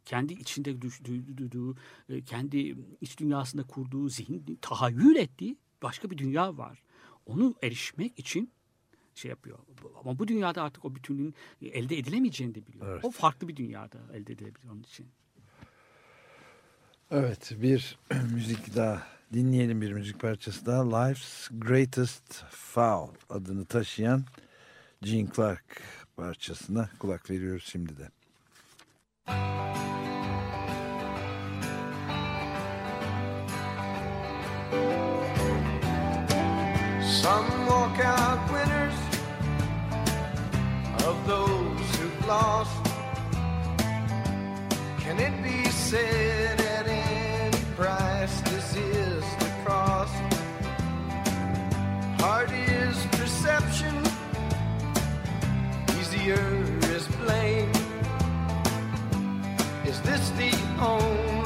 kendi 0.05 0.33
içinde 0.33 0.81
duyduğu, 1.37 1.75
e, 2.09 2.21
kendi 2.21 2.77
iç 3.01 3.19
dünyasında 3.19 3.63
kurduğu 3.63 4.09
zihin, 4.09 4.59
tahayyül 4.61 5.15
ettiği 5.15 5.57
başka 5.83 6.09
bir 6.09 6.17
dünya 6.17 6.57
var. 6.57 6.83
Onu 7.25 7.55
erişmek 7.61 8.19
için 8.19 8.51
şey 9.15 9.29
yapıyor. 9.29 9.59
Ama 9.99 10.19
bu 10.19 10.27
dünyada 10.27 10.63
artık 10.63 10.85
o 10.85 10.95
bütünlüğün 10.95 11.35
elde 11.61 11.97
edilemeyeceğini 11.97 12.55
de 12.55 12.67
biliyor. 12.67 12.87
Evet. 12.87 13.05
O 13.05 13.11
farklı 13.11 13.47
bir 13.47 13.55
dünyada 13.55 13.99
elde 14.13 14.33
edilebilir 14.33 14.69
onun 14.69 14.83
için. 14.83 15.07
Evet 17.11 17.53
bir 17.61 17.99
müzik 18.33 18.75
daha 18.75 19.07
dinleyelim 19.33 19.81
bir 19.81 19.91
müzik 19.91 20.19
parçası 20.19 20.65
daha. 20.65 20.97
Life's 20.97 21.49
Greatest 21.51 22.43
Foul 22.49 23.09
adını 23.29 23.65
taşıyan 23.65 24.25
Gene 25.03 25.27
Clark 25.35 25.81
parçasına 26.15 26.89
kulak 26.99 27.29
veriyoruz 27.29 27.63
şimdi 27.71 27.97
de. 27.97 28.09
Some 37.21 37.47
walk 37.67 37.99
out 38.05 38.39
winners 38.49 38.99
of 41.07 41.27
those 41.27 41.97
who've 41.97 42.27
lost. 42.27 42.87
Can 45.03 45.19
it 45.19 45.43
be 45.43 45.69
said 45.69 46.60
easier 56.21 56.63
is 56.95 57.07
blame. 57.17 57.71
Is 59.85 59.99
this 60.01 60.29
the 60.31 60.53
only 60.79 61.40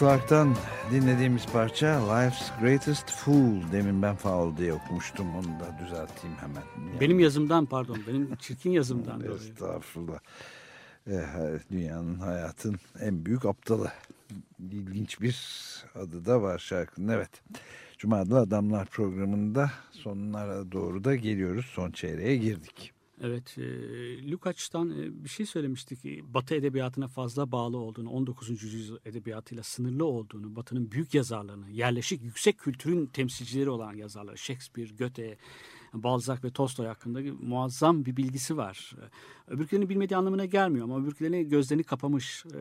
Clark'tan 0.00 0.56
dinlediğimiz 0.92 1.46
parça 1.46 2.14
Life's 2.14 2.50
Greatest 2.60 3.10
Fool. 3.10 3.72
Demin 3.72 4.02
ben 4.02 4.14
foul 4.16 4.56
diye 4.56 4.72
okumuştum. 4.72 5.36
Onu 5.36 5.44
da 5.60 5.78
düzelteyim 5.84 6.36
hemen. 6.40 6.62
Yani, 6.88 7.00
Benim 7.00 7.20
yazımdan 7.20 7.66
pardon, 7.66 7.98
benim 8.08 8.36
çirkin 8.36 8.70
yazımdan. 8.70 9.20
Estağfurullah. 9.34 10.18
Eh, 11.10 11.58
dünyanın 11.72 12.18
hayatın 12.18 12.76
en 13.00 13.26
büyük 13.26 13.44
aptalı. 13.44 13.92
İlginç 14.72 15.20
bir 15.20 15.36
adı 15.94 16.24
da 16.24 16.42
var 16.42 16.58
şarkının. 16.58 17.08
Evet. 17.08 17.30
Cuma'da 17.98 18.38
Adamlar 18.38 18.86
programında 18.86 19.70
sonlara 19.90 20.72
doğru 20.72 21.04
da 21.04 21.16
geliyoruz. 21.16 21.66
Son 21.66 21.90
çeyreğe 21.90 22.36
girdik. 22.36 22.93
Evet, 23.20 23.58
e, 23.58 24.30
Lukács'tan 24.30 24.90
e, 24.90 25.24
bir 25.24 25.28
şey 25.28 25.46
söylemiştik. 25.46 26.02
ki, 26.02 26.24
Batı 26.34 26.54
edebiyatına 26.54 27.08
fazla 27.08 27.52
bağlı 27.52 27.76
olduğunu, 27.76 28.10
19. 28.10 28.62
yüzyıl 28.62 28.98
edebiyatıyla 29.04 29.62
sınırlı 29.62 30.04
olduğunu, 30.04 30.56
Batı'nın 30.56 30.90
büyük 30.90 31.14
yazarlarını, 31.14 31.70
yerleşik 31.70 32.22
yüksek 32.22 32.58
kültürün 32.58 33.06
temsilcileri 33.06 33.70
olan 33.70 33.94
yazarlar, 33.94 34.36
Shakespeare, 34.36 34.88
Goethe, 34.98 35.36
Balzac 35.94 36.44
ve 36.44 36.50
Tolstoy 36.50 36.86
hakkında 36.86 37.20
muazzam 37.40 38.04
bir 38.04 38.16
bilgisi 38.16 38.56
var. 38.56 38.92
E, 39.00 39.54
Öbürkülerini 39.54 39.88
bilmediği 39.88 40.16
anlamına 40.16 40.44
gelmiyor 40.44 40.84
ama 40.84 41.02
öbürkülerini 41.02 41.48
gözlerini 41.48 41.84
kapamış. 41.84 42.44
E, 42.46 42.60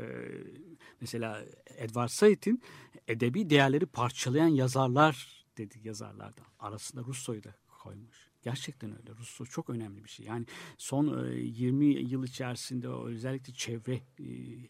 mesela 1.02 1.46
Edward 1.78 2.10
Said'in 2.10 2.62
edebi 3.08 3.50
değerleri 3.50 3.86
parçalayan 3.86 4.48
yazarlar 4.48 5.46
dedi 5.58 5.80
yazarlardan. 5.84 6.46
Arasında 6.60 7.04
Russo'yu 7.04 7.44
da 7.44 7.56
koymuş. 7.84 8.23
Gerçekten 8.44 8.92
öyle. 8.92 9.12
Ruslu 9.20 9.46
çok 9.46 9.70
önemli 9.70 10.04
bir 10.04 10.10
şey. 10.10 10.26
Yani 10.26 10.46
son 10.78 11.28
e, 11.28 11.36
20 11.40 11.86
yıl 11.86 12.24
içerisinde 12.24 12.88
özellikle 12.88 13.54
çevre 13.54 13.94
e, 13.96 14.02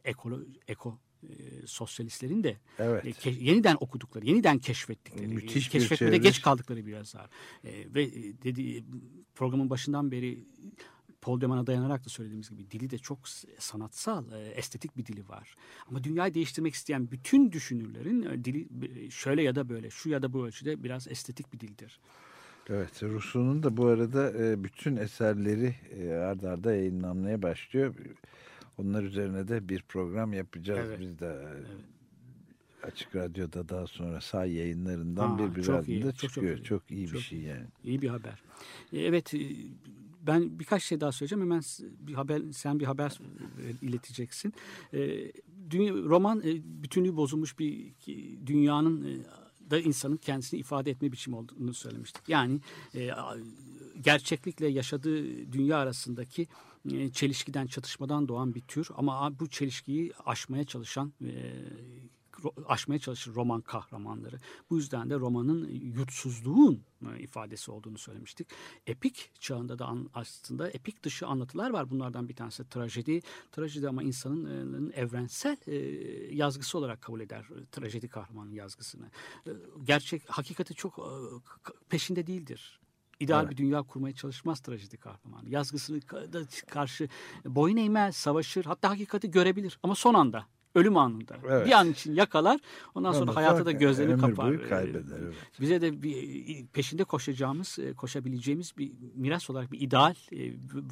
ekolo, 0.05 0.39
eko 0.67 0.99
e, 1.24 1.28
sosyalistlerin 1.65 2.43
de 2.43 2.57
Evet. 2.80 3.05
e, 3.05 3.09
ke- 3.11 3.43
yeniden 3.43 3.78
okudukları, 3.80 4.26
yeniden 4.26 4.59
keşfettikleri, 4.59 5.28
Müthiş 5.28 5.65
bir 5.65 5.80
keşfetmede 5.80 6.15
çevre- 6.15 6.21
geç 6.21 6.41
kaldıkları 6.41 6.86
bir 6.86 6.91
yazar. 6.91 7.30
E, 7.63 7.93
ve 7.93 8.03
e, 8.03 8.41
dedi 8.41 8.84
programın 9.36 9.69
başından 9.69 10.11
beri 10.11 10.45
Paul 11.21 11.41
Deman'a 11.41 11.67
dayanarak 11.67 12.05
da 12.05 12.09
söylediğimiz 12.09 12.49
gibi 12.49 12.71
dili 12.71 12.89
de 12.89 12.97
çok 12.97 13.19
sanatsal, 13.59 14.32
e, 14.32 14.47
estetik 14.47 14.97
bir 14.97 15.05
dili 15.05 15.28
var. 15.30 15.55
Ama 15.88 16.03
dünyayı 16.03 16.34
değiştirmek 16.34 16.74
isteyen 16.74 17.11
bütün 17.11 17.51
düşünürlerin 17.51 18.21
e, 18.24 18.45
dili 18.45 18.67
e, 19.05 19.09
şöyle 19.09 19.41
ya 19.41 19.55
da 19.55 19.69
böyle, 19.69 19.89
şu 19.89 20.09
ya 20.09 20.21
da 20.21 20.34
bu 20.34 20.45
ölçüde 20.45 20.84
biraz 20.84 21.07
estetik 21.07 21.53
bir 21.53 21.59
dildir. 21.59 21.99
Evet, 22.70 23.03
Rousseau'nun 23.03 23.64
da 23.64 23.78
bu 23.78 23.86
arada 23.88 24.32
e, 24.32 24.64
bütün 24.64 24.95
eserleri 24.95 25.76
e, 25.99 26.09
ard 26.14 26.43
arda 26.43 26.76
yayınlanmaya 26.76 27.41
başlıyor. 27.41 27.95
Onlar 28.78 29.03
üzerine 29.03 29.47
de 29.47 29.70
bir 29.70 29.82
program 29.82 30.34
yapacağız 30.34 30.88
Evet. 30.89 30.99
biz 30.99 31.20
de. 31.20 31.26
e, 31.26 32.88
Açık 32.88 33.16
Radyo'da 33.16 33.70
daha 33.70 33.88
sonra 33.88 34.22
say 34.22 34.51
yayınlarından 34.53 35.30
Ha, 35.30 35.38
bir 35.39 35.55
bir 35.55 35.64
çok 35.64 35.88
iyi, 35.88 35.97
ardında 35.97 36.11
çok 36.11 36.20
çok 36.20 36.30
çıkıyor. 36.34 36.57
iyi. 36.57 36.64
Çok 36.64 36.91
iyi 36.91 37.03
bir 37.05 37.11
Çok 37.11 37.22
şey 37.22 37.39
yani. 37.39 37.66
İyi 37.84 38.01
bir 38.01 38.07
haber. 38.09 38.43
Evet, 38.93 39.34
ben 40.22 40.59
birkaç 40.59 40.84
şey 40.84 41.01
daha 41.01 41.11
söyleyeceğim. 41.11 41.41
Hemen 41.41 41.61
bir 41.99 42.14
haber, 42.14 42.41
sen 42.51 42.80
bir 42.80 42.86
haber 42.86 43.20
ileteceksin. 43.82 44.53
Dünya, 45.70 45.93
roman 45.93 46.43
bütünlüğü 46.84 47.16
bozulmuş 47.16 47.59
bir 47.59 47.91
dünyanın 48.45 49.24
da 49.72 49.80
insanın 49.80 50.18
kendisini 50.18 50.59
ifade 50.59 50.91
etme 50.91 51.11
biçimi 51.11 51.36
olduğunu 51.36 51.74
söylemiştik. 51.74 52.30
Yani 52.30 52.61
e, 52.95 53.09
gerçeklikle 54.01 54.68
yaşadığı 54.68 55.51
dünya 55.51 55.78
arasındaki 55.78 56.47
e, 56.91 57.11
çelişkiden, 57.11 57.68
çatışmadan 57.68 58.28
doğan 58.28 58.55
bir 58.55 58.61
tür 58.61 58.88
ama 58.95 59.39
bu 59.39 59.49
çelişkiyi 59.49 60.14
aşmaya 60.26 60.64
çalışan 60.64 61.14
e, 61.22 61.32
aşmaya 62.66 63.00
çalışır 63.00 63.36
roman 63.36 63.62
kahramanları. 63.62 64.39
Bu 64.70 64.78
yüzden 64.78 65.10
de 65.10 65.16
romanın 65.16 65.68
yutsuzluğun 65.70 66.84
e, 67.12 67.20
ifadesi 67.20 67.72
olduğunu 67.72 67.98
söylemiştik. 67.98 68.48
Epik 68.88 69.32
çağında 69.39 69.80
da 69.80 69.96
aslında 70.14 70.70
epik 70.70 71.04
dışı 71.04 71.28
anlatılar 71.28 71.70
var. 71.70 71.89
Bunlardan 71.89 72.30
bir 72.30 72.36
tanesi 72.36 72.70
trajedi. 72.70 73.22
Trajedi 73.52 73.89
ama 73.89 74.04
insanın 74.04 74.91
evrensel 74.91 75.58
e, 75.68 75.76
yazgısı 76.36 76.78
olarak 76.78 77.02
kabul 77.02 77.22
eder 77.22 77.41
e, 77.41 77.66
trajedi 77.72 78.08
kahramanın 78.08 78.52
yazgısını. 78.52 79.10
Gerçek, 79.84 80.30
hakikati 80.30 80.74
çok 80.74 81.00
peşinde 81.89 82.28
değildir. 82.28 82.80
İdeal 83.20 83.44
Evet. 83.44 83.52
bir 83.52 83.58
dünya 83.58 83.84
kurmaya 83.84 84.14
çalışmaz 84.16 84.60
trajedi 84.60 84.98
kahramanı. 84.98 85.50
Yazgısını 85.50 86.00
karşı 86.68 87.10
boyun 87.46 87.78
eğmez, 87.78 88.16
savaşır. 88.16 88.66
Hatta 88.66 88.89
hakikati 88.89 89.32
görebilir 89.32 89.80
ama 89.84 89.96
son 89.96 90.14
anda. 90.14 90.46
Ölüm 90.76 90.97
anında. 90.97 91.38
Evet. 91.49 91.65
Bir 91.67 91.71
an 91.71 91.91
için 91.91 92.15
yakalar. 92.15 92.59
Ondan 92.95 93.11
sonra 93.11 93.21
Ondan 93.24 93.34
hayata 93.34 93.65
da 93.65 93.71
gözlerini 93.71 94.21
kapar. 94.21 94.47
boyu 94.47 94.59
Ee, 94.59 94.69
kaybeder, 94.69 95.17
evet. 95.24 95.34
Bize 95.61 95.82
de 95.82 96.01
bir 96.03 96.65
peşinde 96.65 97.03
koşacağımız, 97.03 97.80
e, 97.80 97.93
koşabileceğimiz 97.93 98.78
bir 98.78 98.91
miras 99.15 99.49
olarak 99.49 99.71
bir 99.71 99.82
ideal 99.82 100.15
e, 100.32 100.38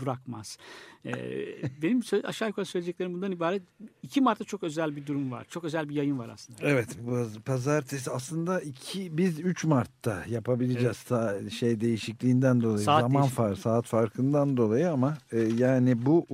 bırakmaz. 0.01 0.57
Benim 1.81 2.01
aşağı 2.23 2.47
yukarı 2.47 2.65
söyleyeceklerim 2.65 3.13
bundan 3.13 3.31
ibaret. 3.31 3.63
2 4.03 4.21
Mart'ta 4.21 4.45
çok 4.45 4.63
özel 4.63 4.95
bir 4.95 5.05
durum 5.07 5.31
var. 5.31 5.45
Çok 5.49 5.63
özel 5.63 5.89
bir 5.89 5.95
yayın 5.95 6.19
var 6.19 6.29
aslında. 6.29 6.59
Evet, 6.61 6.97
bu 7.01 7.27
pazartesi 7.45 8.11
aslında 8.11 8.61
iki 8.61 9.17
biz 9.17 9.39
3 9.39 9.65
Mart'ta 9.65 10.23
yapabileceğiz 10.29 11.03
Ta- 11.03 11.49
şey 11.49 11.81
değişikliğinden 11.81 12.61
dolayı, 12.61 12.85
Saat 12.85 13.01
zaman 13.01 13.27
far 13.27 13.55
saat 13.55 13.85
farkından 13.85 14.57
dolayı 14.57 14.91
ama 14.91 15.17
e, 15.31 15.39
yani 15.39 16.05
bu 16.05 16.25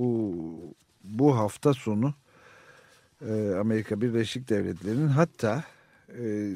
bu 1.04 1.36
hafta 1.36 1.74
sonu 1.74 2.14
e, 3.26 3.54
Amerika 3.54 4.00
Birleşik 4.00 4.48
Devletleri'nin 4.48 5.08
hatta 5.08 5.64
e, 6.08 6.52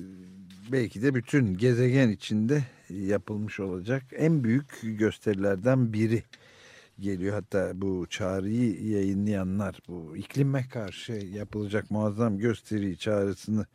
belki 0.72 1.02
de 1.02 1.14
bütün 1.14 1.54
gezegen 1.54 2.08
içinde 2.08 2.64
yapılmış 2.88 3.60
olacak 3.60 4.02
en 4.16 4.44
büyük 4.44 4.80
gösterilerden 4.82 5.92
biri 5.92 6.22
geliyor. 7.00 7.34
Hatta 7.34 7.72
bu 7.74 8.06
çağrıyı 8.10 8.84
yayınlayanlar 8.90 9.78
bu 9.88 10.16
iklime 10.16 10.68
karşı 10.68 11.12
yapılacak 11.12 11.90
muazzam 11.90 12.38
gösteri 12.38 12.96
çağrısını 12.96 13.66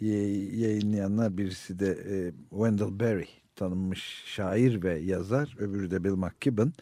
yayınlayanlar 0.00 1.38
birisi 1.38 1.78
de 1.78 1.90
e, 1.90 2.32
Wendell 2.50 3.00
Berry 3.00 3.28
tanınmış 3.56 4.22
şair 4.26 4.82
ve 4.82 4.98
yazar 4.98 5.56
öbürü 5.58 5.90
de 5.90 6.04
Bill 6.04 6.14
McKibben. 6.14 6.72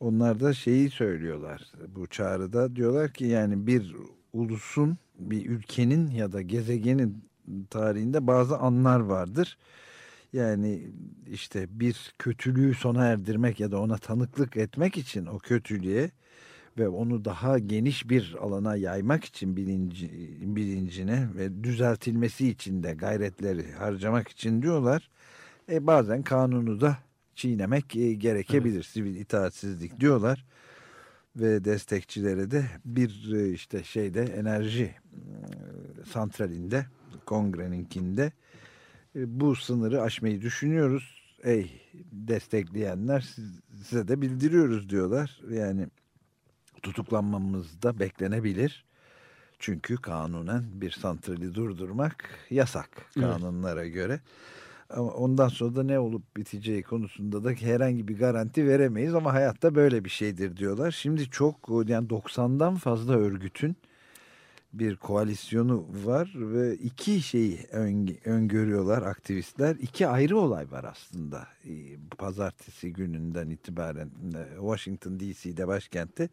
Onlar 0.00 0.40
da 0.40 0.52
şeyi 0.52 0.90
söylüyorlar 0.90 1.72
bu 1.96 2.06
çağrıda 2.06 2.76
diyorlar 2.76 3.12
ki 3.12 3.24
yani 3.24 3.66
bir 3.66 3.94
ulusun 4.36 4.98
bir 5.18 5.46
ülkenin 5.46 6.10
ya 6.10 6.32
da 6.32 6.42
gezegenin 6.42 7.24
tarihinde 7.70 8.26
bazı 8.26 8.58
anlar 8.58 9.00
vardır. 9.00 9.58
Yani 10.32 10.82
işte 11.26 11.66
bir 11.70 12.14
kötülüğü 12.18 12.74
sona 12.74 13.04
erdirmek 13.04 13.60
ya 13.60 13.70
da 13.70 13.80
ona 13.80 13.98
tanıklık 13.98 14.56
etmek 14.56 14.96
için 14.96 15.26
o 15.26 15.38
kötülüğe 15.38 16.10
ve 16.78 16.88
onu 16.88 17.24
daha 17.24 17.58
geniş 17.58 18.08
bir 18.08 18.36
alana 18.40 18.76
yaymak 18.76 19.24
için 19.24 19.56
bilinci, 19.56 20.10
bilincine 20.56 21.28
ve 21.36 21.64
düzeltilmesi 21.64 22.48
için 22.48 22.82
de 22.82 22.92
gayretleri 22.92 23.72
harcamak 23.72 24.28
için 24.28 24.62
diyorlar. 24.62 25.10
E 25.68 25.86
bazen 25.86 26.22
kanunu 26.22 26.80
da 26.80 26.98
çiğnemek 27.34 27.96
e, 27.96 28.14
gerekebilir. 28.14 28.82
Sivil 28.82 29.14
itaatsizlik 29.14 30.00
diyorlar. 30.00 30.44
Ve 31.36 31.64
destekçilere 31.64 32.50
de 32.50 32.64
bir 32.84 33.32
e, 33.34 33.48
işte 33.52 33.84
şeyde 33.84 34.22
enerji 34.22 34.84
e, 34.84 36.04
santralinde 36.12 36.86
kongreninkinde 37.26 38.32
e, 39.16 39.40
bu 39.40 39.56
sınırı 39.56 40.02
aşmayı 40.02 40.42
düşünüyoruz. 40.42 41.22
Ey 41.42 41.82
destekleyenler 42.12 43.20
siz- 43.20 43.60
size 43.84 44.08
de 44.08 44.20
bildiriyoruz 44.22 44.88
diyorlar. 44.90 45.40
Yani 45.50 45.86
tutuklanmamız 46.82 47.82
da 47.82 47.98
beklenebilir. 47.98 48.84
Çünkü 49.58 49.96
kanunen 49.96 50.64
bir 50.80 50.90
santrali 50.90 51.54
durdurmak 51.54 52.28
yasak 52.50 52.90
Evet. 53.16 53.26
kanunlara 53.26 53.86
göre. 53.86 54.20
Ama 54.90 55.10
ondan 55.10 55.48
sonra 55.48 55.74
da 55.76 55.82
ne 55.82 55.98
olup 55.98 56.36
biteceği 56.36 56.82
konusunda 56.82 57.44
da 57.44 57.50
herhangi 57.50 58.08
bir 58.08 58.18
garanti 58.18 58.66
veremeyiz 58.68 59.14
ama 59.14 59.32
hayatta 59.32 59.74
böyle 59.74 60.04
bir 60.04 60.10
şeydir 60.10 60.56
diyorlar. 60.56 60.90
Şimdi 60.90 61.30
çok 61.30 61.68
yani 61.86 62.08
90'dan 62.08 62.74
fazla 62.74 63.14
örgütün 63.14 63.76
bir 64.72 64.96
koalisyonu 64.96 65.86
var 66.04 66.32
ve 66.36 66.74
iki 66.76 67.20
şeyi 67.22 67.58
ön- 67.72 68.18
öngörüyorlar 68.24 69.02
aktivistler. 69.02 69.76
İki 69.76 70.06
ayrı 70.08 70.38
olay 70.38 70.70
var 70.70 70.84
aslında. 70.84 71.46
Ee, 71.64 71.70
Pazartesi 72.18 72.92
gününden 72.92 73.50
itibaren 73.50 74.10
e, 74.34 74.56
Washington 74.56 75.20
DC'de 75.20 75.66
başkentte. 75.66 76.28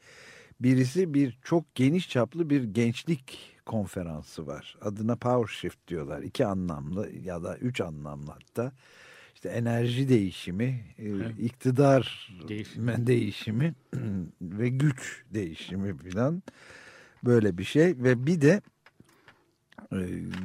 Birisi 0.59 1.13
bir 1.13 1.37
çok 1.43 1.75
geniş 1.75 2.09
çaplı 2.09 2.49
bir 2.49 2.63
gençlik 2.63 3.53
konferansı 3.65 4.47
var. 4.47 4.77
Adına 4.81 5.15
Power 5.15 5.55
Shift 5.55 5.87
diyorlar. 5.87 6.21
İki 6.21 6.45
anlamlı 6.45 7.09
ya 7.23 7.43
da 7.43 7.57
üç 7.57 7.81
anlamlı 7.81 8.31
hatta. 8.31 8.71
İşte 9.35 9.49
enerji 9.49 10.09
değişimi, 10.09 10.85
e, 10.97 11.29
iktidar 11.29 12.29
Değişimi. 12.47 13.07
değişimi 13.07 13.73
ve 14.41 14.69
güç 14.69 15.23
değişimi 15.33 15.97
falan 15.97 16.43
böyle 17.25 17.57
bir 17.57 17.63
şey 17.63 17.85
ve 17.97 18.25
bir 18.25 18.41
de 18.41 18.61
e, 19.93 19.97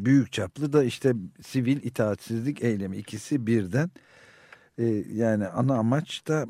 büyük 0.04 0.32
çaplı 0.32 0.72
da 0.72 0.84
işte 0.84 1.12
sivil 1.42 1.82
itaatsizlik 1.82 2.62
eylemi 2.62 2.96
ikisi 2.96 3.46
birden 3.46 3.90
yani 5.12 5.46
ana 5.46 5.78
amaç 5.78 6.28
da 6.28 6.46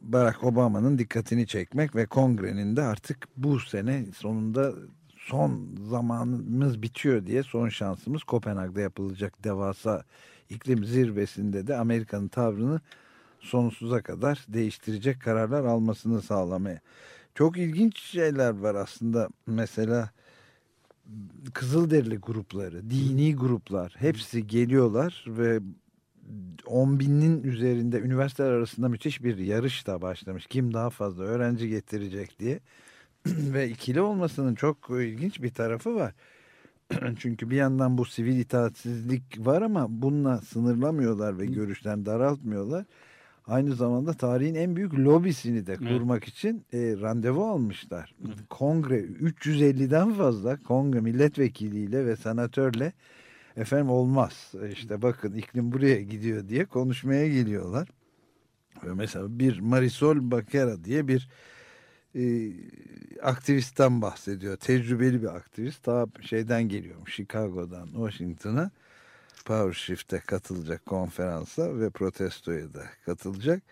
Barack 0.00 0.44
Obama'nın 0.44 0.98
dikkatini 0.98 1.46
çekmek 1.46 1.96
ve 1.96 2.06
kongrenin 2.06 2.76
de 2.76 2.82
artık 2.82 3.28
bu 3.36 3.60
sene 3.60 4.04
sonunda 4.16 4.72
son 5.16 5.76
zamanımız 5.90 6.82
bitiyor 6.82 7.26
diye 7.26 7.42
son 7.42 7.68
şansımız 7.68 8.24
Kopenhag'da 8.24 8.80
yapılacak 8.80 9.44
devasa 9.44 10.04
iklim 10.50 10.84
zirvesinde 10.84 11.66
de 11.66 11.76
Amerika'nın 11.76 12.28
tavrını 12.28 12.80
sonsuza 13.40 14.02
kadar 14.02 14.44
değiştirecek 14.48 15.20
kararlar 15.20 15.64
almasını 15.64 16.22
sağlamaya. 16.22 16.80
Çok 17.34 17.58
ilginç 17.58 18.00
şeyler 18.00 18.58
var 18.58 18.74
aslında. 18.74 19.28
Mesela 19.46 20.10
Kızılderili 21.54 22.16
grupları, 22.16 22.90
dini 22.90 23.36
gruplar 23.36 23.94
hepsi 23.98 24.46
geliyorlar 24.46 25.24
ve 25.28 25.60
10 26.66 27.00
binin 27.00 27.42
üzerinde 27.42 28.00
üniversiteler 28.00 28.50
arasında 28.50 28.88
müthiş 28.88 29.24
bir 29.24 29.38
yarış 29.38 29.86
da 29.86 30.02
başlamış. 30.02 30.46
Kim 30.46 30.74
daha 30.74 30.90
fazla 30.90 31.24
öğrenci 31.24 31.68
getirecek 31.68 32.38
diye. 32.38 32.60
ve 33.26 33.68
ikili 33.68 34.00
olmasının 34.00 34.54
çok 34.54 34.90
ilginç 34.90 35.42
bir 35.42 35.54
tarafı 35.54 35.94
var. 35.94 36.14
Çünkü 37.18 37.50
bir 37.50 37.56
yandan 37.56 37.98
bu 37.98 38.04
sivil 38.04 38.38
itaatsizlik 38.38 39.46
var 39.46 39.62
ama 39.62 39.86
bununla 39.88 40.38
sınırlamıyorlar 40.38 41.38
ve 41.38 41.46
görüşten 41.46 42.06
daraltmıyorlar. 42.06 42.84
aynı 43.46 43.74
zamanda 43.74 44.12
tarihin 44.12 44.54
en 44.54 44.76
büyük 44.76 44.94
lobisini 44.94 45.66
de 45.66 45.76
kurmak 45.76 46.24
için 46.24 46.64
e, 46.72 46.78
randevu 47.00 47.44
almışlar. 47.44 48.14
Kongre 48.50 49.00
350'den 49.00 50.12
fazla 50.12 50.56
kongre 50.62 51.00
milletvekiliyle 51.00 52.06
ve 52.06 52.16
senatörle 52.16 52.92
efendim 53.56 53.90
olmaz 53.90 54.52
E, 54.62 54.70
işte 54.70 55.02
bakın 55.02 55.34
iklim 55.34 55.72
buraya 55.72 56.02
gidiyor 56.02 56.48
diye 56.48 56.64
konuşmaya 56.64 57.28
geliyorlar. 57.28 57.88
Ve 58.84 58.94
mesela 58.94 59.38
bir 59.38 59.58
Marisol 59.58 60.30
Bakera 60.30 60.84
diye 60.84 61.08
bir 61.08 61.28
e, 62.14 62.52
aktivistten 63.22 64.02
bahsediyor. 64.02 64.56
Tecrübeli 64.56 65.22
bir 65.22 65.36
aktivist. 65.36 65.86
Daha 65.86 66.06
şeyden 66.20 66.62
geliyormuş 66.62 67.14
Chicago'dan 67.14 67.86
Washington'a. 67.86 68.70
Power 69.44 69.72
Shift'e 69.72 70.20
katılacak 70.20 70.86
konferansa 70.86 71.80
ve 71.80 71.90
protestoya 71.90 72.74
da 72.74 72.82
katılacak. 73.06 73.62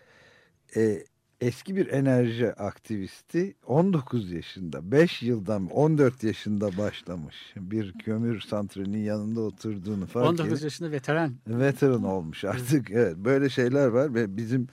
E, 0.75 1.03
eski 1.41 1.75
bir 1.75 1.87
enerji 1.87 2.53
aktivisti 2.53 3.55
19 3.65 4.31
yaşında 4.31 4.91
5 4.91 5.23
yıldan 5.23 5.67
14 5.67 6.23
yaşında 6.23 6.77
başlamış. 6.77 7.35
Bir 7.55 7.93
kömür 7.93 8.41
santralinin 8.41 9.03
yanında 9.03 9.41
oturduğunu 9.41 10.05
fark 10.05 10.25
19 10.25 10.47
edip 10.47 10.63
yaşında 10.63 10.91
veteran. 10.91 11.35
veteran 11.47 12.03
olmuş 12.03 12.43
artık. 12.43 12.91
Evet 12.91 13.17
böyle 13.17 13.49
şeyler 13.49 13.87
var 13.87 14.13
ve 14.13 14.37
bizim 14.37 14.67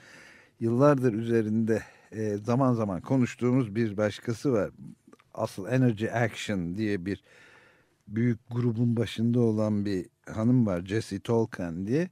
yıllardır 0.60 1.12
üzerinde 1.12 1.82
e, 2.12 2.36
zaman 2.36 2.72
zaman 2.72 3.00
konuştuğumuz 3.00 3.74
bir 3.74 3.96
başkası 3.96 4.52
var. 4.52 4.70
Asıl 5.34 5.66
Energy 5.66 6.10
Action 6.10 6.74
diye 6.76 7.06
bir 7.06 7.22
büyük 8.08 8.38
grubun 8.50 8.96
başında 8.96 9.40
olan 9.40 9.84
bir 9.84 10.06
hanım 10.30 10.66
var 10.66 10.82
Jessie 10.86 11.20
Tolkien 11.20 11.86
diye. 11.86 12.08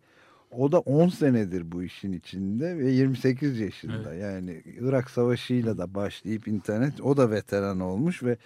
O 0.51 0.73
da 0.73 0.79
10 0.81 1.09
senedir 1.09 1.73
bu 1.73 1.83
işin 1.83 2.13
içinde 2.13 2.79
ve 2.79 2.91
28 2.91 3.61
yaşında. 3.61 4.15
Yani 4.15 4.63
Irak 4.81 5.11
Savaşı'yla 5.11 5.79
da 5.79 5.95
başlayıp 5.95 6.49
internet 6.49 7.01
o 7.01 7.17
da 7.17 7.31
veteran 7.31 7.81
olmuş 7.81 8.23
ve 8.23 8.37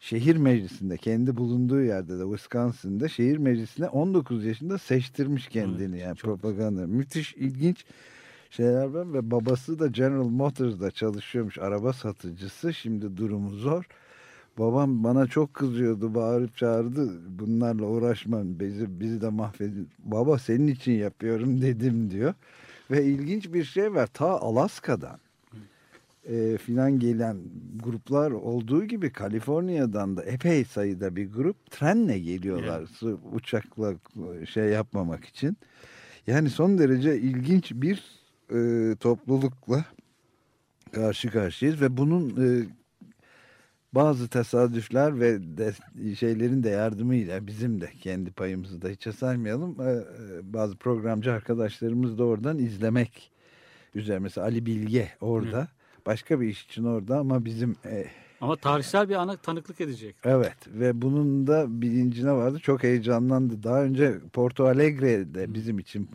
şehir 0.00 0.36
meclisinde 0.36 0.96
kendi 0.96 1.36
bulunduğu 1.36 1.82
yerde 1.82 2.18
de 2.18 2.22
Wisconsin'da 2.22 3.08
şehir 3.08 3.36
meclisine 3.36 3.88
19 3.88 4.44
yaşında 4.44 4.78
seçtirmiş 4.78 5.48
kendini 5.48 5.98
yani 5.98 6.14
propaganda. 6.14 6.86
Müthiş 6.86 7.34
ilginç 7.34 7.84
şeyler 8.50 8.84
var 8.84 9.12
ve 9.12 9.30
babası 9.30 9.78
da 9.78 9.86
General 9.86 10.28
Motors'da 10.28 10.90
çalışıyormuş 10.90 11.58
araba 11.58 11.92
satıcısı. 11.92 12.74
Şimdi 12.74 13.16
durumu 13.16 13.50
zor. 13.50 13.84
Babam 14.60 15.04
bana 15.04 15.26
çok 15.26 15.54
kızıyordu, 15.54 16.14
bağırıp 16.14 16.56
çağırdı. 16.56 17.10
Bunlarla 17.38 17.86
uğraşmam, 17.86 18.60
bizi, 18.60 19.00
bizi 19.00 19.20
de 19.20 19.28
mahvedin. 19.28 19.88
Baba 19.98 20.38
senin 20.38 20.66
için 20.66 20.92
yapıyorum 20.92 21.62
dedim 21.62 22.10
diyor. 22.10 22.34
Ve 22.90 23.04
ilginç 23.04 23.52
bir 23.52 23.64
şey 23.64 23.94
var. 23.94 24.06
Ta 24.06 24.26
Alaska'dan 24.26 25.18
e, 26.28 26.56
filan 26.58 26.98
gelen 26.98 27.36
gruplar 27.84 28.30
olduğu 28.30 28.84
gibi 28.84 29.12
Kaliforniya'dan 29.12 30.16
da 30.16 30.24
epey 30.24 30.64
sayıda 30.64 31.16
bir 31.16 31.32
grup 31.32 31.70
trenle 31.70 32.18
geliyorlar. 32.18 32.86
Su- 32.86 33.20
Uçakla 33.32 33.94
şey 34.48 34.64
yapmamak 34.64 35.24
için. 35.24 35.56
Yani 36.26 36.50
son 36.50 36.78
derece 36.78 37.18
ilginç 37.18 37.72
bir 37.74 38.04
e, 38.54 38.96
toplulukla 38.96 39.84
karşı 40.92 41.30
karşıyayız 41.30 41.80
ve 41.80 41.96
bunun 41.96 42.30
e, 42.30 42.66
bazı 43.92 44.28
tesadüfler 44.28 45.20
ve 45.20 45.38
de, 45.56 45.72
şeylerin 46.14 46.62
de 46.62 46.68
yardımıyla 46.68 47.46
bizim 47.46 47.80
de 47.80 47.90
kendi 48.00 48.30
payımızı 48.30 48.82
da 48.82 48.88
hiçe 48.88 49.12
saymayalım. 49.12 49.80
e, 49.80 49.90
e, 49.90 50.52
bazı 50.52 50.76
programcı 50.76 51.32
arkadaşlarımız 51.32 52.18
da 52.18 52.24
oradan 52.24 52.58
izlemek 52.58 53.30
üzere. 53.94 54.18
Mesela 54.18 54.46
Ali 54.46 54.66
Bilge 54.66 55.08
orada. 55.20 55.68
Başka 56.06 56.40
bir 56.40 56.48
iş 56.48 56.64
için 56.64 56.84
orada 56.84 57.18
ama 57.18 57.44
bizim 57.44 57.76
e, 57.84 58.06
Ama 58.40 58.56
tarihsel 58.56 59.08
bir 59.08 59.14
ana 59.14 59.36
tanıklık 59.36 59.80
edecek. 59.80 60.16
Evet 60.24 60.56
ve 60.66 61.02
bunun 61.02 61.46
da 61.46 61.82
bilincine 61.82 62.32
vardı. 62.32 62.58
Çok 62.58 62.82
heyecanlandı. 62.82 63.62
Daha 63.62 63.82
önce 63.82 64.18
Porto 64.32 64.64
Alegre'de 64.64 65.54
bizim 65.54 65.78
için 65.78 66.10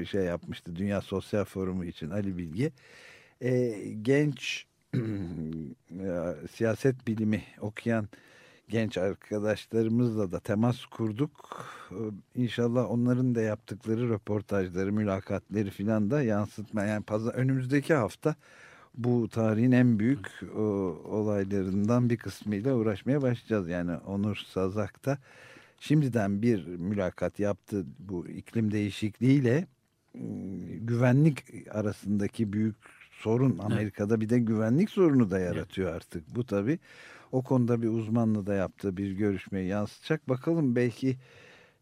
e, 0.00 0.04
şey 0.04 0.22
yapmıştı. 0.24 0.76
Dünya 0.76 1.00
Sosyal 1.00 1.44
Forumu 1.44 1.84
için 1.84 2.10
Ali 2.10 2.38
Bilge. 2.38 2.72
E, 3.40 3.74
genç 4.02 4.66
siyaset 6.54 7.06
bilimi 7.06 7.42
okuyan 7.60 8.08
genç 8.68 8.98
arkadaşlarımızla 8.98 10.32
da 10.32 10.40
temas 10.40 10.86
kurduk. 10.86 11.64
E, 11.90 12.00
İnşallah 12.34 12.90
onların 12.90 13.34
da 13.34 13.40
yaptıkları 13.40 14.08
röportajları, 14.08 14.92
mülakatleri 14.92 15.70
filan 15.70 16.10
da 16.10 16.22
yansıtma. 16.22 16.84
Yani 16.84 17.04
pazar, 17.04 17.34
önümüzdeki 17.34 17.94
hafta 17.94 18.34
bu 18.94 19.28
tarihin 19.28 19.72
en 19.72 19.98
büyük 19.98 20.26
o, 20.56 20.60
olaylarından 21.04 22.10
bir 22.10 22.16
kısmıyla 22.16 22.74
uğraşmaya 22.74 23.22
başlayacağız. 23.22 23.68
Yani 23.68 23.96
Onur 23.96 24.36
Sazak 24.36 25.04
da 25.04 25.18
şimdiden 25.80 26.42
bir 26.42 26.66
mülakat 26.66 27.38
yaptı 27.38 27.86
bu 27.98 28.28
iklim 28.28 28.72
değişikliğiyle 28.72 29.66
ıı, 30.14 30.22
güvenlik 30.80 31.44
arasındaki 31.70 32.52
büyük 32.52 32.97
sorun 33.18 33.58
Amerika'da 33.58 34.20
bir 34.20 34.28
de 34.28 34.38
güvenlik 34.38 34.90
sorunu 34.90 35.30
da 35.30 35.38
yaratıyor 35.38 35.94
artık. 35.94 36.36
Bu 36.36 36.46
tabi 36.46 36.78
o 37.32 37.42
konuda 37.42 37.82
bir 37.82 37.88
uzmanla 37.88 38.46
da 38.46 38.54
yaptığı 38.54 38.96
bir 38.96 39.12
görüşmeyi 39.12 39.68
yansıtacak. 39.68 40.28
Bakalım 40.28 40.76
belki 40.76 41.16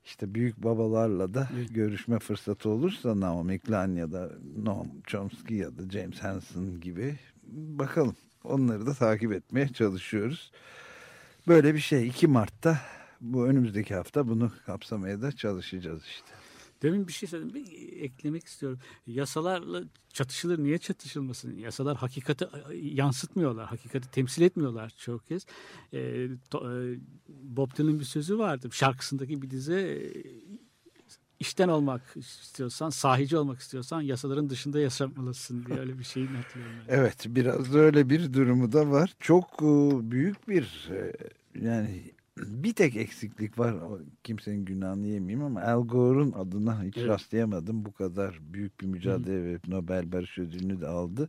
işte 0.05 0.34
büyük 0.34 0.57
babalarla 0.57 1.34
da 1.34 1.49
görüşme 1.70 2.18
fırsatı 2.18 2.68
olursa 2.68 3.20
Naomi 3.20 3.59
Klein 3.59 3.97
ya 3.97 4.12
da 4.12 4.30
Noam 4.62 4.89
Chomsky 5.07 5.61
ya 5.61 5.78
da 5.78 5.91
James 5.91 6.18
Hansen 6.18 6.80
gibi 6.80 7.14
bakalım. 7.53 8.16
Onları 8.45 8.87
da 8.87 8.95
takip 8.95 9.32
etmeye 9.32 9.68
çalışıyoruz. 9.68 10.53
Böyle 11.49 11.74
bir 11.74 11.80
şey 11.80 12.09
2 12.09 12.26
Mart'ta 12.26 12.78
bu 13.20 13.47
önümüzdeki 13.47 13.95
hafta 13.95 14.28
bunu 14.28 14.53
kapsamaya 14.66 15.22
da 15.22 15.32
çalışacağız 15.32 16.05
işte. 16.05 16.45
Demin 16.83 17.09
bir 17.09 17.12
şey 17.12 17.29
söyledim. 17.29 17.55
Bir 17.55 17.93
eklemek 18.03 18.45
istiyorum. 18.45 18.79
Yasalarla 19.07 19.83
çatışılır. 20.09 20.59
Niye 20.59 20.79
çatışılmasın? 20.79 21.57
Yasalar 21.59 21.97
hakikati 21.97 22.47
yansıtmıyorlar. 22.74 23.66
Hakikati 23.66 24.11
temsil 24.11 24.43
etmiyorlar 24.43 24.95
çok 24.99 25.27
kez. 25.27 25.47
E, 25.93 25.99
to- 26.51 26.95
e, 26.95 27.01
Bob 27.29 27.77
Dylan'ın 27.77 28.01
bir 28.01 28.05
sözü 28.05 28.39
vardı. 28.39 28.68
Şarkısındaki 28.72 29.43
bir 29.43 29.51
dize 29.51 29.81
e, 29.81 30.01
işten 31.41 31.68
olmak 31.68 32.03
istiyorsan, 32.16 32.91
sahici 32.91 33.37
olmak 33.37 33.61
istiyorsan 33.61 34.01
yasaların 34.01 34.51
dışında 34.51 34.81
yaşamalısın 34.81 35.66
diye 35.66 35.79
öyle 35.79 35.99
bir 35.99 36.05
şeyini 36.05 36.37
hatırlıyorum. 36.37 36.77
ben. 36.89 36.95
Evet 36.95 37.24
biraz 37.29 37.74
da 37.74 37.79
öyle 37.79 38.11
bir 38.11 38.33
durumu 38.33 38.72
da 38.72 38.91
var. 38.91 39.14
Çok 39.20 39.45
e, 39.62 39.66
büyük 40.11 40.49
bir 40.49 40.89
e, 40.91 41.12
yani 41.61 42.16
bir 42.37 42.72
tek 42.74 42.97
eksiklik 42.97 43.59
var. 43.59 43.74
Kimsenin 44.24 44.64
günahını 44.64 45.07
yemeyeyim 45.07 45.45
ama 45.45 45.62
Al 45.62 45.87
Gore'un 45.89 46.32
adına 46.32 46.82
hiç 46.82 46.97
Evet. 46.97 47.09
rastlayamadım. 47.09 47.84
Bu 47.84 47.93
kadar 47.93 48.39
büyük 48.53 48.80
bir 48.80 48.87
mücadele 48.87 49.45
ve 49.45 49.59
Nobel 49.68 50.12
Barış 50.12 50.39
Ödülünü 50.39 50.80
de 50.80 50.87
aldı. 50.87 51.28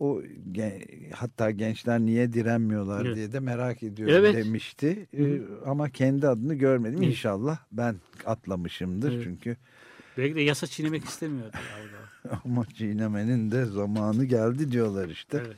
O 0.00 0.22
gen- 0.52 0.82
hatta 1.14 1.50
gençler 1.50 2.00
niye 2.00 2.32
direnmiyorlar 2.32 3.06
Evet. 3.06 3.16
diye 3.16 3.32
de 3.32 3.40
merak 3.40 3.82
ediyorum 3.82 4.14
Evet. 4.14 4.34
demişti. 4.34 5.06
E, 5.18 5.40
ama 5.66 5.88
kendi 5.90 6.28
adını 6.28 6.54
görmedim. 6.54 7.02
İnşallah 7.02 7.58
ben 7.72 7.96
atlamışımdır 8.26 9.12
Evet. 9.12 9.24
çünkü 9.24 9.56
Belki 10.18 10.34
de 10.34 10.40
yasa 10.40 10.66
çiğnemek 10.66 11.04
istemiyordu. 11.04 11.56
Ama 12.44 12.66
çiğnemenin 12.66 13.50
de 13.50 13.64
zamanı 13.64 14.24
geldi 14.24 14.72
diyorlar 14.72 15.08
işte. 15.08 15.42
Evet. 15.46 15.56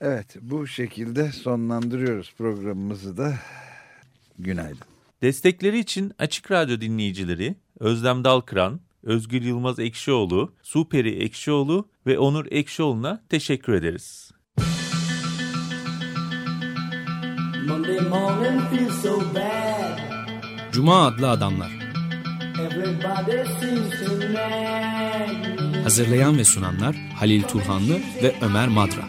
Evet 0.00 0.36
bu 0.40 0.66
şekilde 0.66 1.32
sonlandırıyoruz 1.32 2.34
programımızı 2.38 3.16
da. 3.16 3.34
Günaydın. 4.38 4.86
Destekleri 5.22 5.78
için 5.78 6.12
Açık 6.18 6.50
Radyo 6.50 6.80
dinleyicileri 6.80 7.56
Özlem 7.80 8.24
Dalkıran, 8.24 8.80
Özgür 9.02 9.42
Yılmaz 9.42 9.78
Ekşioğlu, 9.78 10.54
Superi 10.62 11.22
Ekşioğlu 11.22 11.88
ve 12.06 12.18
Onur 12.18 12.46
Ekşioğlu'na 12.50 13.22
teşekkür 13.28 13.72
ederiz. 13.72 14.30
Monday 17.68 18.00
morning 18.00 18.60
feels 18.70 19.02
so 19.02 19.20
bad. 19.34 19.98
Cuma 20.72 21.06
adlı 21.06 21.30
adamlar. 21.30 21.70
Hazırlayan 25.82 26.38
ve 26.38 26.44
sunanlar 26.44 26.96
Halil 26.96 27.42
Turhanlı 27.42 27.94
ve 28.22 28.34
Ömer 28.42 28.68
Madra. 28.68 29.08